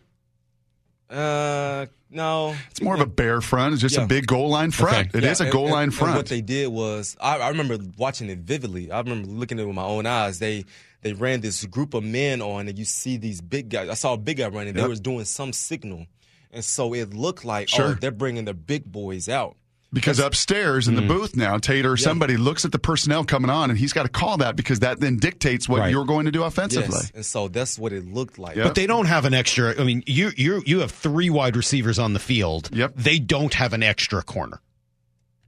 Uh, 1.09 1.87
no. 2.11 2.55
It's 2.69 2.81
more 2.81 2.93
of 2.95 3.01
a 3.01 3.05
bare 3.05 3.41
front. 3.41 3.73
It's 3.73 3.81
just 3.81 3.95
Yeah. 3.97 4.03
a 4.03 4.07
big 4.07 4.27
goal 4.27 4.49
line 4.49 4.71
front. 4.71 5.13
It 5.15 5.23
is 5.23 5.39
Yeah, 5.41 5.47
a 5.47 5.51
goal 5.51 5.65
and- 5.65 5.73
line 5.73 5.83
and 5.85 5.93
front. 5.93 6.15
what 6.15 6.27
they 6.27 6.41
did 6.41 6.67
was, 6.67 7.17
I, 7.19 7.37
I 7.39 7.49
remember 7.49 7.77
watching 7.97 8.29
it 8.29 8.39
vividly. 8.39 8.91
I 8.91 8.99
remember 8.99 9.27
looking 9.27 9.59
at 9.59 9.63
it 9.63 9.65
with 9.65 9.75
my 9.75 9.83
own 9.83 10.05
eyes. 10.05 10.39
They 10.39 10.65
they 11.01 11.13
ran 11.13 11.41
this 11.41 11.63
group 11.65 11.93
of 11.93 12.03
men 12.03 12.41
on, 12.41 12.67
and 12.67 12.77
you 12.77 12.85
see 12.85 13.17
these 13.17 13.41
big 13.41 13.69
guys. 13.69 13.89
I 13.89 13.93
saw 13.93 14.13
a 14.13 14.17
big 14.17 14.37
guy 14.37 14.47
running. 14.47 14.73
They 14.73 14.87
was 14.87 14.99
doing 14.99 15.25
some 15.25 15.53
signal, 15.53 16.05
and 16.51 16.63
so 16.63 16.93
it 16.93 17.13
looked 17.13 17.45
like, 17.45 17.69
Sure. 17.69 17.89
oh, 17.91 17.93
they're 17.93 18.11
bringing 18.11 18.45
the 18.45 18.53
big 18.53 18.83
boys 18.91 19.29
out. 19.29 19.55
Because 19.91 20.19
upstairs 20.19 20.87
in 20.87 20.93
the 20.93 21.01
Mm. 21.01 21.07
booth 21.07 21.35
now, 21.35 21.57
Tater, 21.57 21.97
somebody 21.97 22.37
looks 22.37 22.63
at 22.63 22.71
the 22.71 22.77
personnel 22.77 23.23
coming 23.25 23.49
on, 23.49 23.71
and 23.71 23.79
he's 23.79 23.91
got 23.91 24.03
to 24.03 24.09
call 24.09 24.37
that 24.37 24.55
because 24.55 24.81
that 24.81 24.99
then 24.99 25.17
dictates 25.17 25.67
what 25.67 25.79
Right. 25.79 25.89
you're 25.89 26.05
going 26.05 26.25
to 26.25 26.31
do 26.31 26.43
offensively. 26.43 26.89
Yes, 26.93 27.11
and 27.15 27.25
so 27.25 27.47
that's 27.47 27.79
what 27.79 27.91
it 27.91 28.05
looked 28.05 28.37
like. 28.37 28.55
But 28.55 28.75
they 28.75 28.85
don't 28.85 29.07
have 29.07 29.25
an 29.25 29.33
extra. 29.33 29.73
I 29.81 29.83
mean, 29.83 30.03
you 30.05 30.31
you 30.37 30.61
you 30.67 30.81
have 30.81 30.91
three 30.91 31.31
wide 31.31 31.55
receivers 31.57 31.97
on 31.97 32.13
the 32.13 32.19
field. 32.19 32.69
Yep. 32.71 32.97
They 32.97 33.17
don't 33.17 33.55
have 33.55 33.73
an 33.73 33.81
extra 33.81 34.21
corner, 34.21 34.61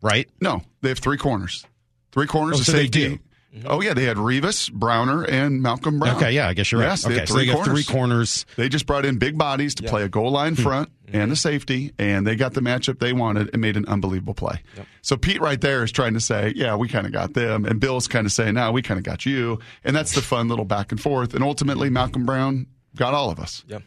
right? 0.02 0.28
No, 0.42 0.64
they 0.82 0.90
have 0.90 0.98
three 1.00 1.18
corners. 1.18 1.64
Three 2.12 2.26
corners 2.26 2.58
Oh, 2.58 2.60
of 2.62 2.66
so 2.66 2.72
they 2.72 2.86
safety. 2.86 3.20
Do. 3.54 3.62
Oh 3.66 3.82
yeah, 3.82 3.94
they 3.94 4.04
had 4.06 4.18
Revis, 4.18 4.72
Browner, 4.72 5.24
and 5.24 5.62
Malcolm 5.62 6.00
Brown. 6.00 6.16
Okay, 6.18 6.32
yeah, 6.32 6.48
I 6.48 6.54
guess 6.54 6.72
you're 6.72 6.82
right. 6.82 6.88
Yes, 6.88 7.04
they 7.04 7.16
Okay, 7.16 7.26
so 7.26 7.34
three 7.36 7.46
got 7.48 7.56
corners. 7.56 7.74
three 7.86 7.94
corners. 7.94 8.46
They 8.56 8.70
just 8.70 8.86
brought 8.86 9.06
in 9.06 9.18
big 9.18 9.38
bodies 9.38 9.76
to 9.76 9.84
play 9.84 10.04
a 10.04 10.10
goal 10.10 10.32
line 10.32 10.56
Hmm. 10.56 10.62
front 10.64 10.90
and 11.12 11.32
a 11.32 11.36
safety, 11.36 11.92
and 12.00 12.26
they 12.26 12.36
got 12.36 12.54
the 12.54 12.62
matchup 12.62 13.00
they 13.00 13.12
wanted 13.14 13.50
and 13.52 13.62
made 13.62 13.76
an 13.78 13.86
unbelievable 13.88 14.34
play. 14.34 14.62
So 15.02 15.18
Pete 15.18 15.42
right 15.42 15.60
there 15.60 15.84
is 15.84 15.92
trying 15.92 16.14
to 16.14 16.22
say, 16.22 16.54
yeah, 16.56 16.76
we 16.76 16.88
kind 16.88 17.06
of 17.06 17.12
got 17.12 17.34
them, 17.34 17.66
and 17.66 17.80
Bill's 17.80 18.08
kind 18.08 18.26
of 18.26 18.32
saying, 18.32 18.54
no, 18.56 18.72
we 18.72 18.82
kind 18.82 18.98
of 18.98 19.04
got 19.04 19.26
you, 19.26 19.60
and 19.84 19.96
that's 19.96 20.14
the 20.14 20.22
fun 20.22 20.48
little 20.48 20.66
back 20.66 20.92
and 20.92 21.02
forth. 21.02 21.34
And 21.34 21.44
ultimately, 21.44 21.90
Malcolm 21.90 22.26
Brown 22.26 22.68
got 22.96 23.14
all 23.14 23.30
of 23.30 23.40
us. 23.40 23.64
Yep. 23.68 23.84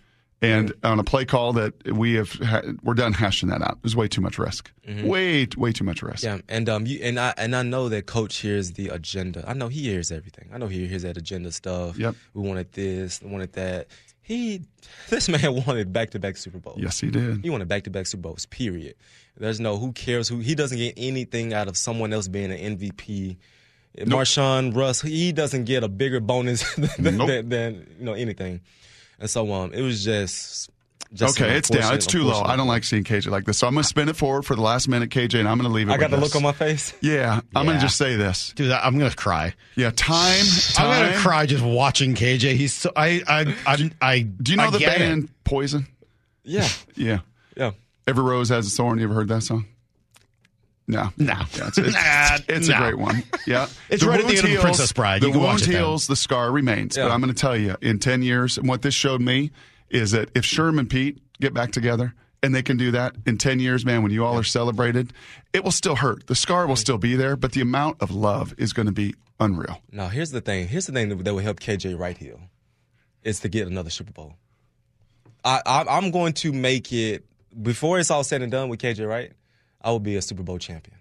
And 0.52 0.72
on 0.82 0.98
a 0.98 1.04
play 1.04 1.24
call 1.24 1.52
that 1.54 1.72
we 1.92 2.14
have, 2.14 2.32
ha- 2.32 2.62
we're 2.82 2.94
done 2.94 3.12
hashing 3.12 3.48
that 3.50 3.62
out. 3.62 3.78
There's 3.82 3.96
way 3.96 4.08
too 4.08 4.20
much 4.20 4.38
risk. 4.38 4.70
Mhm. 4.88 5.04
Way, 5.04 5.46
way 5.56 5.72
too 5.72 5.84
much 5.84 6.02
risk. 6.02 6.22
Yeah, 6.24 6.38
and 6.48 6.68
um, 6.68 6.86
you 6.86 7.00
and 7.02 7.18
I 7.18 7.34
and 7.36 7.54
I 7.56 7.62
know 7.62 7.88
that 7.88 8.06
Coach 8.06 8.36
hears 8.36 8.72
the 8.72 8.88
agenda. 8.88 9.44
I 9.46 9.52
know 9.54 9.68
he 9.68 9.82
hears 9.82 10.10
everything. 10.12 10.48
I 10.52 10.58
know 10.58 10.66
he 10.66 10.86
hears 10.86 11.02
that 11.02 11.16
agenda 11.16 11.52
stuff. 11.52 11.96
Yep. 11.98 12.14
We 12.34 12.42
wanted 12.48 12.72
this, 12.72 13.22
we 13.22 13.30
wanted 13.30 13.52
that. 13.54 13.86
He, 14.22 14.62
this 15.10 15.28
man 15.28 15.64
wanted 15.66 15.92
back 15.92 16.10
to 16.10 16.18
back 16.18 16.36
Super 16.38 16.58
Bowls. 16.58 16.78
Yes, 16.80 16.98
he 17.00 17.10
did. 17.10 17.42
He 17.42 17.50
wanted 17.50 17.68
back 17.68 17.82
to 17.84 17.90
back 17.90 18.06
Super 18.06 18.22
Bowls. 18.22 18.46
Period. 18.46 18.94
There's 19.36 19.60
no 19.60 19.76
who 19.76 19.92
cares 19.92 20.28
who. 20.28 20.38
He 20.38 20.54
doesn't 20.54 20.78
get 20.78 20.94
anything 20.96 21.52
out 21.52 21.68
of 21.68 21.76
someone 21.76 22.12
else 22.12 22.28
being 22.28 22.50
an 22.52 22.78
MVP. 22.78 23.36
Marshawn 23.98 24.74
Russ, 24.74 25.00
he 25.02 25.32
doesn't 25.32 25.64
get 25.64 25.84
a 25.84 25.88
bigger 25.88 26.20
bonus 26.20 26.64
than, 26.98 27.16
Nope. 27.16 27.28
than, 27.28 27.48
than 27.48 27.86
you 27.98 28.04
know 28.04 28.12
anything. 28.14 28.60
And 29.24 29.30
so 29.30 29.50
um, 29.54 29.72
it 29.72 29.80
was 29.80 30.04
just 30.04 30.68
Just 31.14 31.40
okay, 31.40 31.56
it's 31.56 31.70
down. 31.70 31.94
It's 31.94 32.04
too 32.04 32.24
low. 32.24 32.42
I 32.42 32.56
don't 32.56 32.66
like 32.66 32.84
seeing 32.84 33.04
KJ 33.04 33.30
like 33.30 33.46
this. 33.46 33.56
So 33.56 33.66
I'm 33.66 33.72
going 33.72 33.82
to 33.82 33.88
spin 33.88 34.10
it 34.10 34.16
forward 34.16 34.42
for 34.44 34.54
the 34.54 34.60
last 34.60 34.86
minute, 34.86 35.08
KJ, 35.08 35.38
and 35.38 35.48
I'm 35.48 35.56
going 35.56 35.70
to 35.70 35.74
leave 35.74 35.88
it 35.88 35.92
I 35.92 35.96
got 35.96 36.10
with 36.10 36.20
the 36.20 36.26
this. 36.26 36.34
look 36.34 36.36
on 36.36 36.42
my 36.42 36.52
face. 36.52 36.92
Yeah, 37.00 37.40
I'm 37.56 37.64
going 37.64 37.78
to 37.78 37.80
just 37.82 37.96
say 37.96 38.16
this. 38.16 38.52
Dude, 38.54 38.70
I'm 38.70 38.98
gonna 38.98 39.14
cry. 39.14 39.54
Yeah, 39.76 39.92
time. 39.96 40.44
time. 40.74 40.90
I'm 40.90 41.06
gonna 41.06 41.16
cry 41.22 41.46
just 41.46 41.64
watching 41.64 42.14
KJ. 42.14 42.54
He's 42.56 42.74
so 42.74 42.92
I 42.94 43.22
I 43.26 43.54
I, 43.66 43.90
I 44.02 44.20
Do 44.20 44.52
you 44.52 44.58
know 44.58 44.64
I 44.64 44.70
the 44.72 44.78
band 44.80 45.24
It. 45.24 45.30
Poison? 45.44 45.86
Yeah, 46.42 46.68
Yeah. 46.96 47.20
yeah. 47.56 47.70
Every 48.06 48.22
rose 48.24 48.50
has 48.50 48.66
a 48.66 48.76
thorn. 48.76 48.98
You 48.98 49.04
ever 49.04 49.14
heard 49.14 49.28
that 49.28 49.40
song? 49.42 49.64
No, 50.86 51.10
No. 51.16 51.32
Yeah, 51.54 51.68
it's 51.68 51.78
it's, 51.78 51.94
Nah, 51.94 52.38
it's 52.48 52.68
a 52.68 52.74
great 52.76 52.98
one. 52.98 53.22
Yeah, 53.46 53.68
It's 53.88 54.04
right 54.04 54.20
at 54.20 54.26
the 54.26 54.36
end 54.36 54.46
of 54.46 54.52
The 54.52 54.58
Princess 54.60 54.92
Bride. 54.92 55.22
The 55.22 55.28
You 55.28 55.32
can 55.32 55.40
wound 55.40 55.52
watch 55.54 55.62
it 55.62 55.70
then. 55.72 55.76
heals, 55.82 56.06
the 56.06 56.16
scar 56.16 56.52
remains. 56.52 56.96
But 56.96 57.10
I'm 57.10 57.20
going 57.20 57.32
to 57.32 57.40
tell 57.40 57.56
you, 57.56 57.76
in 57.80 57.98
ten 57.98 58.22
years, 58.22 58.58
and 58.58 58.68
what 58.68 58.82
this 58.82 58.92
showed 58.94 59.20
me 59.22 59.50
is 59.88 60.10
that 60.10 60.28
if 60.34 60.44
Sherm 60.44 60.78
and 60.78 60.88
Pete 60.90 61.20
get 61.40 61.54
back 61.54 61.72
together 61.72 62.14
and 62.42 62.54
they 62.54 62.62
can 62.62 62.76
do 62.76 62.90
that 62.90 63.14
in 63.26 63.38
ten 63.38 63.60
years, 63.60 63.86
man, 63.86 64.02
when 64.02 64.12
you 64.12 64.24
all 64.26 64.36
are 64.38 64.42
celebrated, 64.44 65.12
it 65.54 65.64
will 65.64 65.70
still 65.70 65.96
hurt. 65.96 66.26
The 66.26 66.34
scar 66.34 66.66
will 66.66 66.76
still 66.76 66.98
be 66.98 67.16
there, 67.16 67.34
but 67.36 67.52
the 67.52 67.62
amount 67.62 68.02
of 68.02 68.10
love 68.10 68.54
is 68.58 68.72
going 68.74 68.86
to 68.86 68.92
be 68.92 69.14
unreal. 69.40 69.80
Now 69.90 70.08
here's 70.08 70.32
the 70.32 70.40
thing. 70.42 70.68
Here's 70.68 70.86
the 70.86 70.92
thing 70.92 71.08
that, 71.08 71.24
that 71.24 71.32
will 71.32 71.40
help 71.40 71.60
KJ 71.60 71.98
right 71.98 72.16
heal, 72.18 72.40
is 73.22 73.40
to 73.40 73.48
get 73.48 73.66
another 73.68 73.88
Super 73.90 74.12
Bowl. 74.12 74.34
I, 75.44 75.62
I 75.64 75.84
I'm 75.96 76.10
going 76.10 76.34
to 76.34 76.52
make 76.52 76.92
it 76.92 77.24
before 77.62 77.98
it's 77.98 78.10
all 78.10 78.22
said 78.24 78.42
and 78.42 78.52
done 78.52 78.68
with 78.68 78.80
KJ 78.80 79.08
Wright. 79.08 79.32
I 79.84 79.90
will 79.90 80.00
be 80.00 80.16
a 80.16 80.22
Super 80.22 80.42
Bowl 80.42 80.58
champion. 80.58 80.96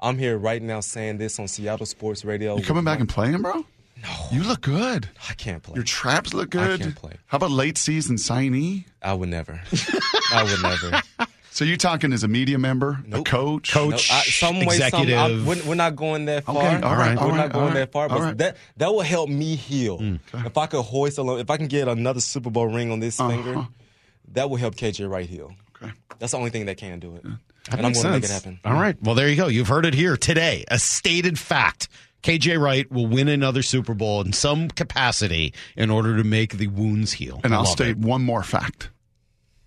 I'm 0.00 0.16
here 0.16 0.38
right 0.38 0.62
now 0.62 0.80
saying 0.80 1.18
this 1.18 1.38
on 1.38 1.46
Seattle 1.46 1.84
Sports 1.84 2.24
Radio. 2.24 2.56
You 2.56 2.64
coming 2.64 2.84
back 2.84 3.00
and 3.00 3.08
playing, 3.08 3.42
bro? 3.42 3.66
No, 4.02 4.08
you 4.30 4.44
look 4.44 4.62
good. 4.62 5.08
I 5.28 5.34
can't 5.34 5.62
play. 5.62 5.74
Your 5.74 5.84
traps 5.84 6.32
look 6.32 6.50
good. 6.50 6.80
I 6.80 6.84
can't 6.84 6.96
play. 6.96 7.16
How 7.26 7.36
about 7.36 7.50
late 7.50 7.76
season 7.76 8.16
signee? 8.16 8.86
I 9.02 9.12
would 9.12 9.28
never. 9.28 9.60
I 10.32 10.44
would 10.44 10.62
never. 10.62 11.02
So 11.50 11.64
you're 11.64 11.76
talking 11.76 12.12
as 12.12 12.22
a 12.22 12.28
media 12.28 12.56
member, 12.56 13.02
a 13.10 13.20
coach, 13.24 13.72
coach, 13.72 14.10
No, 14.10 14.16
I, 14.16 14.20
some 14.20 14.60
way, 14.60 14.78
some, 14.78 14.82
I, 14.84 14.86
executive. 14.86 15.44
we're, 15.44 15.70
we're 15.70 15.74
not 15.74 15.96
going 15.96 16.26
that 16.26 16.44
far. 16.44 16.56
Okay, 16.56 16.82
all 16.82 16.94
right, 16.94 17.16
we're 17.16 17.22
all 17.22 17.28
not 17.30 17.36
right, 17.36 17.52
going 17.52 17.64
all 17.64 17.68
right, 17.70 17.74
that 17.74 17.90
far. 17.90 18.08
But 18.08 18.20
right. 18.20 18.38
that 18.38 18.56
that 18.76 18.92
will 18.92 19.00
help 19.00 19.28
me 19.28 19.56
heal. 19.56 19.98
Mm, 19.98 20.20
if 20.46 20.56
I 20.56 20.66
could 20.66 20.82
hoist 20.82 21.18
a, 21.18 21.22
lo- 21.24 21.38
if 21.38 21.50
I 21.50 21.56
can 21.56 21.66
get 21.66 21.88
another 21.88 22.20
Super 22.20 22.50
Bowl 22.50 22.68
ring 22.68 22.92
on 22.92 23.00
this 23.00 23.18
uh-huh. 23.18 23.30
finger, 23.30 23.66
that 24.34 24.48
will 24.48 24.56
help 24.56 24.76
KJ 24.76 25.10
right 25.10 25.28
heal. 25.28 25.52
Okay. 25.82 25.92
That's 26.20 26.30
the 26.30 26.38
only 26.38 26.50
thing 26.50 26.66
that 26.66 26.76
can 26.76 27.00
do 27.00 27.16
it. 27.16 27.24
That 27.70 27.78
and 27.78 27.86
I'm 27.86 27.92
makes 27.92 28.02
going 28.02 28.12
to 28.14 28.18
make 28.18 28.24
it 28.24 28.28
sense. 28.28 28.44
happen. 28.44 28.60
All 28.64 28.74
right. 28.80 28.96
Well, 29.02 29.14
there 29.14 29.28
you 29.28 29.36
go. 29.36 29.46
You've 29.48 29.68
heard 29.68 29.84
it 29.86 29.94
here 29.94 30.16
today. 30.16 30.64
A 30.68 30.78
stated 30.78 31.38
fact. 31.38 31.88
KJ 32.22 32.60
Wright 32.60 32.90
will 32.90 33.06
win 33.06 33.28
another 33.28 33.62
Super 33.62 33.94
Bowl 33.94 34.20
in 34.22 34.32
some 34.32 34.68
capacity 34.68 35.54
in 35.76 35.88
order 35.90 36.16
to 36.16 36.24
make 36.24 36.54
the 36.58 36.66
wounds 36.66 37.12
heal. 37.12 37.40
And 37.44 37.54
I'll 37.54 37.60
Love 37.60 37.68
state 37.72 37.90
it. 37.90 37.98
one 37.98 38.22
more 38.24 38.42
fact. 38.42 38.90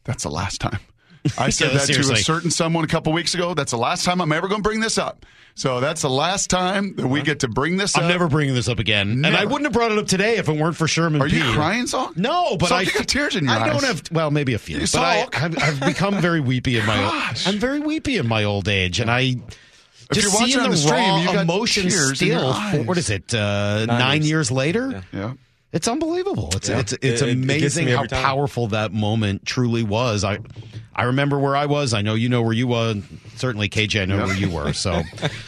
That's 0.03 0.23
the 0.23 0.31
last 0.31 0.59
time. 0.59 0.79
I 1.37 1.49
said 1.51 1.71
Yeah, 1.71 1.77
that 1.79 1.87
to 1.87 1.99
a 2.13 2.15
certain 2.17 2.51
someone 2.51 2.83
a 2.83 2.87
couple 2.87 3.13
weeks 3.13 3.33
ago. 3.33 3.53
That's 3.53 3.71
the 3.71 3.77
last 3.77 4.05
time 4.05 4.21
I'm 4.21 4.31
ever 4.31 4.47
going 4.47 4.61
to 4.61 4.67
bring 4.67 4.79
this 4.79 4.97
up. 4.97 5.25
So 5.53 5.79
that's 5.81 6.01
the 6.01 6.09
last 6.09 6.49
time 6.49 6.95
that 6.95 7.07
we 7.07 7.21
get 7.21 7.41
to 7.41 7.47
bring 7.49 7.75
this 7.77 7.97
I'm 7.97 8.03
up. 8.05 8.09
never 8.09 8.27
bringing 8.29 8.55
this 8.55 8.69
up 8.69 8.79
again. 8.79 9.25
And 9.25 9.35
I 9.35 9.43
wouldn't 9.43 9.63
have 9.65 9.73
brought 9.73 9.91
it 9.91 9.97
up 9.97 10.07
today 10.07 10.37
if 10.37 10.47
it 10.47 10.55
weren't 10.57 10.77
for 10.77 10.87
Sherman 10.87 11.21
Are 11.21 11.27
you 11.27 11.43
Pete. 11.43 11.53
crying, 11.53 11.85
Salk? 11.85 12.15
No, 12.15 12.55
but 12.57 12.69
Salk, 12.69 12.75
I 12.75 12.81
you 12.83 12.93
got 12.93 13.07
tears 13.07 13.35
in 13.35 13.43
your 13.45 13.53
I 13.53 13.67
don't 13.69 13.83
have 13.83 14.03
well, 14.11 14.31
maybe 14.31 14.53
a 14.53 14.57
few. 14.57 14.77
You 14.77 14.87
But 14.91 14.95
I, 14.95 15.27
I've, 15.33 15.57
I've 15.61 15.79
become 15.81 16.21
very 16.21 16.39
weepy 16.39 16.77
in 16.77 16.85
my 16.85 16.95
Gosh. 16.95 17.47
I'm 17.47 17.59
very 17.59 17.79
weepy 17.81 18.17
in 18.17 18.27
my 18.27 18.45
old 18.45 18.69
age, 18.69 18.99
and 19.01 19.11
I 19.11 19.35
just 20.13 20.27
you're 20.27 20.31
watching 20.33 20.47
seeing 20.47 20.59
on 20.59 20.69
the, 20.71 20.75
the 20.75 20.77
stream, 20.81 20.99
raw 21.09 21.17
you 21.19 21.25
got 21.27 21.35
emotion 21.41 21.83
tears 21.83 22.21
in 22.21 22.27
still. 22.29 22.53
What 22.85 22.97
is 22.97 23.09
it? 23.09 23.33
Uh, 23.33 23.85
nine, 23.87 24.21
years. 24.21 24.29
years, 24.29 24.51
later. 24.51 25.03
Yeah. 25.13 25.33
It's 25.73 25.87
unbelievable. 25.87 26.49
It's 26.55 26.67
Yeah. 26.69 26.79
it's 26.79 26.93
it's 26.93 27.03
It- 27.21 27.21
it- 27.21 27.29
it 27.29 27.31
amazing 27.33 27.87
how 27.87 28.03
time. 28.03 28.21
powerful 28.23 28.67
that 28.69 28.91
moment 28.91 29.45
truly 29.45 29.83
was. 29.83 30.23
I 30.23 30.39
I 30.93 31.03
remember 31.03 31.39
where 31.39 31.55
I 31.55 31.67
was. 31.67 31.93
I 31.93 32.01
know 32.01 32.15
you 32.15 32.27
know 32.27 32.41
where 32.41 32.51
you 32.53 32.67
were. 32.67 32.95
Certainly, 33.37 33.69
KJ, 33.69 34.01
I 34.01 34.05
know 34.05 34.17
Yeah. 34.17 34.25
where 34.25 34.35
you 34.35 34.49
were. 34.49 34.73
So 34.73 34.91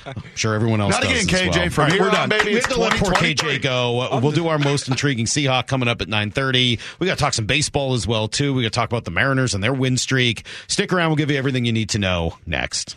I'm 0.05 0.23
sure 0.35 0.53
everyone 0.55 0.79
else. 0.79 0.93
Not 0.93 1.03
again, 1.03 1.25
KJ. 1.27 1.49
well. 1.59 1.69
From 1.69 1.81
All 1.83 1.87
right, 1.89 1.91
here 1.93 2.01
we're 2.01 2.07
on, 2.07 2.13
done. 2.13 2.29
baby, 2.29 2.45
We 2.51 2.55
have 2.55 2.69
to 2.69 2.79
let 2.79 2.93
poor 2.93 3.11
KJ 3.11 3.57
go. 3.61 3.99
Uh, 3.99 4.19
We'll 4.23 4.31
do 4.31 4.47
our 4.47 4.57
most 4.57 4.87
intriguing 4.87 5.25
Seahawk 5.25 5.67
coming 5.67 5.89
up 5.89 6.01
at 6.01 6.07
9:30. 6.07 6.79
We 6.99 7.07
got 7.07 7.17
to 7.17 7.21
talk 7.23 7.33
some 7.33 7.45
baseball 7.45 7.93
as 7.93 8.07
well 8.07 8.29
too. 8.29 8.53
We 8.53 8.63
got 8.63 8.71
to 8.71 8.75
talk 8.75 8.89
about 8.89 9.03
the 9.03 9.11
Mariners 9.11 9.53
and 9.53 9.61
their 9.61 9.73
win 9.73 9.97
streak. 9.97 10.45
Stick 10.67 10.93
around. 10.93 11.09
We'll 11.09 11.17
give 11.17 11.29
you 11.29 11.37
everything 11.37 11.65
you 11.65 11.73
need 11.73 11.89
to 11.89 11.99
know 11.99 12.37
next. 12.47 12.95